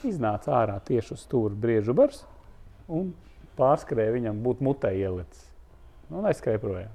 iznāca 0.06 0.54
ārā 0.60 0.78
tieši 0.84 1.14
uz 1.16 1.24
stūra 1.24 1.56
briežu 1.58 1.94
bars 1.96 2.22
un 2.92 3.12
pārskrēja 3.58 4.14
viņam 4.14 4.42
būt 4.44 4.62
mutē 4.64 4.92
ielicis. 4.94 5.48
Nu, 6.08 6.20
un 6.20 6.28
aizskrēja 6.30 6.60
projām. 6.62 6.94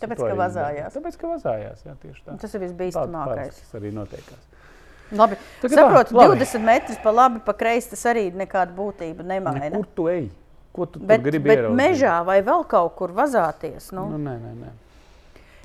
Tāpēc, 0.00 0.22
ka 0.22 0.34
vazājās. 0.38 0.94
Tāpēc, 0.96 1.18
ka 1.20 1.32
vazājās, 1.32 1.84
jā, 1.86 1.94
tieši 2.02 2.24
tā. 2.24 2.36
Tas 2.42 2.54
ir 2.54 2.64
visbīstamākais. 2.66 3.60
Tas 3.62 3.78
arī 3.78 3.92
notiekās. 3.94 4.48
Labi. 5.18 5.38
Saprotu, 5.62 6.12
tā, 6.12 6.18
labi. 6.18 6.42
20 6.42 6.66
metrus 6.66 6.98
pa 7.02 7.12
labi, 7.14 7.40
pa 7.44 7.54
kreisi 7.56 7.94
tas 7.94 8.04
arī 8.10 8.28
nekādu 8.36 8.76
būtību 8.76 9.24
nemaina. 9.26 9.70
Kur 9.76 9.88
tu 9.96 10.08
ej? 10.12 10.26
Ko 10.76 10.86
tu 10.86 11.00
bet, 11.00 11.22
gribi 11.24 11.48
bet 11.48 11.62
ieraudzīt? 11.62 11.78
mežā 11.80 12.18
vai 12.28 12.42
vēl 12.44 12.66
kaut 12.68 12.92
kur 12.98 13.14
vazāties? 13.16 13.88
Nu? 13.96 14.04
Nu, 14.12 14.20
nē, 14.20 14.36
nē, 14.42 14.52
nē. 14.58 14.74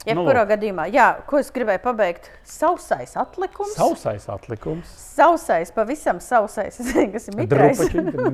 Jebkurā 0.04 0.42
nu, 0.44 0.50
gadījumā, 0.50 0.86
jā, 0.92 1.06
ko 1.30 1.40
es 1.40 1.52
gribēju 1.56 1.80
pabeigt? 1.84 2.28
Sausais 2.48 3.14
atlikums. 3.20 3.76
Sausais 3.78 4.26
atlikums. 4.32 4.90
Sausais, 5.14 5.72
pavisam 5.72 6.20
sausais. 6.24 6.80
Kas 7.14 7.30
ir 7.32 7.38
mitrais. 7.40 7.80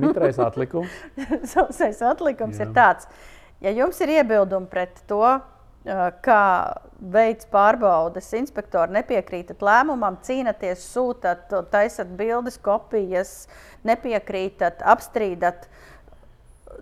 Mitrais 0.01 0.39
atlikums. 0.41 0.95
sausais 1.53 2.01
atlikums 2.05 2.57
jā. 2.57 2.65
ir 2.65 2.73
tāds. 2.77 3.09
Ja 3.61 3.73
jums 3.75 3.99
ir 4.01 4.15
iebildumi 4.17 4.69
pret 4.71 5.03
to, 5.09 5.21
kā 5.85 6.43
veids 6.99 7.47
pārbaudes, 7.51 8.33
inspektori 8.35 8.97
nepiekrītat 8.97 9.61
lēmumam, 9.63 10.19
cīnāties, 10.25 10.83
sūtat, 10.91 11.53
taisat 11.71 12.11
bildes, 12.19 12.59
kopijas, 12.61 13.47
nepiekrītat, 13.87 14.83
apstrīdat. 14.83 15.69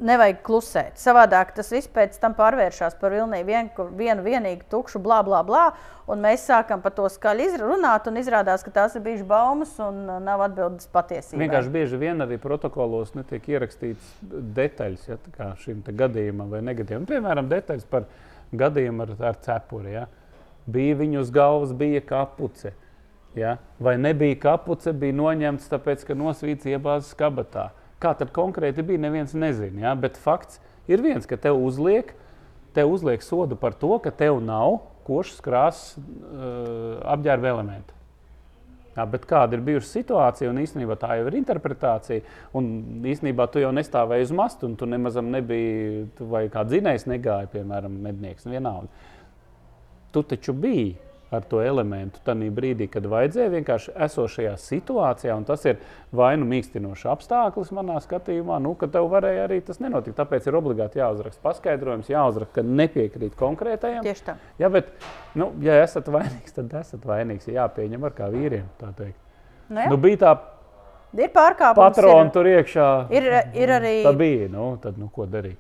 Nevajag 0.04 0.42
klusēt. 0.46 0.98
Savādāk 1.02 1.56
tas 1.58 1.72
viss 1.74 1.90
pēc 1.90 2.20
tam 2.22 2.36
pārvēršas 2.38 3.00
par 3.00 3.16
vilnīgi 3.16 3.48
vien, 3.48 3.70
vienu 3.98 4.26
vienīgu 4.26 4.68
tukšu, 4.70 5.00
blā, 5.02 5.24
blā, 5.26 5.40
blā. 5.48 5.64
Un 6.12 6.22
mēs 6.22 6.44
sākam 6.46 6.84
par 6.84 6.94
to 6.94 7.08
skaļi 7.10 7.48
runāt, 7.64 8.06
un 8.12 8.20
izrādās, 8.20 8.62
ka 8.68 8.76
tās 8.76 8.94
ir 9.00 9.02
bijušas 9.08 9.26
baumas 9.32 9.74
un 9.82 10.04
nav 10.28 10.44
atbildes 10.46 10.92
patiesībā. 10.94 11.40
Vienkārši 11.42 11.74
bieži 11.74 12.02
vien 12.04 12.22
arī 12.22 12.38
protokolos 12.38 13.16
netiek 13.18 13.48
ierakstīts 13.56 14.14
detaļas 14.60 15.10
ja, 15.10 15.52
šim 15.64 15.82
gadījumam 15.88 16.52
vai 16.54 16.62
negadījumam. 16.68 17.10
Piemēram, 17.10 17.50
detaļas 17.56 17.90
par 17.90 18.06
viņa 18.06 18.27
gadījumu 18.56 19.06
ar, 19.06 19.16
ar 19.32 19.40
cepuri. 19.44 19.96
Ja? 19.96 20.06
Bija 20.68 20.98
viņu 21.00 21.24
uz 21.24 21.32
galvas, 21.34 21.74
bija 21.78 22.04
kapuce. 22.06 22.74
Ja? 23.38 23.58
Vai 23.80 23.98
nebija 24.02 24.38
kapuce, 24.48 24.94
bija 24.94 25.16
noņemts, 25.18 25.70
tāpēc, 25.72 26.06
ka 26.08 26.18
nosvīts 26.18 26.70
iebāzes 26.70 27.18
kabatā. 27.18 27.70
Kā 28.02 28.14
tad 28.18 28.32
konkrēti 28.36 28.86
bija, 28.86 29.02
neviens 29.08 29.36
nezina. 29.38 29.90
Ja? 29.90 29.98
Bet 29.98 30.20
fakts 30.22 30.62
ir 30.90 31.04
viens, 31.06 31.28
ka 31.30 31.40
tev 31.42 31.60
uzliek, 31.64 32.14
tev 32.78 32.94
uzliek 32.94 33.26
sodu 33.26 33.58
par 33.60 33.76
to, 33.78 33.96
ka 34.04 34.14
tev 34.14 34.42
nav 34.44 34.82
košas 35.08 35.44
krāsas 35.44 35.94
uh, 35.98 37.00
apģērba 37.16 37.56
elementu. 37.56 37.97
Jā, 38.98 39.06
bet 39.06 39.28
kāda 39.30 39.54
ir 39.54 39.62
bijusi 39.62 40.00
situācija, 40.00 40.50
un 40.50 40.58
īstenībā 40.64 40.96
tā 40.98 41.20
jau 41.20 41.28
ir 41.30 41.36
interpretācija. 41.38 42.24
Un 42.58 42.70
īstenībā 43.06 43.46
tu 43.54 43.62
jau 43.62 43.70
nestāvēji 43.76 44.26
uz 44.26 44.32
masta, 44.34 44.66
un 44.66 44.74
tu 44.80 44.88
nemaz 44.90 45.20
nebija, 45.22 46.08
vai 46.32 46.48
kā 46.50 46.64
dzinējs 46.66 47.06
negāja, 47.12 47.52
piemēram, 47.52 48.00
mednieks. 48.08 48.48
Vienalga. 48.50 48.90
Tu 50.16 50.24
taču 50.34 50.56
biji 50.58 50.96
ar 51.32 51.44
to 51.50 51.60
elementu 51.64 52.22
tajā 52.26 52.50
brīdī, 52.56 52.88
kad 52.92 53.06
vajadzēja 53.10 53.52
vienkārši 53.52 53.94
esošajā 54.08 54.54
situācijā, 54.62 55.36
un 55.36 55.46
tas 55.48 55.66
ir 55.68 55.82
vai 56.16 56.34
nu 56.40 56.48
mīkstinošs 56.50 57.08
apstākļus 57.12 57.74
manā 57.76 58.00
skatījumā, 58.04 58.60
nu, 58.64 58.74
ka 58.80 58.90
tev 58.92 59.10
varēja 59.12 59.48
arī 59.48 59.60
tas 59.68 59.82
nenotikt. 59.84 60.18
Tāpēc 60.20 60.48
ir 60.48 60.60
obligāti 60.60 61.02
jāuzraksta 61.02 61.44
paskaidrojums, 61.46 62.12
jāuzraksta, 62.12 62.60
ka 62.60 62.66
nepiekrīt 62.68 63.38
konkrētajam. 63.40 64.04
Tieši 64.08 64.28
tā. 64.30 64.38
Jā, 64.62 64.72
bet, 64.74 64.92
nu, 65.38 65.52
ja 65.64 65.80
esat 65.84 66.10
vainīgs, 66.14 66.56
tad 66.56 66.76
esat 66.82 67.08
vainīgs. 67.08 67.50
Jāpieņem 67.52 68.08
ar 68.08 68.16
kā 68.16 68.32
vīriem. 68.34 68.70
Nu, 69.68 69.82
jā. 69.82 69.90
nu, 69.92 69.98
bija 70.00 70.24
tā 70.24 70.36
Ir 71.16 71.32
pārkāpums. 71.34 71.96
Patroni 71.96 72.34
tur 72.36 72.50
iekšā. 72.52 72.88
Ir, 73.16 73.30
ir 73.56 73.72
arī. 73.78 73.94
Tā 74.06 74.12
bija. 74.18 74.50
Nu, 74.52 74.74
tad, 74.82 75.00
nu, 75.00 75.08
ko 75.14 75.26
darīt? 75.30 75.58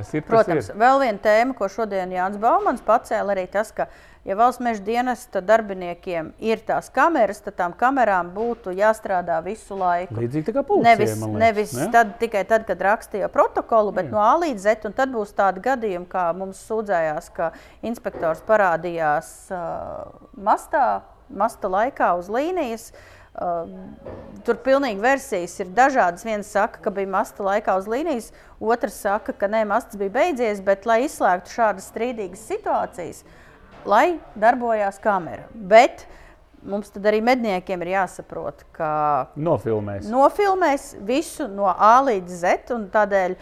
Tas 0.00 0.14
ir, 0.16 0.24
Protams, 0.26 0.66
tas 0.66 0.72
ir. 0.72 0.80
vēl 0.80 1.02
viena 1.04 1.24
tēma, 1.24 1.56
ko 1.58 1.68
šodien 1.72 2.14
Jānis 2.16 2.40
Baumans 2.42 2.84
pacēla, 2.86 3.36
arī 3.36 3.46
tas, 3.52 3.72
ka 3.76 3.88
Ja 4.24 4.34
valsts 4.36 4.60
meža 4.60 4.82
dienesta 4.84 5.40
darbiniekiem 5.40 6.34
ir 6.44 6.60
tās 6.68 6.90
kameras, 6.92 7.38
tad 7.40 7.54
tām 7.56 7.72
kamerām 7.72 8.34
būtu 8.34 8.74
jāstrādā 8.76 9.38
visu 9.40 9.78
laiku. 9.80 10.18
Līdzīgi 10.20 10.52
kā 10.52 10.64
policija. 10.68 10.90
Nevis, 10.92 11.14
liekas, 11.14 11.38
nevis 11.40 11.72
ne? 11.78 11.86
tad, 11.94 12.10
tikai 12.20 12.42
tad, 12.50 12.66
kad 12.68 12.84
rakstīja 12.84 13.30
protokolu, 13.32 13.94
bet 13.96 14.10
Jā. 14.10 14.12
no 14.12 14.20
A 14.20 14.34
līdz 14.42 14.66
Z. 14.66 14.92
Tad 14.98 15.14
būs 15.14 15.32
tādi 15.38 15.64
gadījumi, 15.64 16.04
kā 16.12 16.26
mums 16.36 16.60
sūdzējās, 16.68 17.30
ka 17.32 17.48
inspektors 17.80 18.44
parādījās 18.44 19.32
uh, 19.56 20.12
mastā, 20.36 20.84
masta 21.32 21.72
laikā 21.72 22.12
uz 22.20 22.28
līnijas. 22.28 22.90
Uh, 22.92 23.19
tur 24.44 24.58
pilnīgi 24.64 25.00
versijas 25.02 25.54
ir 25.62 25.70
dažādas. 25.74 26.24
Viens 26.26 26.50
saka, 26.50 26.80
ka 26.82 26.92
bija 26.94 27.10
masta 27.10 27.44
laikā 27.46 27.76
uz 27.78 27.88
līnijas, 27.90 28.30
otrs 28.60 28.98
saka, 29.04 29.34
ka 29.36 29.48
nē, 29.50 29.64
masts 29.70 29.98
bija 30.00 30.14
beidzies, 30.18 30.62
bet, 30.64 30.86
lai 30.88 31.04
izslēgtu 31.06 31.54
šādas 31.54 31.90
strīdīgas 31.92 32.42
situācijas, 32.50 33.22
lai 33.88 34.18
darbojās 34.34 35.00
kamera. 35.02 35.46
Bet 35.54 36.06
mums 36.66 36.92
arī 37.00 37.22
medniekiem 37.24 37.86
ir 37.86 37.94
jāsaprot, 37.94 38.66
ka 38.76 38.92
nofilmēs. 39.38 40.10
nofilmēs 40.10 40.94
visu 41.06 41.48
no 41.48 41.70
A 41.70 41.98
līdz 42.04 42.40
Z. 42.42 42.56
Tādēļ 42.92 43.36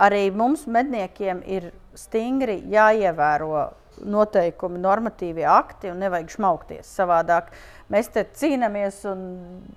arī 0.00 0.28
mums 0.34 0.66
medniekiem 0.66 1.42
ir 1.44 1.72
stingri 1.94 2.62
jāievēro 2.72 3.72
noteikumi, 4.02 4.80
normatīvie 4.82 5.46
akti 5.48 5.90
un 5.92 6.00
nevajag 6.02 6.32
šmaukties. 6.34 6.90
Savādāk 6.98 7.50
mēs 7.92 8.10
te 8.14 8.24
cīnāmies 8.40 9.02
un 9.10 9.24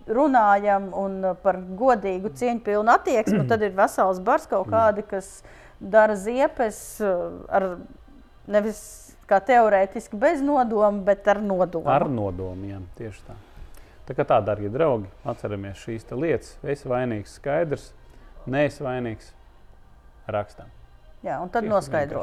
runājam 0.09 0.89
un 0.97 1.19
par 1.43 1.59
godīgu, 1.79 2.33
cieņpilnu 2.37 2.93
attieksmi. 2.93 3.45
Tad 3.49 3.65
ir 3.67 3.75
vesels 3.77 4.21
bars 4.23 4.47
kaut 4.49 4.71
kādi, 4.71 5.05
kas 5.07 5.41
dara 5.79 6.15
ziepes 6.17 6.79
ar 7.03 7.69
nevis 8.47 8.79
kā 9.27 9.41
teorētiski 9.43 10.17
bez 10.19 10.41
nodoma, 10.41 11.03
bet 11.09 11.27
ar 11.27 11.41
nodomu. 11.43 11.89
Ar 11.91 12.07
nodomu, 12.09 12.69
jā, 12.71 12.79
tieši 12.99 13.27
tā. 13.27 13.35
Tā 14.07 14.15
kā 14.15 14.23
tā, 14.23 14.37
darbie 14.39 14.71
draugi, 14.71 15.09
atceramies 15.27 15.83
šīs 15.83 16.07
lietas. 16.15 16.55
Es 16.63 16.85
vainīgs, 16.87 17.35
skaidrs, 17.41 17.91
neesmu 18.47 18.87
vainīgs. 18.87 19.33
rakstam. 20.27 20.76
Jā, 21.27 21.37
un 21.43 21.49
tad. 21.51 21.65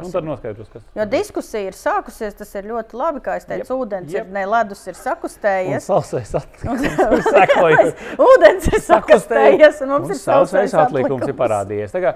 Un 0.06 0.12
tad 0.14 0.24
noskaidros, 0.24 0.68
kas 0.72 0.84
Jo 0.96 1.04
diskusija 1.12 1.68
ir 1.68 1.76
sākusies, 1.76 2.36
tas 2.38 2.54
ir 2.56 2.68
ļoti 2.70 2.96
labi. 2.96 3.20
Kā 3.24 3.34
es 3.36 3.44
teicu, 3.44 3.66
Jep, 3.66 3.80
ūdens 3.84 4.14
jep. 4.14 4.30
ir 4.30 4.32
ne 4.32 4.44
ledus, 4.48 4.80
ir 4.88 4.94
Un 4.96 5.00
sakustējies. 5.02 5.84
sausais 5.90 6.32
atlikums 6.38 6.86
ūdens 8.30 8.70
ir 8.72 8.80
sakustējies, 8.86 9.82
un 9.84 9.92
mums 9.92 10.08
Un 10.08 10.14
ir 10.16 10.20
sausais 10.22 10.76
atlikums 10.80 11.26
ir 11.28 11.36
parādījies. 11.36 11.92
Tā 11.92 12.00
kā 12.06 12.14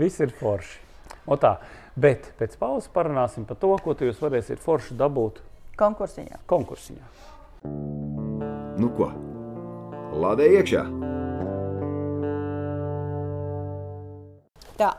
viss 0.00 0.22
ir 0.24 0.32
forši. 0.40 0.78
O 1.28 1.36
tā. 1.36 1.58
Bet 2.00 2.30
pēc 2.40 2.54
pauzes 2.56 2.88
parunāsim 2.94 3.44
par 3.44 3.58
to, 3.60 3.74
ko 3.84 3.92
tu 3.98 4.06
jūs 4.08 4.22
varēsiet 4.22 4.62
forši 4.64 4.96
dabūt 4.96 5.42
Konkursiņā. 5.80 6.40
konkursiņā. 6.48 7.04
Nu 8.80 8.88
ko? 8.96 9.10
Lādē 10.16 10.46
iekšā! 10.56 10.86
Tā. 14.80 14.94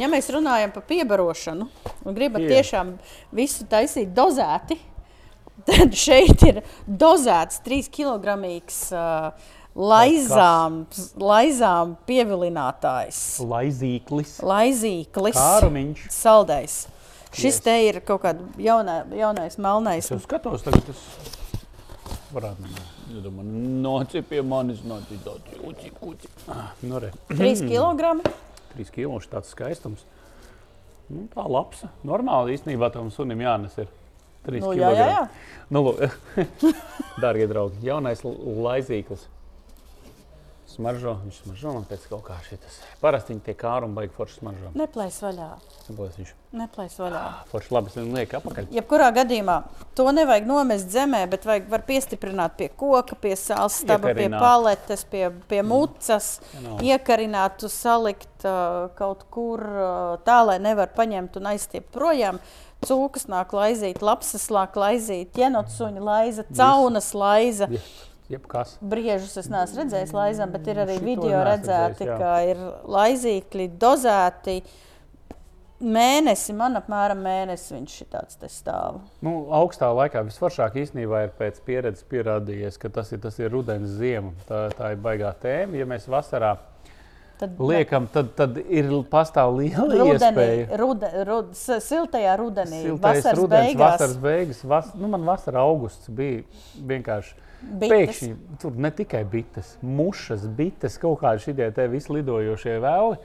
Ja 0.00 0.08
mēs 0.10 0.26
runājam 0.32 0.72
par 0.74 0.82
piebarošanu 0.88 1.68
un 2.04 2.16
gribam 2.16 2.42
tiešām 2.48 2.94
visu 3.36 3.66
taisīt 3.70 4.14
dozēti, 4.16 4.78
tad 5.68 5.94
šeit 5.94 6.42
ir 6.48 6.62
dozēts 6.88 7.60
3 7.66 7.90
kg 7.94 8.34
uh, 8.34 9.52
laizām, 9.74 10.80
laizām 11.20 11.94
pievilinātājs. 12.08 13.20
Laizīklis, 13.44 14.38
Laizīklis, 14.42 15.38
kārumiņš. 15.38 16.08
saldais. 16.14 16.80
Šis 17.34 17.56
Yes. 17.56 17.62
te 17.66 17.72
ir 17.88 18.00
kaut 18.06 18.22
kāds 18.22 18.58
jaunā, 18.62 19.00
jaunais 19.10 19.56
melnais. 19.58 20.06
Es 20.10 20.22
skatos, 20.22 20.62
tagad 20.62 20.84
tas 20.86 21.00
varētu 22.34 22.62
būt. 22.62 22.82
Es 23.14 23.22
domāju, 23.24 23.62
nāci 23.82 24.22
pie 24.26 24.42
manis, 24.42 24.84
nāci 24.86 25.18
tāds 25.24 25.58
uci, 25.66 25.90
uci. 26.00 26.30
Ah, 26.48 26.70
nu 26.82 26.98
re. 27.02 27.10
3 27.28 27.66
kg. 27.66 28.22
3 28.76 28.90
kilo 28.94 29.18
tāds 29.32 29.50
skaistums. 29.54 30.04
Nu, 31.10 31.26
tā 31.34 31.44
labs. 31.48 31.84
Normāli 32.06 32.56
īstenībā 32.56 32.90
tam 32.94 33.10
sunim 33.12 33.40
jānes 33.44 33.76
ir 33.78 33.88
3 34.46 34.60
Nu, 34.62 34.72
kg. 34.72 34.80
jā, 34.80 34.90
jā, 34.96 35.06
jā. 35.12 35.22
Nu, 35.72 35.82
darbie 37.22 37.46
draugi, 37.50 37.80
jaunais 37.86 38.24
laizīklis. 38.24 39.28
Smaržo, 40.74 41.12
viņš 41.24 41.36
smaržo 41.44 41.72
man 41.76 41.84
pēc 41.88 42.04
kaut 42.10 42.22
kā 42.26 42.36
šitas. 42.46 42.78
Parasti 43.00 43.32
viņi 43.34 43.42
tie 43.46 43.54
kāri 43.58 43.86
un 43.86 43.92
baigi 43.94 44.12
forši 44.16 44.40
smaržo. 44.40 44.70
Neplēs 44.78 45.18
vaļā. 45.22 45.48
Saprotu, 45.86 46.16
viņš 46.20 46.32
Neplēs 46.54 46.96
vaļā. 47.02 47.20
forši 47.50 47.72
labi 47.74 47.90
es 47.90 47.96
viņu 47.98 48.14
liek 48.14 48.34
apakaļ. 48.38 48.68
Jebkurā 48.76 49.08
gadījumā 49.16 49.56
to 49.98 50.06
nevajag 50.14 50.46
nomest 50.46 50.90
zemē, 50.94 51.24
bet 51.30 51.46
vajag 51.48 51.68
var 51.72 51.82
piestiprināt 51.88 52.54
pie 52.58 52.68
koka, 52.70 53.16
pie 53.18 53.34
sāls 53.38 53.80
staba, 53.82 54.12
pie 54.14 54.28
paletes, 54.30 55.02
pie, 55.10 55.28
pie 55.50 55.62
mucas, 55.66 56.40
Genau. 56.54 56.78
iekarināt, 56.82 57.64
salikt 57.70 58.46
uh, 58.46 58.86
kaut 58.98 59.26
kur 59.34 59.60
uh, 59.66 60.16
tā, 60.26 60.40
lai 60.46 60.58
nevar 60.62 60.90
paņemt 60.94 61.36
un 61.42 61.50
aizstiept 61.54 61.90
projām. 61.94 62.38
Cūkas 62.84 63.26
nāk 63.32 63.54
laizīt, 63.56 64.02
lapsas 64.04 64.50
nāk 64.52 64.74
laizīt, 64.76 65.32
jenotsuņa 65.40 66.02
laiza, 66.04 66.44
caunas 66.54 67.14
laiza. 67.16 67.66
Jeb, 67.72 67.80
jebkas. 68.32 68.78
Briežus 68.80 69.36
es 69.40 69.50
neesmu 69.52 69.82
redzējis 69.82 70.14
laizām, 70.16 70.52
bet 70.54 70.66
ir 70.70 70.80
arī 70.84 70.98
Šito 70.98 71.08
video 71.10 71.44
redzēti, 71.46 72.08
redzējis, 72.08 72.18
ka 72.20 72.34
ir 72.48 72.64
laizīkļi 72.96 73.68
dozēti. 73.84 74.58
Mēnesi, 75.84 76.54
man 76.56 76.78
apmēram 76.78 77.18
mēnesi 77.20 77.74
viņš 77.74 77.96
tāds 78.12 78.38
stāv. 78.54 79.00
Nu, 79.26 79.50
augstā 79.52 79.90
laikā 79.92 80.22
visforšāk 80.24 80.78
īstenībā 80.80 81.24
ir 81.26 81.34
pēc 81.36 81.58
pieredzes 81.66 82.06
pierādījies, 82.08 82.78
ka 82.80 82.88
tas 82.94 83.10
ir, 83.12 83.20
tas 83.20 83.36
ir 83.42 83.52
rudens 83.52 83.98
ziema. 83.98 84.32
Tā, 84.48 84.68
tā 84.78 84.94
ir 84.94 85.02
baigā 85.04 85.34
tēma. 85.42 85.76
Ja 85.82 85.88
mēs 85.90 86.06
vasarā 86.08 86.54
Tad 87.38 87.58
liekam, 87.58 88.06
tad, 88.14 88.28
tad 88.38 88.58
ir 88.62 88.90
pastāv 89.10 89.56
liela 89.58 89.88
rudenī, 89.90 90.12
iespēja. 90.14 90.66
rude, 90.78 91.08
rud, 91.26 91.48
siltajā 91.58 92.36
rudenī, 92.38 92.82
Siltais 92.84 93.18
vasaras 93.18 93.40
rudens, 93.40 93.66
beigās. 93.66 93.80
vasaras 93.82 94.20
beigas, 94.22 94.60
vas, 94.70 94.92
nu, 94.94 95.10
man 95.10 95.26
vasarā 95.26 95.64
augusts 95.66 96.12
bija 96.14 96.44
vienkārši. 96.78 97.34
Bites. 97.64 97.90
Pēkšņi 97.90 98.58
tur 98.60 98.78
ne 98.78 98.90
tikai 98.92 99.24
bites, 99.24 99.74
mušas, 99.82 100.44
bites, 100.46 100.98
kaut 101.00 101.22
kādi 101.22 101.46
šie 101.46 101.70
te 101.74 101.88
visi 101.90 102.12
lidojošie 102.12 102.78
vēli. 102.84 103.20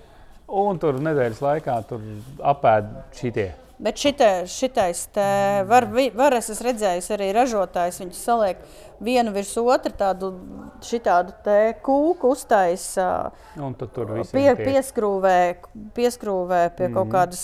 Un 0.59 0.79
tur 0.81 0.97
nedēļas 1.05 1.41
laikā 1.45 1.75
tur 1.89 2.05
apēd 2.41 2.87
šitie. 3.19 3.51
Bet 3.79 3.99
šita, 4.01 4.29
šitais 4.49 5.05
te 5.15 5.25
var, 5.69 5.85
var 6.17 6.35
es 6.35 6.49
esmu 6.51 6.65
redzējis 6.67 7.05
arī 7.15 7.29
ražotājs, 7.35 8.01
viņš 8.01 8.17
saliek 8.17 8.63
vienu 9.03 9.33
virs 9.35 9.51
otru 9.61 9.93
tādu 9.97 10.31
šitādu 10.85 11.35
te 11.43 11.57
kūku 11.83 12.33
uztaisa. 12.35 13.31
Un 13.59 13.75
tad 13.79 13.93
tur 13.95 14.13
viss 14.17 14.33
Pie, 14.35 14.51
pieskrūvē, 14.57 15.37
pieskrūvē 15.97 16.63
pie 16.75 16.87
mm 16.87 16.97
kaut 16.99 17.11
kādas, 17.13 17.43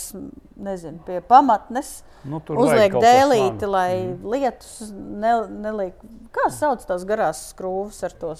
nezinu, 0.55 0.99
pie 1.05 1.21
pamatnes. 1.23 1.99
Nu, 2.25 2.39
Uzliek 2.57 2.95
dēlīti, 2.97 3.67
lai 3.69 3.89
mm. 3.99 4.29
lietus 4.33 4.89
ne, 4.89 5.33
neliek. 5.61 5.99
Kā 6.33 6.47
sauc 6.51 6.81
tās 6.83 7.03
garās 7.07 7.43
skrūves 7.51 7.99
ar 8.03 8.15
to 8.19 8.31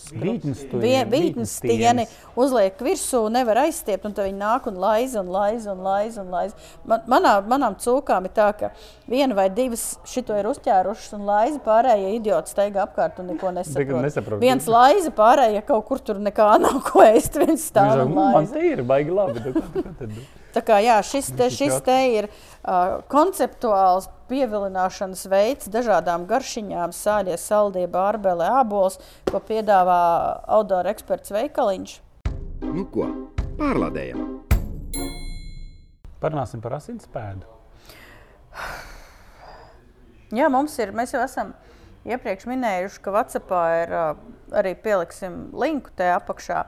Vītnes 1.12 1.54
stieni, 1.60 2.08
uzliek 2.40 2.82
virsū, 2.82 3.22
nevar 3.32 3.62
aizstiept, 3.68 4.08
un 4.10 4.16
tad 4.18 4.26
viņi 4.28 4.40
nāk 4.40 4.66
un 4.72 4.80
laiza 4.82 5.22
un 5.22 5.30
laiza 5.32 5.76
un 5.76 5.86
laiza. 5.86 6.26
Un 6.26 6.34
laiza. 6.34 6.58
Man, 6.90 7.06
manā, 7.12 7.36
manām 7.46 7.78
cūkām 7.80 8.26
ir 8.26 8.34
tā, 8.36 8.50
ka 8.58 8.72
viena 9.12 9.38
vai 9.38 9.52
divas 9.54 10.00
šito 10.10 10.36
ir 10.40 10.50
uzķērušas 10.50 11.14
un 11.20 11.30
laiza, 11.30 11.62
pārējie 11.64 12.16
idioti 12.18 12.56
steigā 12.56 12.88
apkārt 12.88 13.05
un 13.22 13.28
neko 13.32 13.52
nesaprot. 13.54 14.02
nesaprot. 14.04 14.40
Viens 14.42 14.66
laiza, 14.68 15.12
pārējie 15.16 15.62
kaut 15.68 15.86
kur 15.86 16.00
tur 16.00 16.16
nekā 16.20 16.48
nav 16.66 16.82
ko 16.88 17.04
ēst, 17.06 17.38
viens 17.42 17.64
stāv 17.70 17.92
un 17.92 17.98
saka, 18.00 18.10
"Nu, 18.10 18.16
Man 18.16 18.34
laiza. 18.40 18.54
te 18.54 18.66
ir 18.72 18.82
baigi 18.84 19.12
labi. 19.14 19.40
nu, 19.46 19.54
ko- 19.54 19.84
ko 19.84 19.94
tad?" 20.00 20.12
Tā 20.56 20.62
kā 20.64 20.78
jā, 20.80 20.96
šis 21.04 21.30
te, 21.36 21.50
šis 21.52 21.82
te 21.84 21.96
ir 22.16 22.28
uh, 22.32 23.02
konceptuāls 23.12 24.08
pievilināšanas 24.30 25.26
veids 25.30 25.68
dažādām 25.68 26.24
garšiņām, 26.30 26.94
sāļie, 26.96 27.36
saldie, 27.38 27.84
bārbeli, 27.92 28.48
ābols, 28.62 28.96
ko 29.30 29.40
piedāvā 29.44 30.00
outdoor 30.48 30.88
eksperts 30.88 31.32
veikaliņš. 31.36 31.98
Nu 32.64 32.86
ko? 32.88 33.10
Pārlādējam! 33.60 34.40
Parunāsim 36.24 36.62
par 36.64 36.72
asinspēdu. 36.80 37.46
Jā, 40.36 40.48
mums 40.50 40.74
ir, 40.82 40.92
mēs 40.96 41.12
jau 41.14 41.22
esam 41.24 41.52
iepriekš 42.06 42.46
minējuši, 42.50 43.02
ka 43.02 43.14
Vācijā 43.16 43.64
ir 43.82 43.96
arī 44.56 44.76
pieliksim 44.78 45.50
linku 45.58 45.94
te 45.98 46.08
apakšā. 46.14 46.66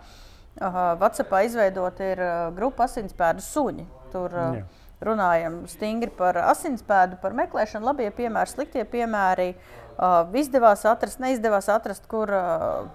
Vācijā 1.02 1.44
izveidota 1.46 2.12
ir 2.16 2.22
grupa 2.58 2.88
asinspēdu 2.88 3.44
suņi. 3.46 3.86
Tur 4.14 4.34
Jā. 4.34 4.64
runājam 5.06 5.60
stingri 5.70 6.10
par 6.10 6.40
asinspēdu, 6.48 7.20
par 7.22 7.36
meklēšanu, 7.38 7.86
labie 7.86 8.10
piemēri, 8.16 8.54
sliktie 8.54 8.86
piemēri. 8.88 9.52
Izdevās 10.38 10.86
atrast, 10.90 11.22
neizdevās 11.22 11.70
atrast, 11.74 12.06
kur 12.10 12.32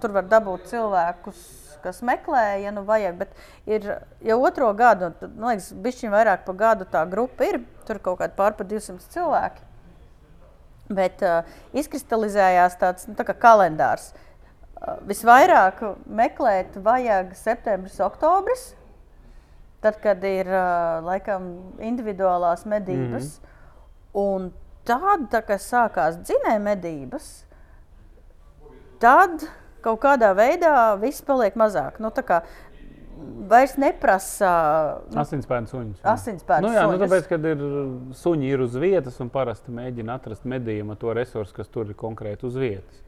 tur 0.03 0.15
var 0.15 0.27
dabūt 0.31 0.71
cilvēkus. 0.71 1.43
Kas 1.83 1.99
meklē, 1.99 2.61
ja 2.63 2.71
nu 2.71 2.85
vajag, 2.87 3.17
bet 3.19 3.33
ir 3.67 3.89
jau 4.23 4.37
otro 4.47 4.69
gadu, 4.71 5.09
man 5.35 5.49
liekas, 5.57 5.73
bišķiņ 5.83 6.13
vairāk 6.13 6.45
par 6.47 6.55
gadu 6.55 6.87
tā 6.87 7.01
grupa 7.11 7.43
ir. 7.43 7.59
Tur 7.83 7.99
kaut 7.99 8.21
kādi 8.21 8.37
pār 8.37 8.55
pa 8.55 8.63
200 8.63 9.11
cilvēki. 9.11 9.65
Bet 10.97 11.23
uh, 11.25 11.41
izkristalizējās 11.75 12.77
tāds 12.81 13.07
nu, 13.09 13.15
tā 13.17 13.25
kalendārs. 13.33 14.11
Uh, 14.13 14.97
visvairāk 15.09 15.81
meklēt 16.05 16.77
vajag 16.85 17.33
septembris, 17.39 17.99
oktobris. 18.03 18.73
Tad, 19.83 19.99
kad 20.03 20.23
ir 20.23 20.47
uh, 20.47 21.01
laikam 21.03 21.73
individuālās 21.83 22.65
medības, 22.65 23.39
mm 23.39 23.45
-hmm. 23.45 24.21
un 24.21 24.51
tad, 24.87 25.27
tā, 25.31 25.41
kad 25.47 25.59
sākās 25.59 26.21
dzinēja 26.23 26.59
medības, 26.59 27.45
tad 28.99 29.43
kaut 29.83 29.99
kādā 30.03 30.31
veidā 30.35 30.95
viss 31.01 31.21
paliek 31.21 31.55
mazāk. 31.59 31.99
Nu, 31.99 32.11
kā 32.11 32.41
vairs 33.49 33.75
neprasa 33.77 34.51
nu, 35.11 35.19
Asinspēdu 35.21 35.71
suņus. 35.71 36.01
jā. 36.01 36.13
Asinspēdu 36.13 36.67
nu, 36.67 36.73
jā, 36.73 36.83
nu, 36.87 36.97
suņus. 36.97 37.03
tāpēc, 37.05 37.29
kad 37.29 37.47
ir 37.51 37.63
suņi 38.23 38.51
ir 38.55 38.65
uz 38.65 38.75
vietas 38.79 39.19
un 39.23 39.29
parasti 39.33 39.71
mēģina 39.75 40.17
atrast 40.19 40.45
medījuma 40.49 40.97
to 40.99 41.13
resursu, 41.13 41.53
kas 41.55 41.67
tur 41.73 41.89
ir 41.91 41.97
konkrēti 41.99 42.47
uz 42.49 42.55
vietas. 42.59 43.01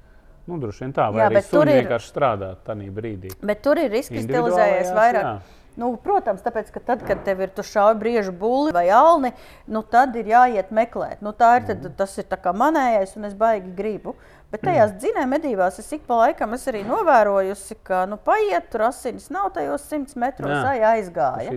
Nu, 0.46 0.60
droši 0.62 0.84
vien 0.86 0.94
tā, 0.94 1.08
vai 1.14 1.24
Jā, 1.24 1.30
arī 1.32 1.42
suņi 1.42 1.74
ir- 1.74 1.84
vienkārši 1.84 2.12
strādā 2.14 2.56
tajā 2.66 2.92
brīdī. 2.94 3.32
Bet 3.42 3.64
tur 3.66 3.78
ir 3.82 3.92
izkristalizējies 3.92 4.92
vairāk. 4.94 5.24
jā. 5.24 5.38
Nu, 5.76 5.98
protams, 6.00 6.40
tāpēc, 6.40 6.70
ka 6.72 6.80
tad, 6.80 7.02
kad 7.04 7.26
tev 7.28 7.42
ir 7.44 7.50
šādi 7.50 8.00
briežu 8.00 8.32
būli 8.32 8.72
vai 8.72 8.86
alni, 8.96 9.34
nu, 9.68 9.82
tad 9.84 10.16
ir 10.16 10.30
jāiet 10.32 10.72
meklēt. 10.72 11.20
Nu, 11.26 11.34
tā 11.36 11.58
ir, 11.60 11.66
tad, 11.68 11.90
tas 11.98 12.18
ir 12.18 12.24
manējais, 12.56 13.18
un 13.18 13.26
es 13.26 13.34
baigi 13.34 13.74
gribu. 13.76 14.16
Bet 14.52 14.62
tajās 14.62 14.94
dzinēja 15.02 15.28
medībās 15.28 15.80
es 15.82 15.90
ik 15.92 16.06
pa 16.08 16.16
laikam 16.22 16.54
esmu 16.56 16.72
arī 16.72 16.84
novērojusi, 16.88 17.76
ka 17.84 18.06
nu, 18.06 18.16
paiet 18.18 18.70
tur 18.72 18.86
asinis 18.88 19.30
nav 19.34 19.50
tajos 19.58 19.84
simts 19.90 20.16
metros, 20.16 20.52
Jā. 20.54 20.70
ai 20.70 20.80
aizgāja. 20.96 21.52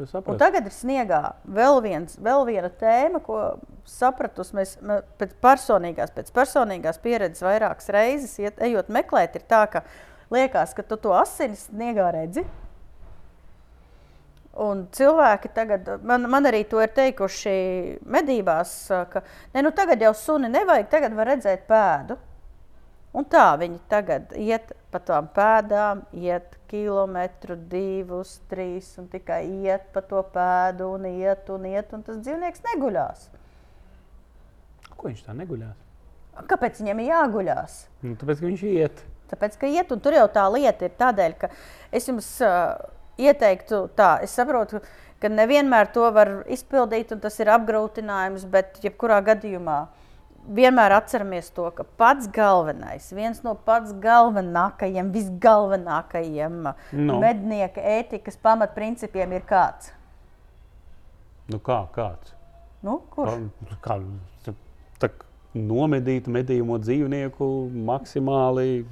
Es 0.00 0.08
saprotu. 0.14 0.38
tagad 0.40 0.64
ir 0.64 0.72
sniegā 0.72 1.34
vēl, 1.44 1.82
viens, 1.84 2.14
vēl 2.16 2.46
viena 2.46 2.70
tēma, 2.70 3.20
ko 3.20 3.58
sapratusi. 3.84 4.54
Mēs 4.56 4.76
mē- 4.80 5.02
pēc 5.20 5.34
personīgās, 5.42 6.14
pēc 6.14 6.30
personīgās 6.32 6.96
pieredzes 7.02 7.42
vairākas 7.44 7.90
reizes 7.92 8.38
iet, 8.38 8.56
ejot 8.64 8.88
meklēt, 8.88 9.36
ir 9.36 9.42
tā, 9.50 9.66
ka 9.70 9.82
liekas, 10.30 10.72
ka 10.74 10.82
tu 10.82 10.96
to 10.96 11.12
asinis 11.12 11.66
sniegā 11.68 12.06
redzi. 12.16 12.46
Un 14.58 14.88
cilvēki 14.90 15.52
tagad, 15.54 15.86
man, 16.02 16.24
man 16.30 16.48
arī 16.50 16.64
to 16.66 16.80
ir 16.82 16.90
teikuši 16.90 17.52
medībās, 18.02 18.72
ka 19.12 19.22
ne, 19.54 19.62
nu 19.62 19.70
tagad 19.70 20.02
jau 20.02 20.10
suni 20.18 20.50
nevajag, 20.50 20.88
tagad 20.90 21.14
var 21.14 21.30
redzēt 21.30 21.68
pēdu. 21.70 22.18
Un 23.14 23.26
tā 23.30 23.46
viņi 23.58 23.78
tagad 23.90 24.34
iet 24.38 24.72
pa 24.90 25.00
tām 25.02 25.30
pēdām, 25.34 26.02
iet 26.14 26.58
kilometru, 26.70 27.56
divus, 27.70 28.36
trīs, 28.50 28.90
un 29.02 29.08
tikai 29.10 29.40
iet 29.66 29.88
pa 29.94 30.02
to 30.06 30.22
pēdu, 30.34 30.92
un 30.98 31.06
iet, 31.10 31.46
un 31.50 31.66
iet, 31.70 31.94
un 31.94 32.04
tas 32.06 32.18
dzīvnieks 32.22 32.62
neguļās. 32.68 33.24
Ko 34.94 35.08
viņš 35.08 35.24
tā 35.26 35.34
neguļās? 35.38 35.78
Kāpēc 36.50 36.78
viņam 36.82 37.02
ir 37.02 37.10
jāguļās? 37.10 37.82
Nu, 38.04 38.14
tāpēc, 38.18 38.42
ka 38.42 38.50
viņš 38.50 38.64
iet. 38.70 39.02
Tāpēc, 39.30 39.58
ka 39.58 39.70
iet, 39.70 39.90
un 39.94 40.02
tur 40.02 40.14
jau 40.14 40.26
tā 40.30 40.46
lieta 40.50 40.86
ir 40.86 40.94
tādēļ, 40.98 41.36
ka 41.38 41.50
es 41.94 42.06
jums 42.10 42.28
uh, 42.46 42.78
ieteiktu 43.18 43.88
tā, 43.96 44.18
es 44.24 44.34
saprotu, 44.36 44.80
ka 45.20 45.28
nevienmēr 45.28 45.90
to 45.94 46.06
var 46.14 46.30
izpildīt, 46.50 47.12
un 47.12 47.20
tas 47.20 47.36
ir 47.42 47.50
apgrūtinājums, 47.52 48.46
bet 48.50 48.80
jebkurā 48.84 49.20
gadījumā 49.26 49.80
vienmēr 50.48 50.94
atceramies 50.96 51.50
to, 51.54 51.66
ka 51.76 51.84
pats 52.00 52.28
galvenais, 52.32 53.10
viens 53.12 53.42
no 53.44 53.54
pats 53.54 53.92
galvenākajiem, 54.02 55.10
visgalvenākajiem 55.14 56.60
Nu. 56.96 57.18
mednieka 57.20 57.80
ētikas 57.98 58.38
pamatprincipiem 58.40 59.36
ir 59.36 59.44
kāds. 59.48 59.92
Nu, 61.50 61.58
kā, 61.58 61.82
kāds? 61.92 62.32
Nu, 62.82 63.00
kurš? 63.12 63.50
Kā, 63.84 63.98
tā, 65.02 65.10
nomedīt 65.54 66.30
medījuma 66.30 66.78
dzīvnieku 66.80 67.48
maksimāli 67.90 68.86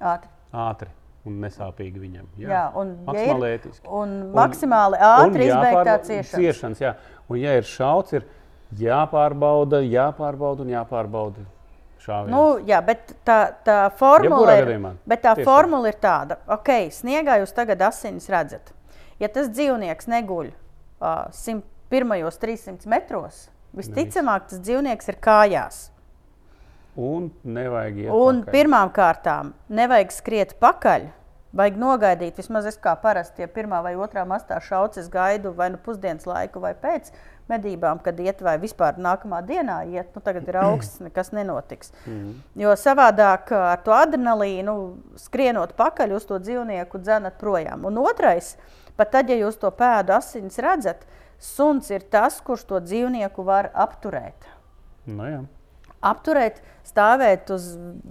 Ātri. 0.00 0.30
ātri 0.50 0.88
un 1.28 1.38
nesāpīgi 1.44 2.00
viņam. 2.00 2.26
Jā, 2.40 2.48
Jā, 2.48 2.64
un, 2.80 2.92
maksimāli 3.06 3.48
ir, 3.50 3.58
ētiski. 3.58 3.86
un 4.00 4.14
maksimāli 4.36 5.00
ātri 5.04 5.48
izbeigt 5.48 5.76
tā 5.76 5.84
jāpārba- 5.84 6.04
ciešana. 6.08 6.42
ciešanas. 6.42 6.80
Jā. 6.80 6.94
Un, 7.28 7.36
ja 7.38 7.56
ir 7.60 7.68
šauts, 7.68 8.12
ir 8.16 8.26
jāpārbauda, 8.80 9.82
jāpārbauda 9.84 10.64
un 10.64 10.72
jāpārbauda 10.72 11.44
šāviens. 12.00 12.32
Nu, 12.32 12.44
jā, 12.66 12.80
bet 12.84 13.14
tā, 13.26 13.38
tā 13.66 13.78
formula 13.98 14.56
ir, 14.58 14.72
bet 15.06 15.22
tā 15.22 15.34
Tieši 15.36 15.44
formula 15.44 15.90
ir 15.92 15.98
tāda, 16.00 16.38
ka 16.64 16.78
sniegā 16.94 17.40
jūs 17.42 17.54
tagad 17.56 17.82
asinis 17.90 18.28
redzat. 18.32 18.72
Ja 19.20 19.28
tas 19.28 19.50
dzīvnieks 19.52 20.08
neguļ 20.08 20.50
uh, 20.50 21.28
101. 21.36 21.66
300 21.90 22.86
metros, 22.86 23.48
visticamāk, 23.76 24.48
tas 24.48 24.60
dzīvnieks 24.62 25.10
ir 25.10 25.16
kājās. 25.20 25.90
Un 27.00 27.30
nevajag 27.44 28.02
iet 28.04 28.12
Un 28.12 28.42
pirmām 28.44 28.92
kārtām 28.92 29.54
nevajag 29.72 30.12
skriet 30.12 30.54
pakaļ. 30.60 31.08
Vajag 31.56 31.78
nogaidīt, 31.82 32.36
vismaz 32.38 32.68
es 32.70 32.76
kā 32.78 32.92
parasti, 33.02 33.42
ja 33.42 33.48
pirmā 33.50 33.80
vai 33.82 33.96
otrā 33.98 34.22
mastā 34.28 34.60
šauc, 34.62 34.94
es 35.00 35.08
gaidu 35.10 35.50
vai 35.56 35.66
nu 35.72 35.80
pusdienas 35.82 36.28
laiku, 36.28 36.60
vai 36.62 36.76
pēc 36.78 37.08
medībām, 37.50 37.98
kad 38.04 38.20
iet, 38.22 38.44
vai 38.46 38.54
vispār 38.62 39.00
nākamā 39.02 39.40
dienā 39.48 39.80
iet. 39.90 40.12
Nu, 40.14 40.22
tagad 40.22 40.46
ir 40.46 40.60
augsts, 40.60 41.00
nekas 41.08 41.32
nenotiks. 41.34 41.90
Mhm. 42.04 42.36
Jo 42.62 42.76
savādāk 42.78 43.50
ar 43.56 43.82
to 43.82 43.96
adrenalīnu 43.96 44.76
skrienot 45.18 45.74
pakaļ 45.80 46.14
uz 46.20 46.28
to 46.28 46.38
dzīvnieku 46.38 47.02
dzenat 47.02 47.40
projām. 47.42 47.88
Un 47.88 47.98
otrais, 48.04 48.54
pat 49.00 49.10
tad, 49.16 49.32
ja 49.32 49.40
jūs 49.40 49.58
to 49.58 49.72
pēdu 49.74 50.14
asins 50.20 50.60
redzat, 50.62 51.02
suns 51.40 51.90
ir 51.90 52.06
tas, 52.12 52.38
kurš 52.44 52.68
to 52.68 52.84
dzīvnieku 52.84 53.42
var 53.48 53.72
apturēt. 53.74 54.46
Nu, 55.10 55.26
jā. 55.26 55.42
Apturēt, 56.00 56.62
stāvēt 56.88 57.50
uz 57.52 57.66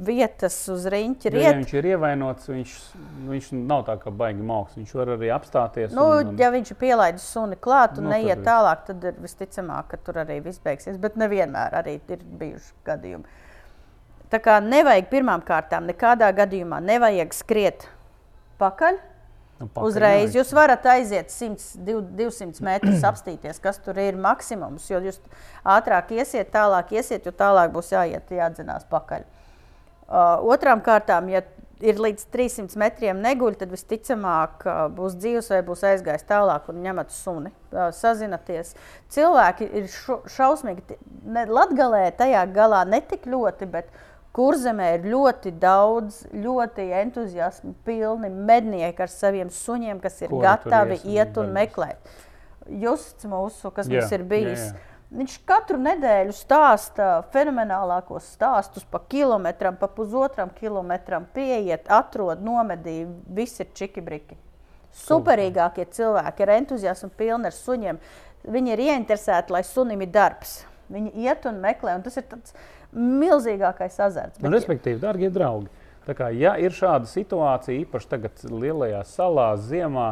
vietas, 0.06 0.56
uz 0.70 0.86
riņķa 0.94 1.32
Jo, 1.32 1.34
ja 1.34 1.50
rietu. 1.50 1.58
viņš 1.64 1.74
ir 1.80 1.88
ievainots, 1.90 2.50
viņš, 2.52 2.74
viņš 3.32 3.48
nav 3.58 3.84
tā 3.88 3.96
kā 4.02 4.14
baigi 4.14 4.46
mākslinieks. 4.46 4.92
Viņš 4.92 4.96
var 5.00 5.12
arī 5.16 5.32
apstāties. 5.34 5.96
Nu, 5.98 6.06
un, 6.20 6.32
un, 6.34 6.38
ja 6.38 6.52
viņš 6.54 6.74
ir 6.76 6.80
pielaidis 6.84 7.26
suni 7.34 7.58
klāt 7.58 7.98
un 7.98 8.06
Nu, 8.06 8.14
neiet 8.14 8.46
tālāk, 8.46 8.86
tad 8.92 9.10
ir 9.10 9.18
visticamāk, 9.24 9.90
ka 9.90 10.02
tur 10.06 10.22
arī 10.22 10.38
viss 10.46 10.62
beigsies. 10.62 11.02
Bet 11.02 11.18
nevienmēr 11.18 11.80
arī 11.82 11.98
ir 11.98 12.22
bijuši 12.22 12.76
gadījumi. 12.86 13.38
Tā 14.30 14.38
kā 14.46 14.60
nevajag 14.62 15.10
pirmām 15.10 15.42
kārtām 15.42 15.90
nekādā 15.90 16.30
gadījumā 16.38 16.78
nevajag 16.86 17.34
skriet 17.34 17.88
pakaļ. 18.62 19.02
Nu, 19.60 19.68
pakaļ 19.68 19.88
Uzreiz 19.89 20.36
jūs 20.38 20.53
varat 20.55 20.86
aiziet 20.89 21.34
100, 21.34 21.80
200 22.18 22.66
metrus, 22.66 23.03
apstīties, 23.12 23.62
kas 23.64 23.82
tur 23.84 23.99
ir 24.01 24.20
maksimums. 24.20 24.88
Jo 24.91 25.01
jūs 25.03 25.22
ātrāk 25.68 26.16
iesiet, 26.18 26.51
tālāk 26.55 26.95
iesiet, 26.97 27.28
jo 27.28 27.36
tālāk 27.36 27.74
būs 27.76 27.93
jāiet, 27.95 28.32
jādzinās 28.39 28.88
pakaļ. 28.91 29.28
Uh, 30.10 30.39
otrām 30.49 30.82
kārtām, 30.82 31.28
ja 31.30 31.43
ir 31.86 31.99
līdz 32.01 32.26
300 32.34 32.80
metriem 32.80 33.20
neguļ, 33.24 33.55
tad 33.60 33.72
visticamāk 33.72 34.66
uh, 34.66 34.80
būs 34.93 35.16
dzīves 35.20 35.51
vai 35.53 35.60
būs 35.68 35.84
aizgājis 35.91 36.26
tālāk 36.28 36.68
un 36.72 36.82
ņemat 36.84 37.14
suni. 37.14 37.51
Uh, 37.70 37.89
sazināties. 37.95 38.74
Cilvēki 39.14 39.70
ir 39.80 39.88
šo, 39.93 40.20
šausmīgi. 40.34 40.99
Ne, 41.30 41.45
Latgalē 41.49 42.10
tajā 42.20 42.43
galā 42.55 42.84
netik 42.89 43.28
ļoti, 43.30 43.70
bet 43.72 43.91
kurzemē 44.36 44.90
ir 44.98 45.08
ļoti 45.10 45.54
daudz, 45.60 46.24
ļoti 46.34 46.90
entuziasma 47.02 47.74
pilni 47.86 48.30
mednieki 48.30 49.06
ar 49.06 49.12
saviem 49.12 49.50
suņiem, 49.54 50.02
kas 50.04 50.22
ir 50.22 50.32
Kuri 50.34 50.46
gatavi 50.46 51.00
iet 51.16 51.38
un 51.42 51.54
meklēt. 51.56 52.12
Justs 52.70 53.26
mūsu, 53.26 53.72
kas 53.74 53.90
Jā, 53.90 54.00
mums 54.00 54.14
ir 54.14 54.24
jā, 54.24 54.30
bijis. 54.30 54.68
jā. 54.70 54.86
Viņš 55.10 55.40
katru 55.50 55.80
nedēļu 55.82 56.36
stāsta 56.38 57.06
fenomenālākos 57.34 58.28
stāstus 58.36 58.84
pa 58.86 59.00
kilometram, 59.10 59.74
pa 59.82 59.88
pusotram 59.90 60.52
kilometram. 60.54 61.26
Pieiet, 61.34 61.90
atrod, 61.90 62.44
nomedīja, 62.46 63.08
viss 63.34 63.58
ir 63.64 63.72
čiki-briki. 63.74 64.38
Superīgākie 65.00 65.88
cilvēki 65.98 66.46
ir 66.46 66.52
entuziasmi 66.60 67.10
pilni 67.18 67.50
ar 67.50 67.58
suņiem. 67.58 68.00
Viņi 68.54 68.74
ir 68.76 68.84
ieinteresēti, 68.86 69.54
lai 69.56 69.64
sunim 69.66 70.06
ir 70.06 70.14
darbs. 70.14 70.60
Viņi 70.94 71.12
iet 71.26 71.46
un 71.50 71.58
meklē, 71.62 71.98
un 71.98 72.06
tas 72.06 72.18
ir 72.18 72.30
tāds 72.30 72.54
milzīgākais 72.96 74.00
azarts. 74.02 74.42
Nu, 74.42 74.52
respektīvi, 74.54 75.00
darbie 75.02 75.30
draugi, 75.34 75.70
tā 76.08 76.16
kā, 76.18 76.32
ja 76.34 76.56
ir 76.62 76.74
šāda 76.76 77.10
situācija, 77.10 77.86
īpaši 77.86 78.12
tagad 78.12 78.44
lielajās 78.50 79.14
salās, 79.20 79.68
ziemā, 79.70 80.12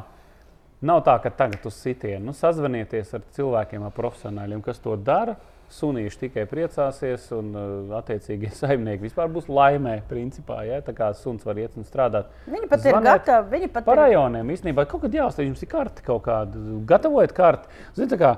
nav 0.86 1.04
tā, 1.08 1.18
ka 1.24 1.34
tagad 1.34 1.66
uz 1.68 1.78
sitienu 1.82 2.30
nu, 2.30 2.38
sazvanieties 2.38 3.14
ar 3.18 3.28
cilvēkiem, 3.38 3.86
ar 3.88 3.96
profesionāļiem, 3.96 4.66
kas 4.66 4.84
to 4.84 4.98
dara. 5.00 5.38
Sunīši 5.68 6.20
tikai 6.22 6.46
priecāsies, 6.48 7.26
un 7.36 7.50
uh, 7.52 7.96
attiecīgie 7.98 8.54
saimnieki 8.62 9.04
vispār 9.04 9.28
būs 9.34 9.50
laimē. 9.52 9.98
Principā, 10.08 10.62
ja? 10.64 10.78
Tā 10.86 10.94
kā 10.96 11.10
suns 11.18 11.44
var 11.44 11.60
iet 11.60 11.76
un 11.76 11.84
strādāt. 11.84 12.30
Viņi 12.48 12.70
pat 12.72 12.86
ir 12.86 12.96
Zvaniet 12.96 13.10
gatavi. 13.26 13.52
Viņi 13.52 13.70
pat 13.74 13.88
Par 13.90 14.00
ir 14.00 14.04
rajoniem 14.06 14.54
īstenībā 14.56 14.86
kaut 14.88 15.04
kad 15.04 15.18
jāuzstāj, 15.20 15.50
jums 15.50 15.66
ir 15.66 15.72
karte 15.74 16.06
kaut 16.08 16.24
kāda. 16.30 16.62
Gatavojiet 16.88 17.36
karti. 17.36 17.84
Ziniet, 18.00 18.16
kā 18.22 18.32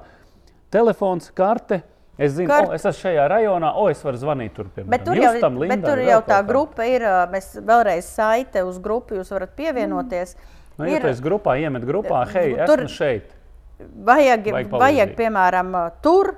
telefons, 0.73 1.29
karte. 1.37 1.83
Es 2.19 2.33
zinu. 2.35 2.49
Kart... 2.51 2.67
o, 2.67 2.75
es 2.75 2.83
esmu 2.83 2.99
šajā 2.99 3.25
rajonā, 3.31 3.71
o, 3.79 3.85
es 3.87 4.01
varu 4.03 4.19
zvanīt 4.19 4.51
tur. 4.57 4.67
Piemēram. 4.75 4.91
Bet 4.91 5.05
tur 5.07 5.19
jau, 5.19 5.33
Justam, 5.33 5.55
bet 5.55 5.63
Lindam, 5.63 5.85
tur 5.87 6.01
vēl 6.01 6.11
jau 6.11 6.21
tā 6.27 6.39
grupa 6.47 6.87
ir. 6.89 7.05
Mēs 7.31 7.51
vēlreiz 7.69 8.09
saite 8.19 8.63
uz 8.67 8.79
grupu, 8.83 9.15
jūs 9.21 9.31
varat 9.31 9.53
pievienoties. 9.55 10.35
Nu, 10.79 10.87
ja 10.87 10.99
tu 11.03 11.07
esi 11.11 11.23
grupā, 11.23 11.55
iemet 11.59 11.85
grupā, 11.87 12.25
hei, 12.33 12.57
Tur- 12.67 12.83
esmu 12.83 12.91
šeit. 12.91 13.35
Vajag, 13.79 14.49
Vajag 14.51 14.73
vajag, 14.75 15.13
piemēram, 15.15 15.71
tur, 16.03 16.33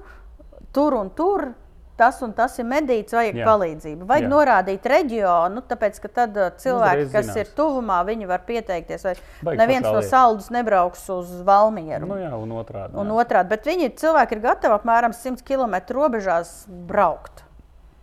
tur 0.73 0.97
un 0.99 1.09
tur. 1.17 1.47
Tas 2.01 2.17
un 2.25 2.31
tas 2.33 2.55
ir 2.57 2.65
medīts, 2.65 3.13
vajag 3.13 3.35
Jā. 3.37 3.45
Palīdzību. 3.45 4.07
Vajag 4.09 4.25
Jā. 4.25 4.29
Norādīt 4.31 4.87
reģionu, 4.89 5.61
tāpēc 5.69 5.99
ka 6.01 6.09
tad 6.15 6.39
ā, 6.41 6.47
cilvēki, 6.63 7.05
kas 7.13 7.29
ir 7.37 7.51
tuvumā, 7.57 7.99
viņi 8.07 8.29
var 8.31 8.41
pieteikties. 8.47 9.05
Neviens 9.45 9.85
no 9.85 10.01
saldus 10.01 10.49
nebrauks 10.53 11.03
uz 11.13 11.35
Valmieru. 11.45 12.09
Nu, 12.09 12.17
jā, 12.17 12.31
un 12.33 12.55
otrādi. 12.57 12.97
Un 12.97 13.13
otrādi, 13.13 13.53
bet 13.53 13.69
viņi 13.69 13.91
cilvēki 14.01 14.37
ir 14.37 14.43
gatavi 14.47 14.77
apmēram 14.79 15.13
100 15.13 15.45
km 15.45 15.77
robežās 15.93 16.55
braukt. 16.89 17.45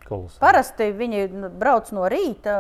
Kolosāli. 0.06 0.40
Parasti 0.46 0.88
viņi 0.94 1.26
nu, 1.34 1.50
brauc 1.58 1.90
no 1.96 2.06
rīta. 2.08 2.54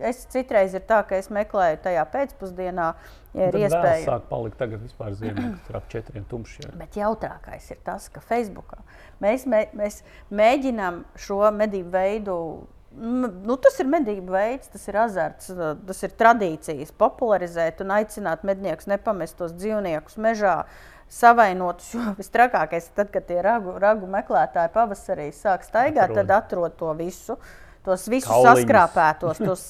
Es 0.00 0.22
citreiz 0.32 0.74
ir 0.76 0.84
tā, 0.88 1.02
ka 1.06 1.18
es 1.20 1.28
meklēju 1.32 1.80
tajā 1.84 2.04
pēcpusdienā, 2.12 2.88
ja 3.36 3.48
ir 3.50 3.58
iespēja. 3.60 4.04
Sāk 4.06 4.26
palikt 4.30 4.58
tagad 4.60 4.82
vispār 4.84 5.14
ziemā, 5.18 5.52
kad 5.58 5.72
ir 5.72 5.78
ap 5.80 5.88
četriem 5.92 6.26
tumšiem. 6.30 6.74
Bet 6.82 6.98
jautrākais 6.98 7.70
ir 7.74 7.80
tas, 7.86 8.08
ka 8.12 8.22
Facebookā 8.24 8.80
mēs, 9.22 9.46
mē, 9.50 9.64
mēs 9.76 10.02
mēģinām 10.34 11.04
šo 11.20 11.42
medību 11.56 11.94
veidu. 11.94 12.36
Nu, 12.90 13.54
tas 13.62 13.76
ir 13.78 13.86
medību 13.86 14.34
veids, 14.34 14.70
tas 14.72 14.88
ir 14.90 14.96
azarts, 14.98 15.52
tas 15.86 16.00
ir 16.02 16.14
tradīcijas, 16.18 16.90
popularizēt 16.98 17.84
un 17.84 17.92
aicināt 18.00 18.42
medniekus 18.46 18.90
nepamest 18.90 19.38
tos 19.38 19.54
dzīvniekus 19.54 20.18
mežā. 20.18 20.56
Savainotus, 21.10 21.88
jo 21.90 22.12
visstrakākais 22.18 22.84
ir 22.86 22.92
tad, 22.94 23.08
kad 23.10 23.24
tie 23.26 23.40
ragu, 23.42 23.72
ragu 23.82 24.06
meklētāji 24.10 24.70
pavasarī 24.74 25.24
sāk 25.34 25.64
staigāt, 25.66 26.12
tad 26.14 26.30
atrod 26.30 26.76
to 26.78 26.92
visu, 26.98 27.34
tos 27.86 28.06
visus 28.12 28.28
Kauliņus. 28.30 28.60
saskrāpētos. 28.62 29.40
Tos, 29.44 29.64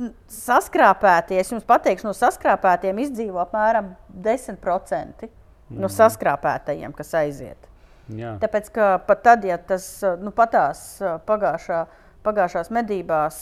n- 0.00 0.12
Saskrāpētie, 0.46 1.38
es 1.40 1.50
jums 1.52 1.64
pateikšu, 1.68 2.08
no 2.10 2.14
saskrāpētiem 2.16 2.98
izdzīvo 3.04 3.40
apmēram 3.44 3.94
10% 4.26 5.28
no 5.76 5.88
saskrāpētajiem, 5.90 6.92
kas 6.94 7.14
aiziet. 7.18 7.68
Jā. 8.14 8.36
Tāpēc, 8.38 8.68
ka 8.70 8.90
pat 9.02 9.22
tad, 9.26 9.44
ja 9.48 9.56
tas 9.58 9.86
nu, 10.22 10.30
patās 10.30 11.00
pagājušā, 11.26 11.80
pagājušās 12.22 12.70
medībās 12.76 13.40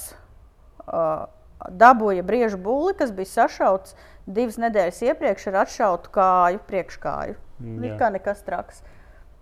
uh, 0.87 1.27
dabūja 1.69 2.25
briežu 2.25 2.57
būli, 2.65 2.95
kas 2.97 3.13
bija 3.13 3.29
sašauts, 3.35 3.93
divas 4.25 4.57
nedēļas 4.63 5.03
iepriekš 5.11 5.51
ar 5.53 5.59
atšautu 5.67 6.15
kāju, 6.17 6.63
priekškāju. 6.71 7.37
Mm, 7.61 7.77
Ir 7.85 7.91
jā. 7.93 7.99
kā 8.01 8.09
nekas 8.15 8.41
traks. 8.47 8.81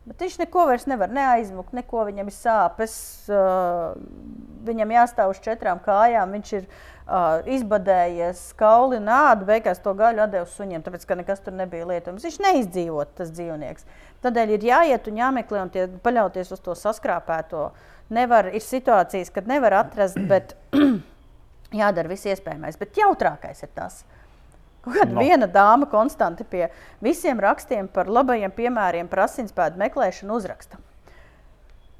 Bet 0.02 0.24
viņš 0.24 0.40
neko 0.40 0.64
vairs 0.66 0.88
nevar 0.90 1.12
neaizmukt, 1.14 1.74
neko 1.78 2.02
viņam 2.08 2.26
ir 2.26 2.34
sāpes. 2.34 2.94
Uh, 3.30 3.92
viņam 4.66 4.94
jāstāv 4.96 5.30
uz 5.30 5.38
četrām 5.44 5.78
kājām. 5.84 6.32
Viņš 6.34 6.50
ir 6.58 6.64
uh, 6.66 7.38
izbadējies, 7.46 8.40
kauli 8.58 8.98
un 8.98 9.06
ādu. 9.14 9.46
Beigās 9.46 9.78
to 9.84 9.94
gaļu 9.98 10.24
atdeva 10.24 10.48
suņiem, 10.50 10.82
tāpēc 10.82 11.06
ka 11.06 11.18
nekas 11.20 11.44
tur 11.44 11.54
nebija 11.54 11.86
lietojams. 11.86 12.26
Viņš 12.26 12.40
neizdzīvot, 12.42 13.14
tas 13.20 13.30
dzīvnieks. 13.36 13.86
Tādēļ 14.26 14.56
ir 14.56 14.66
jāiet 14.72 15.06
un 15.06 15.22
jāmeklē 15.22 15.62
un 15.62 15.70
tie, 15.74 15.86
paļauties 16.02 16.50
uz 16.56 16.66
to 16.66 16.74
saskrāpēto. 16.78 17.68
Nevar, 18.12 18.50
ir 18.50 18.62
situācijas, 18.64 19.30
kad 19.34 19.46
nevar 19.50 19.78
atrast, 19.84 20.18
bet 20.26 20.56
jādara 21.82 22.10
viss 22.10 22.26
iespējamais. 22.26 22.78
Bet 22.80 22.98
jautrākais 22.98 23.62
ir 23.62 23.70
tas, 23.78 24.02
ka 24.84 25.06
No. 25.06 25.20
viena 25.20 25.46
dāma 25.46 25.86
konstanti 25.90 26.44
pie 26.44 26.68
visiem 27.00 27.38
rakstiem 27.40 27.88
par 27.88 28.10
labajiem 28.10 28.50
piemēriem, 28.50 29.08
par 29.08 29.26
asinspēdu 29.28 29.78
meklēšanu 29.78 30.34
uzraksta. 30.34 30.80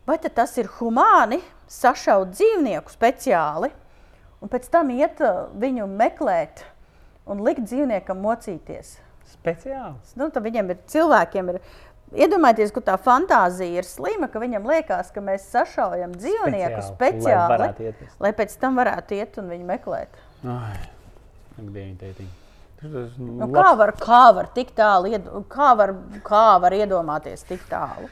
Vai 0.06 0.18
tas 0.18 0.56
ir 0.58 0.66
humāni 0.80 1.38
sašaut 1.70 2.34
dzīvnieku 2.34 2.90
speciāli 2.90 3.70
un 4.42 4.50
pēc 4.50 4.66
tam 4.72 4.90
iet 4.90 5.22
uh, 5.22 5.46
viņu 5.54 5.86
meklēt 5.86 6.64
un 7.30 7.44
likt 7.46 7.62
dzīvniekam 7.68 8.18
mocīties? 8.18 8.96
Speciāls. 9.32 10.16
Nu, 10.18 10.26
viņiem 10.28 10.74
ir 10.74 10.82
cilvēkiem. 10.90 11.54
Ir, 11.54 11.62
Iedomājieties, 12.12 12.74
ka 12.76 12.82
tā 12.84 12.98
fantāzija 13.00 13.80
ir 13.80 13.86
slima, 13.88 14.26
ka 14.28 14.42
viņam 14.42 14.66
liekas, 14.68 15.08
ka 15.14 15.22
mēs 15.24 15.46
sašaujam 15.48 16.12
dzīvnieku 16.12 16.82
Speciāli, 16.90 17.70
speciāli, 17.72 17.94
lai 18.20 18.26
lai 18.26 18.32
pēc 18.36 18.58
tam 18.60 18.76
varētu 18.76 19.16
iet 19.16 19.40
un 19.40 19.48
viņu 19.48 19.68
meklēt. 19.70 20.20
Ai, 20.44 20.76
ak, 21.56 21.64
dieviņ, 21.64 21.96
tētiņ. 22.02 22.30
Tas, 22.82 23.14
Nu, 23.18 23.46
kā, 23.54 23.68
var, 23.78 23.92
kā 24.00 24.22
var 24.34 24.48
tik 24.56 24.72
tālu, 24.74 25.12
kā 25.52 25.70
var, 25.78 25.94
kā 26.26 26.44
var 26.62 26.74
iedomāties 26.74 27.44
tik 27.46 27.62
tālu? 27.70 28.08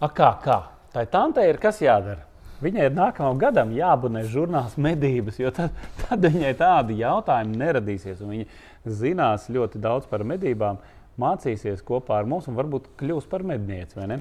A, 0.00 0.10
kā, 0.12 0.34
kā? 0.44 0.58
Tā 0.94 1.06
tantei 1.10 1.48
ir 1.50 1.58
kas 1.62 1.80
jādara. 1.82 2.26
Viņai 2.62 2.84
ir 2.86 2.92
nākamajam 2.96 3.40
gadam 3.40 3.72
jāabonē 3.74 4.22
žurnāls 4.30 4.76
medības, 4.80 5.40
jo 5.40 5.50
tad, 5.52 5.74
tad 6.04 6.22
viņai 6.24 6.52
tādi 6.60 7.00
jautājumi 7.00 7.58
neradīsies. 7.60 8.20
un 8.22 8.30
Viņa 8.34 8.92
zinās 9.00 9.48
ļoti 9.52 9.80
daudz 9.82 10.06
par 10.10 10.22
medībām, 10.28 10.78
mācīsies 11.20 11.82
kopā 11.86 12.20
ar 12.20 12.28
mums 12.30 12.46
un 12.50 12.56
varbūt 12.58 12.92
kļūs 13.00 13.26
par 13.30 13.44
mednieci. 13.46 13.98
vai 13.98 14.06
ne? 14.12 14.20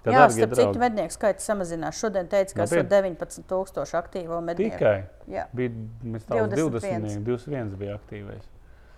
Tā 0.00 0.08
kā, 0.08 0.16
Jā, 0.16 0.28
starp 0.32 0.54
citu, 0.54 0.62
draugi, 0.62 0.80
mednieku 0.80 1.12
skaits 1.12 1.44
samazinās. 1.44 1.98
Šodien 2.00 2.28
teica, 2.32 2.54
ka 2.56 2.64
Nopietni? 2.64 3.18
19,000 3.20 3.98
aktīvo 4.00 4.38
mednieku. 4.40 4.78
Tikai 4.78 4.94
Jā. 5.28 5.44
bija 5.52 5.74
mēs 6.14 6.24
tālāk 6.24 6.54
21. 6.54 7.20
20, 7.20 7.26
21 7.28 7.76
bija 7.82 7.98
aktīvais. 7.98 8.46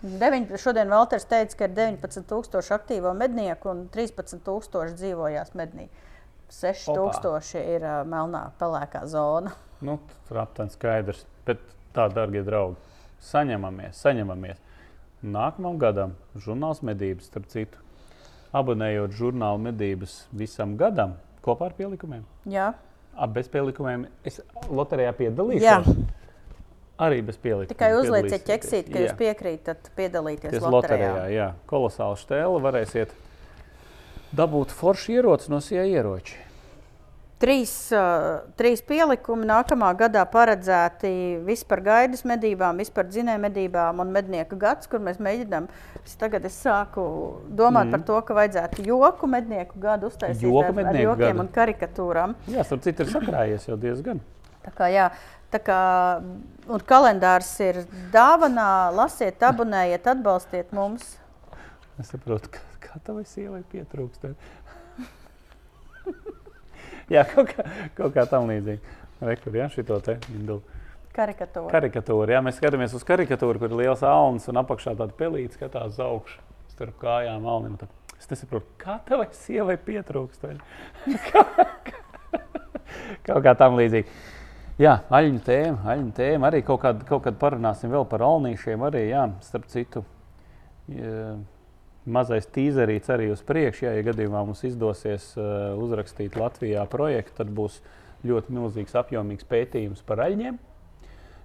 Deviņ, 0.03 0.49
šodien 0.59 0.91
Valters 0.91 1.23
teica, 1.31 1.55
ka 1.61 1.67
ir 1.69 1.75
19,000 1.77 2.73
aktīvo 2.75 3.13
mednieku 3.15 3.71
un 3.71 3.85
13,000 3.93 4.97
dzīvojās 4.99 5.53
mednī. 5.55 5.87
6,000 6.51 7.63
ir 7.63 7.85
uh, 7.87 8.01
melnā, 8.07 8.49
pelēkā 8.59 9.05
zona. 9.09 9.55
Nu, 9.83 9.97
tur 10.27 10.43
aptuveni 10.43 10.75
skaidrs. 10.75 11.23
Bet 11.47 11.63
tā, 11.95 12.09
darbie 12.11 12.43
draugi, 12.43 12.75
saņemamies, 13.31 14.03
saņemamies. 14.03 14.59
Nākamajam 15.23 15.79
gadam 15.79 16.17
žurnāls 16.35 16.83
medības, 16.83 17.31
starp 17.31 17.47
citu, 17.51 17.79
abonējot 18.51 19.15
žurnālu 19.15 19.63
medības 19.71 20.25
visam 20.35 20.75
gadam 20.79 21.15
kopā 21.47 21.71
ar 21.71 21.77
pielikumiem. 21.79 22.27
Jā, 22.51 22.73
Ab 23.13 23.35
bez 23.35 23.45
pielikumiem 23.53 24.07
es 24.25 24.39
loterijā 24.73 25.11
piedalīšos. 25.13 25.63
Jā. 25.63 26.22
Arī 27.03 27.19
bez 27.25 27.37
pielikumiem. 27.41 27.73
tikai 27.73 27.91
uzlieciet 27.97 28.45
piedalīsieties. 28.45 28.47
ķeksīt, 28.49 28.89
ka 28.93 28.99
Jā. 28.99 29.03
jūs 29.07 29.17
piekrītat 29.19 29.91
piedalīties 29.97 30.55
Ties 30.55 30.63
loterijā. 30.63 31.11
loterijā. 31.11 31.27
Jā, 31.35 31.49
kolosāli 31.69 32.21
stēle. 32.21 32.63
Varēsiet 32.63 33.13
dabūt 34.33 34.73
foršu 34.73 35.17
ieroci 35.19 35.51
no 35.53 35.59
sija 35.61 35.85
ieroči. 35.89 36.39
Trīs, 37.43 37.71
uh, 37.91 38.45
trīs 38.55 38.79
pielikumi 38.87 39.43
nākamā 39.49 39.89
gadā 39.99 40.21
paredzēti 40.31 41.09
vispār 41.43 41.81
gaidas 41.83 42.21
medībām, 42.29 42.77
vispār 42.79 43.09
dzinēju 43.09 43.41
medībām 43.43 43.99
un 43.99 44.13
mednieku 44.15 44.55
gads, 44.61 44.87
kur 44.87 45.03
mēs 45.03 45.19
mēģinām. 45.19 45.67
Es 46.05 46.15
tagad 46.21 46.45
es 46.47 46.55
sāku 46.63 47.03
domāt 47.51 47.89
mm. 47.89 47.97
par 47.97 48.05
to, 48.07 48.21
ka 48.29 48.37
vajadzētu 48.37 48.85
joku 48.87 49.27
mednieku 49.27 49.75
gadu 49.83 50.07
uztaisīt 50.07 50.45
Joku 50.47 50.71
ar, 50.71 50.87
ar 50.93 51.01
jokiem 51.01 51.35
gadu. 51.35 51.43
un 51.43 51.51
karikatūrām. 51.57 52.37
Jā, 52.53 52.63
starp 52.63 52.85
citu, 52.87 53.03
ir 53.03 53.11
sakrājies 53.11 53.67
jau 53.67 53.75
diezgan. 53.81 54.23
Tā 54.63 54.71
kā, 54.77 54.87
jā, 54.87 55.09
tā 55.53 55.61
kā 55.63 55.79
un 56.67 56.83
kalendārs 56.89 57.51
ir 57.63 57.83
dāvanā, 58.13 58.91
lasiet, 58.95 59.41
abonējiet, 59.45 60.09
atbalstiet 60.15 60.73
mums. 60.75 61.15
Es 62.01 62.11
saprotu, 62.11 62.51
ka 62.53 62.63
kā 62.83 63.01
tavai 63.05 63.23
sievai 63.29 63.61
pietrūkst. 63.71 64.29
jā, 67.13 67.25
kaut 67.33 67.53
kā, 67.53 67.67
kaut 67.97 68.15
kā 68.17 68.27
tam 68.29 68.49
līdzīga. 68.51 68.99
Rekur, 69.23 69.55
jā, 69.55 69.69
šito 69.71 69.99
te 70.03 70.17
indulu. 70.33 70.63
Karikatūra. 71.13 71.69
Karikatūra. 71.69 72.33
Jā, 72.33 72.39
mēs 72.43 72.57
skatāmies 72.57 72.95
uz 72.97 73.03
karikatūru, 73.05 73.61
kur 73.61 73.69
ir 73.69 73.83
liels 73.83 74.01
alns 74.07 74.49
un 74.49 74.57
apakšā 74.63 74.95
tāda 74.97 75.13
pelīte 75.15 75.59
skatās 75.59 75.93
uz 75.93 76.01
augšu 76.01 76.41
starp 76.73 76.97
kājām 77.03 77.45
alnim. 77.45 77.77
Tad 77.77 77.93
Es 78.23 78.29
nesaprotu, 78.31 78.69
kā 78.79 78.93
tavai 79.03 79.25
sievai 79.35 79.73
pietrūkst. 79.83 80.45
kaut 83.27 83.41
kā 83.43 83.51
tam 83.59 83.75
līdzīga. 83.75 84.07
Jā, 84.81 84.95
aļņu 85.13 85.41
tēma, 85.45 85.83
aļņu 85.93 86.13
tēma. 86.17 86.49
Arī 86.49 86.63
kaut 86.65 86.81
kad, 86.81 87.03
kaut 87.05 87.27
kad 87.27 87.37
parunāsim 87.41 87.91
vēl 87.93 88.07
par 88.09 88.23
alnīšiem. 88.25 88.81
Arī, 88.87 89.03
jā, 89.11 89.27
starp 89.45 89.67
citu, 89.69 90.01
jā, 90.89 91.35
mazais 92.09 92.47
tīzerīts 92.49 93.11
arī 93.13 93.29
uz 93.33 93.43
priekšu. 93.45 93.85
Jā, 93.85 93.93
ja 93.99 94.05
gadījumā 94.09 94.41
mums 94.47 94.63
izdosies 94.65 95.29
uh, 95.37 95.75
uzrakstīt 95.77 96.39
Latvijā 96.39 96.87
projektu, 96.89 97.37
tad 97.37 97.53
būs 97.53 97.79
ļoti 98.25 98.55
milzīgs, 98.55 98.95
apjomīgs 98.97 99.47
pētījums 99.49 100.01
par 100.07 100.23
aļņiem. 100.25 100.57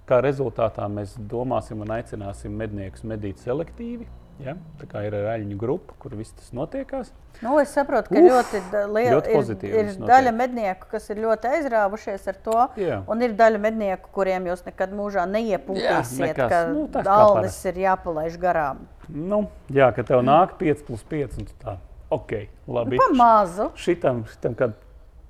Kā 0.09 0.23
rezultātā 0.25 0.87
mēs 0.89 1.13
domāsim 1.29 1.83
un 1.85 1.93
aicināsim 1.99 2.55
medniekus 2.57 3.05
medīt 3.05 3.43
selektīvi. 3.45 4.09
Ja? 4.39 4.53
Tā 4.79 4.87
kā 4.87 5.01
ir 5.03 5.15
aļņu 5.17 5.57
grupa, 5.59 5.95
kur 5.99 6.13
viss 6.15 6.31
tas 6.37 6.53
notiekās. 6.55 7.09
Nu, 7.43 7.57
es 7.59 7.73
saprotu, 7.75 8.13
ka 8.13 8.21
Uf, 8.21 8.29
ļoti, 8.31 8.61
liela, 8.93 9.17
ļoti 9.17 9.67
ir, 9.67 9.73
ir 9.81 9.89
daļa 9.99 10.31
mednieku, 10.35 10.87
kas 10.93 11.09
ir 11.11 11.19
ļoti 11.25 11.51
aizrāvušies 11.57 12.29
ar 12.31 12.37
to. 12.45 12.55
Jā. 12.79 13.01
Un 13.11 13.25
ir 13.25 13.35
daļa 13.39 13.59
mednieku, 13.65 14.11
kuriem 14.15 14.47
jūs 14.47 14.63
nekad 14.67 14.95
mūžā 14.95 15.25
neiepūtīsiet, 15.27 16.23
nekas. 16.23 16.53
ka 16.53 16.61
Nu, 16.71 16.85
parasti. 16.87 17.73
ir 17.73 17.81
jāpalaiž 17.83 18.39
garām. 18.39 18.85
Nu, 19.09 19.41
jā, 19.75 19.89
ka 19.95 20.07
tev 20.07 20.23
nāk 20.23 20.55
5 20.61 20.85
plus 20.87 21.03
5. 21.11 21.39
un 21.41 21.49
Tā, 21.59 21.75
ok, 22.15 22.35
labi. 22.67 22.95
Nu, 22.95 23.03
pa 23.03 23.19
mazu. 23.19 23.69
Šitam, 23.75 24.23
šitam 24.31 24.55
kad 24.55 24.79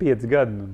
5 0.01 0.27
gadi. 0.29 0.53
nu. 0.53 0.69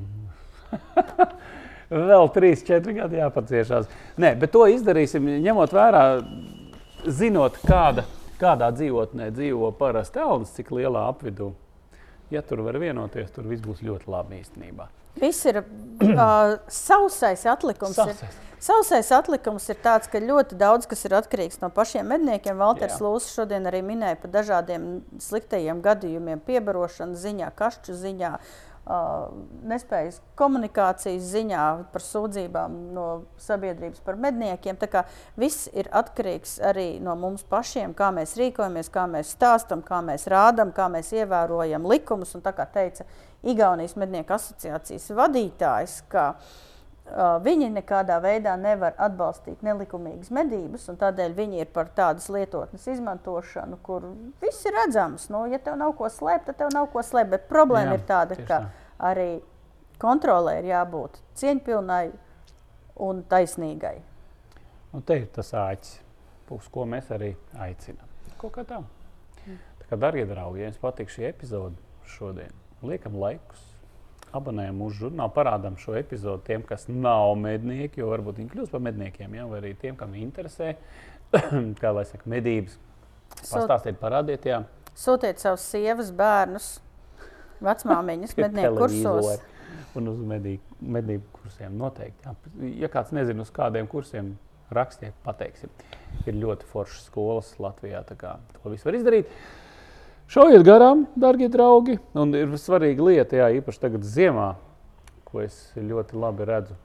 Vēl 2.10 2.28
3, 2.34 2.52
4 2.66 2.96
gadi 2.98 3.20
jāpaciešās. 3.22 3.88
Nē, 4.20 4.34
bet 4.42 4.52
to 4.52 4.66
izdarīsim 4.74 5.28
ņemot 5.46 5.74
vērā, 5.76 6.04
zinot, 7.06 7.60
kāda, 7.62 8.04
kādā 8.46 8.72
dzīvotnē 8.76 9.32
dzīvo 9.36 9.72
parasti 9.80 10.22
elnis, 10.22 10.54
cik 10.56 10.72
lielā 10.76 11.08
apvidū. 11.12 11.54
Ja 12.34 12.42
tur 12.46 12.64
var 12.66 12.78
vienoties, 12.82 13.30
tur 13.34 13.48
viss 13.50 13.66
būs 13.66 13.84
ļoti 13.86 14.10
labi 14.10 14.42
īstenībā. 14.42 14.90
Viss 15.22 15.46
ir 15.48 15.62
uh, 15.64 16.58
sausais 16.72 17.46
atlikums. 17.48 17.98
Ir, 18.02 18.12
Sausais. 18.12 18.40
sausais 18.66 19.12
atlikums 19.16 19.70
ir 19.72 19.80
tāds, 19.84 20.10
ka 20.12 20.20
ļoti 20.20 20.58
daudz 20.60 20.90
kas 20.92 21.06
ir 21.08 21.16
atkarīgs 21.22 21.62
no 21.62 21.70
pašiem 21.74 22.10
medniekiem. 22.12 22.58
Valters. 22.60 22.98
Lūsis 23.04 23.38
šodien 23.38 23.70
arī 23.70 23.84
minēja 23.86 24.20
par 24.24 24.34
dažādiem 24.34 24.90
sliktajiem 25.24 25.84
gadījumiem, 25.86 26.42
piebarošanas 26.48 27.22
ziņā, 27.28 27.52
kašķu 27.62 28.00
ziņā. 28.02 28.34
Uh, 28.36 28.75
nespējas 28.86 30.20
komunikācijas 30.38 31.32
ziņā 31.32 31.64
par 31.94 32.04
sūdzībām 32.06 32.76
no 32.94 33.06
sabiedrības 33.42 34.04
par 34.06 34.20
medniekiem. 34.22 34.78
Viss 35.42 35.70
ir 35.74 35.90
atkarīgs 35.96 36.60
arī 36.62 37.00
no 37.02 37.16
mums 37.18 37.46
pašiem, 37.50 37.96
kā 37.98 38.12
mēs 38.14 38.36
rīkojamies, 38.38 38.92
kā 38.94 39.08
mēs 39.10 39.34
stāstām, 39.38 39.82
kā 39.86 40.04
mēs 40.06 40.28
rādām, 40.32 40.74
kā 40.76 40.86
mēs 40.94 41.14
ievērojam 41.18 41.90
likumus. 41.90 42.36
Un 42.38 42.46
kā 42.46 42.68
teica 42.70 43.08
Igaunijas 43.46 43.98
mednieku 43.98 44.34
asociācijas 44.34 45.12
vadītājs, 45.18 46.00
ka 46.10 46.32
uh, 46.34 46.54
viņi 47.46 47.70
nekādā 47.76 48.18
veidā 48.24 48.56
nevar 48.58 48.96
atbalstīt 48.98 49.62
nelikumīgas 49.66 50.32
medības, 50.34 50.88
un 50.90 50.98
tādēļ 50.98 51.36
viņi 51.38 51.62
ir 51.62 51.70
par 51.74 51.92
tādas 51.96 52.28
lietotnes 52.34 52.88
izmantošanu, 52.90 53.78
kur 53.86 54.08
viss 54.42 54.66
ir 54.66 54.74
redzams. 54.74 55.30
Nu, 55.30 55.46
ja 55.52 55.60
tev 55.62 55.78
nav 55.78 55.94
ko 56.00 56.10
slēpt, 56.10 56.50
tad 56.50 56.64
tev 56.64 56.74
nav 56.74 56.90
ko 56.94 57.04
slēpt. 57.06 57.32
Bet 57.36 57.48
problēma 57.52 57.94
Jā, 57.94 58.00
ir 58.00 58.08
tāda, 58.10 58.40
ka 58.42 58.60
tā. 58.66 58.90
arī 59.12 59.30
kontrolē 60.02 60.58
ir 60.64 60.72
jābūt 60.72 61.22
cieņpilnai 61.38 62.10
un 63.06 63.24
taisnīgai. 63.30 63.96
Un 64.96 65.06
te 65.06 65.20
ir 65.22 65.30
tas 65.36 65.54
āķis, 65.54 66.00
uz 66.56 66.68
ko 66.74 66.88
mēs 66.90 67.12
arī 67.14 67.36
aicinām. 67.60 68.08
Kaut 68.42 68.56
kā 68.58 68.66
tā. 68.68 68.82
Tā 69.46 69.92
kā, 69.92 69.98
darbie 70.02 70.26
draugi, 70.26 70.64
ja 70.64 70.72
jums 70.72 70.82
patīk 70.82 71.12
šī 71.14 71.28
epizode 71.30 71.78
šodien, 72.10 72.54
liekam 72.82 73.14
laikus, 73.22 73.62
abonējam 74.36 74.80
mūsu 74.80 75.06
žurnālu, 75.06 75.34
parādām 75.36 75.78
šo 75.82 75.96
epizodi 76.00 76.50
tiem, 76.50 76.64
kas 76.68 76.88
nav 76.92 77.34
mednieki, 77.40 78.02
jo 78.02 78.10
varbūt 78.12 78.42
viņi 78.42 78.52
kļūs 78.54 78.72
par 78.74 78.84
medniekiem, 78.86 79.36
ja? 79.38 79.48
vai 79.50 79.62
arī 79.62 79.74
tiem, 79.82 79.98
kam 80.00 80.16
interesē 80.20 80.76
kā 81.82 81.94
lai 81.96 82.06
saka, 82.10 82.30
medības. 82.32 82.78
Pastāstiet, 83.42 83.98
parādiet, 84.00 84.46
jā. 84.48 84.62
Sūtiet 84.96 85.42
savus 85.42 85.66
sievas, 85.74 86.12
bērnus, 86.16 86.70
vecmāmiņas, 87.66 88.38
mednieku 88.46 88.86
kursos. 88.86 89.44
Un 89.96 90.12
uz 90.12 90.20
medību, 90.28 90.80
medību 90.96 91.38
kursiem 91.40 91.76
noteikti. 91.80 92.28
Jā. 92.28 92.72
Ja 92.84 92.92
kāds 92.92 93.14
nezina, 93.16 93.44
uz 93.44 93.52
kādiem 93.56 93.88
kursiem 93.92 94.34
rakstiet, 94.76 95.16
pateiksim. 95.26 95.72
Ir 96.26 96.38
ļoti 96.40 96.68
foršas 96.70 97.08
skolas 97.10 97.54
Latvijā, 97.62 98.02
to 98.08 98.72
visu 98.72 98.88
var 98.88 98.98
izdarīt. 98.98 99.32
Šaujiet 100.32 100.66
garām, 100.66 101.06
darbie 101.20 101.48
draugi. 101.54 102.00
Un 102.18 102.34
ir 102.34 102.54
svarīga 102.60 103.06
lieta, 103.06 103.38
jā, 103.44 103.50
īpaši 103.60 103.82
tagad 103.84 104.06
ziemā, 104.10 104.56
ko 105.28 105.44
es 105.44 105.58
ļoti 105.78 106.18
labi 106.18 106.48
redzu. 106.50 106.78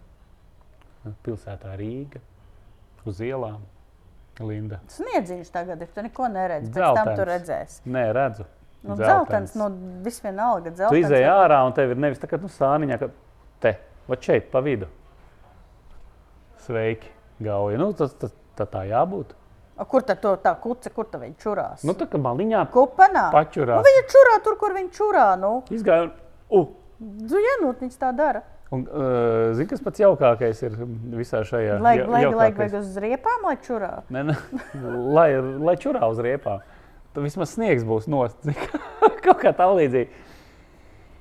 Pilsētā 1.25 1.73
Rīga, 1.81 2.21
uz 3.09 3.23
ielām, 3.25 3.63
Linda. 4.45 4.83
Sniedziņš 4.93 5.49
tagad 5.53 5.81
ir, 5.81 5.89
tu 5.95 6.05
neko 6.05 6.29
neredzi, 6.33 6.69
pēc 6.75 6.99
tam 6.99 7.13
tu 7.17 7.25
redzēsi. 7.29 7.81
Nē, 7.89 8.05
redzu. 8.17 8.45
Nu, 8.85 8.97
dzeltens, 8.97 9.53
nu, 9.61 9.67
visvienalga 10.05 10.71
Tu 10.71 10.77
dzeltens. 10.79 11.03
izēji 11.05 11.27
ārā 11.29 11.59
un 11.69 11.75
tev 11.77 11.91
ir 11.93 11.99
nevis 12.01 12.21
tā 12.21 12.29
kā 12.29 12.39
nu, 12.41 12.49
sāniņā, 12.49 12.97
ka 13.01 13.11
te, 13.61 13.75
va 14.09 14.17
šeit, 14.21 14.47
pa 14.53 14.63
vidu. 14.65 14.89
Sveiki, 16.65 17.09
gauja. 17.45 17.81
Nu, 17.81 17.91
tas, 17.97 18.15
tas, 18.21 18.33
tā, 18.57 18.69
tā 18.69 18.85
jābūt. 18.89 19.35
Kur 19.89 20.03
tad 20.05 20.21
to 20.21 20.35
tā 20.43 20.53
kuce, 20.61 20.91
kur 20.93 21.07
tad 21.09 21.23
viņa 21.23 21.37
čurās? 21.41 21.85
Nu, 21.89 21.95
tā 21.97 22.05
kā 22.11 22.19
maliņā 22.21 22.67
Kupenā. 22.75 23.31
pačurās. 23.33 23.81
Nu, 23.81 23.87
viņa 23.87 24.03
čurā 24.13 24.35
tur, 24.45 24.57
kur 24.61 24.75
viņa 24.77 24.91
čurā. 24.97 25.27
Nu, 25.41 25.53
Izgāja 25.73 26.11
un, 26.51 26.67
uh, 27.01 27.37
jā, 27.41 27.55
nu, 27.63 27.71
viņš 27.81 27.97
tā 28.01 28.11
dara. 28.17 28.43
un 28.71 28.85
uh, 28.87 29.55
zini, 29.57 29.67
kas 29.71 29.81
pats 29.83 29.99
jaukākais 30.03 30.61
ir 30.63 30.77
visā 31.17 31.41
šajā 31.43 31.79
Lai, 31.81 31.97
ja- 31.99 32.07
lai, 32.07 32.25
lai, 32.27 32.51
vajag 32.53 32.75
uz 32.83 32.97
riepām, 33.03 33.47
lai 33.49 33.57
čurā. 33.65 34.03
Ne, 34.11 34.23
ne, 34.29 34.37
lai, 35.17 35.31
lai 35.41 35.77
čurā 35.81 36.11
uz 36.11 36.19
riepām. 36.23 36.61
Tad 37.15 37.25
vismaz 37.25 37.57
sniegs 37.57 37.83
būs 37.83 38.07
nost. 38.07 38.37
Kaut 39.25 39.41
kā 39.41 39.51
tā 39.57 39.67
līdzīga. 39.67 40.11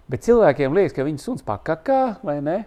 Bet 0.09 0.25
cilvēkiem 0.25 0.73
liekas, 0.73 0.93
ka 0.97 1.05
viņi 1.05 1.21
suns 1.21 1.41
pakakā 1.45 2.17
vai 2.25 2.39
ne? 2.41 2.65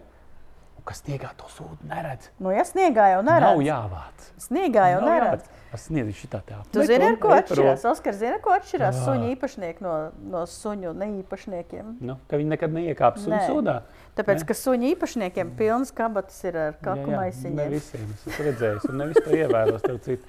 Kas 0.84 0.98
sniegā 1.04 1.28
to 1.38 1.46
sūdu 1.46 1.86
neredz. 1.86 2.24
Nu, 2.42 2.50
ja 2.50 2.64
sniegā 2.66 3.04
jau 3.12 3.20
neredz. 3.22 3.44
Nav 3.46 3.60
jāvāc. 3.62 4.24
Sniegā 4.42 4.86
jau 4.90 5.00
Nav 5.04 5.10
neredz. 5.12 5.44
Es 5.72 5.84
sniedzu 5.88 6.12
šitā 6.18 6.40
tā. 6.44 6.56
Tu 6.74 6.82
zini, 6.88 7.06
ar 7.06 7.16
ko 7.22 7.28
atšķirās? 7.36 7.84
Oskars 7.86 8.16
zina, 8.18 8.34
ar 8.34 8.40
ko 8.44 8.50
atšķirās 8.56 8.96
Jā. 8.98 9.04
suņu 9.06 9.28
īpašnieki 9.36 9.80
no, 9.86 9.92
no 10.34 10.42
suņu 10.50 10.90
neīpašniekiem. 10.98 11.92
Nu, 12.02 12.16
ka 12.28 12.36
viņi 12.40 12.50
nekad 12.56 12.74
neiekāps 12.74 13.28
un 13.28 13.36
Nē. 13.36 13.42
sūdā. 13.48 13.76
Tāpēc, 14.18 14.42
Ne? 14.42 14.48
ka 14.50 14.54
suņu 14.58 14.90
īpašniekiem 14.96 15.54
pilns 15.56 15.94
kabatas 15.96 16.42
ir 16.44 16.58
ar 16.58 16.74
kaku 16.82 17.06
jā, 17.06 17.14
Ne 17.14 17.16
maisiņiem. 17.22 17.70
visiem 17.70 18.10
es 18.12 18.26
esmu 18.26 18.44
redzējis, 18.50 18.88
un 18.90 18.96
ne 18.98 19.06
visi 19.12 19.22
to 19.22 19.30
ievēro. 19.38 19.78
starp 19.78 20.02
citu. 20.02 20.26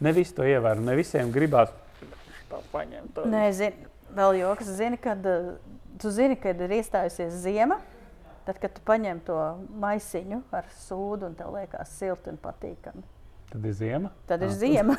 Ne 0.00 0.12
visi 0.12 0.34
to 0.36 0.42
ievēro, 0.42 0.80
ne 0.84 0.94
visiem 1.00 1.32
gribās 1.32 1.72
tā 2.52 2.60
paņemt. 2.72 3.14
to. 3.14 3.24
Nē, 3.24 3.50
zini, 3.52 3.88
vēl 4.14 4.38
joks. 4.42 4.64
Zini, 4.78 4.96
kad, 5.00 5.24
eh, 5.26 5.54
tu 5.98 6.10
zini, 6.10 6.36
kad 6.36 6.60
ir 6.60 6.68
iestājusies 6.68 7.30
ziema, 7.40 7.80
tad, 8.46 8.58
kad 8.62 8.72
tu 8.76 8.80
paņem 8.86 9.20
to 9.26 9.36
maisiņu 9.80 10.42
ar 10.52 10.64
sūdu 10.86 11.30
un 11.30 11.34
tev 11.38 11.52
liekas 11.54 11.92
silti 11.98 12.30
un 12.32 12.38
patīkami. 12.42 13.02
Tad 13.52 13.64
ir 13.68 13.72
ziema. 13.78 14.10
Tad 14.26 14.42
ir 14.42 14.48
Ah. 14.50 14.58
ziema. 14.58 14.96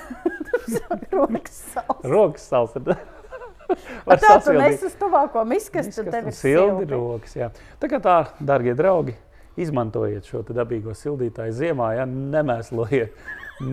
Rokas 1.12 1.58
sals. 1.74 2.04
Rokas. 2.04 2.50
Tad 2.50 2.88
Ar 4.12 4.20
tā 4.22 4.36
tu 4.46 4.54
nes 4.54 4.84
uz 4.86 4.94
tuvāko 5.02 5.42
miskastu, 5.50 6.04
tad 6.06 6.12
tev 6.14 6.28
ir 6.30 6.36
silti 6.38 6.86
silti. 6.86 6.92
rokas. 6.94 7.36
Jā. 7.36 7.48
Tā 7.82 7.90
kā 7.90 7.98
tā, 8.04 8.18
darbie 8.40 8.76
draugi, 8.78 9.16
izmantojiet 9.58 10.28
šo 10.30 10.44
dabīgo 10.54 10.94
sildītāju 10.94 11.56
ziemā, 11.58 11.88
ja 11.98 12.06
nemēslojiet 12.06 13.16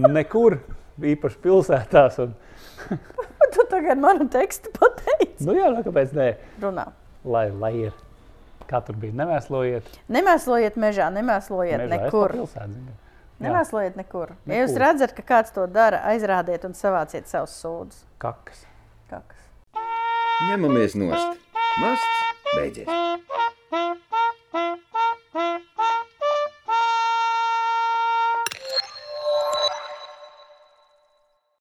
nekur, 0.08 0.60
īpaši 1.02 1.42
pilsētās. 1.44 2.18
Un, 2.24 2.34
Tu 3.52 3.60
tagad 3.68 3.98
manu 4.00 4.24
tekstu 4.32 4.70
pateici. 4.72 5.44
nu 5.44 5.52
jā, 5.52 5.66
nu, 5.74 5.82
kāpēc 5.84 6.14
ne? 6.16 6.30
Runā. 6.62 6.86
Lai, 7.28 7.50
lai 7.52 7.72
ir. 7.90 7.92
Kā 8.70 8.80
tur 8.86 8.96
bija? 9.00 9.14
Nemēslojiet. 9.22 9.88
Nemēslojiet 10.12 10.78
mežā, 10.80 11.08
nemēslojiet 11.14 11.82
mežā. 11.84 12.00
nekur. 12.06 12.36
Nemēslojiet 13.42 13.96
nekur. 13.98 14.34
nekur. 14.36 14.54
Ja 14.54 14.62
jūs 14.62 14.76
redzat, 14.78 15.14
ka 15.16 15.22
kāds 15.26 15.54
to 15.54 15.66
dara, 15.66 16.02
aizrādiet 16.12 16.66
un 16.68 16.76
savāciet 16.78 17.30
savus 17.30 17.56
sūdzības. 17.62 18.04
Kakas. 18.22 18.64
Kakas. 19.10 19.42
Ņemamies 20.50 20.98
nost. 20.98 21.42
Mākslinieks 21.82 22.22
beidzies. 22.54 22.88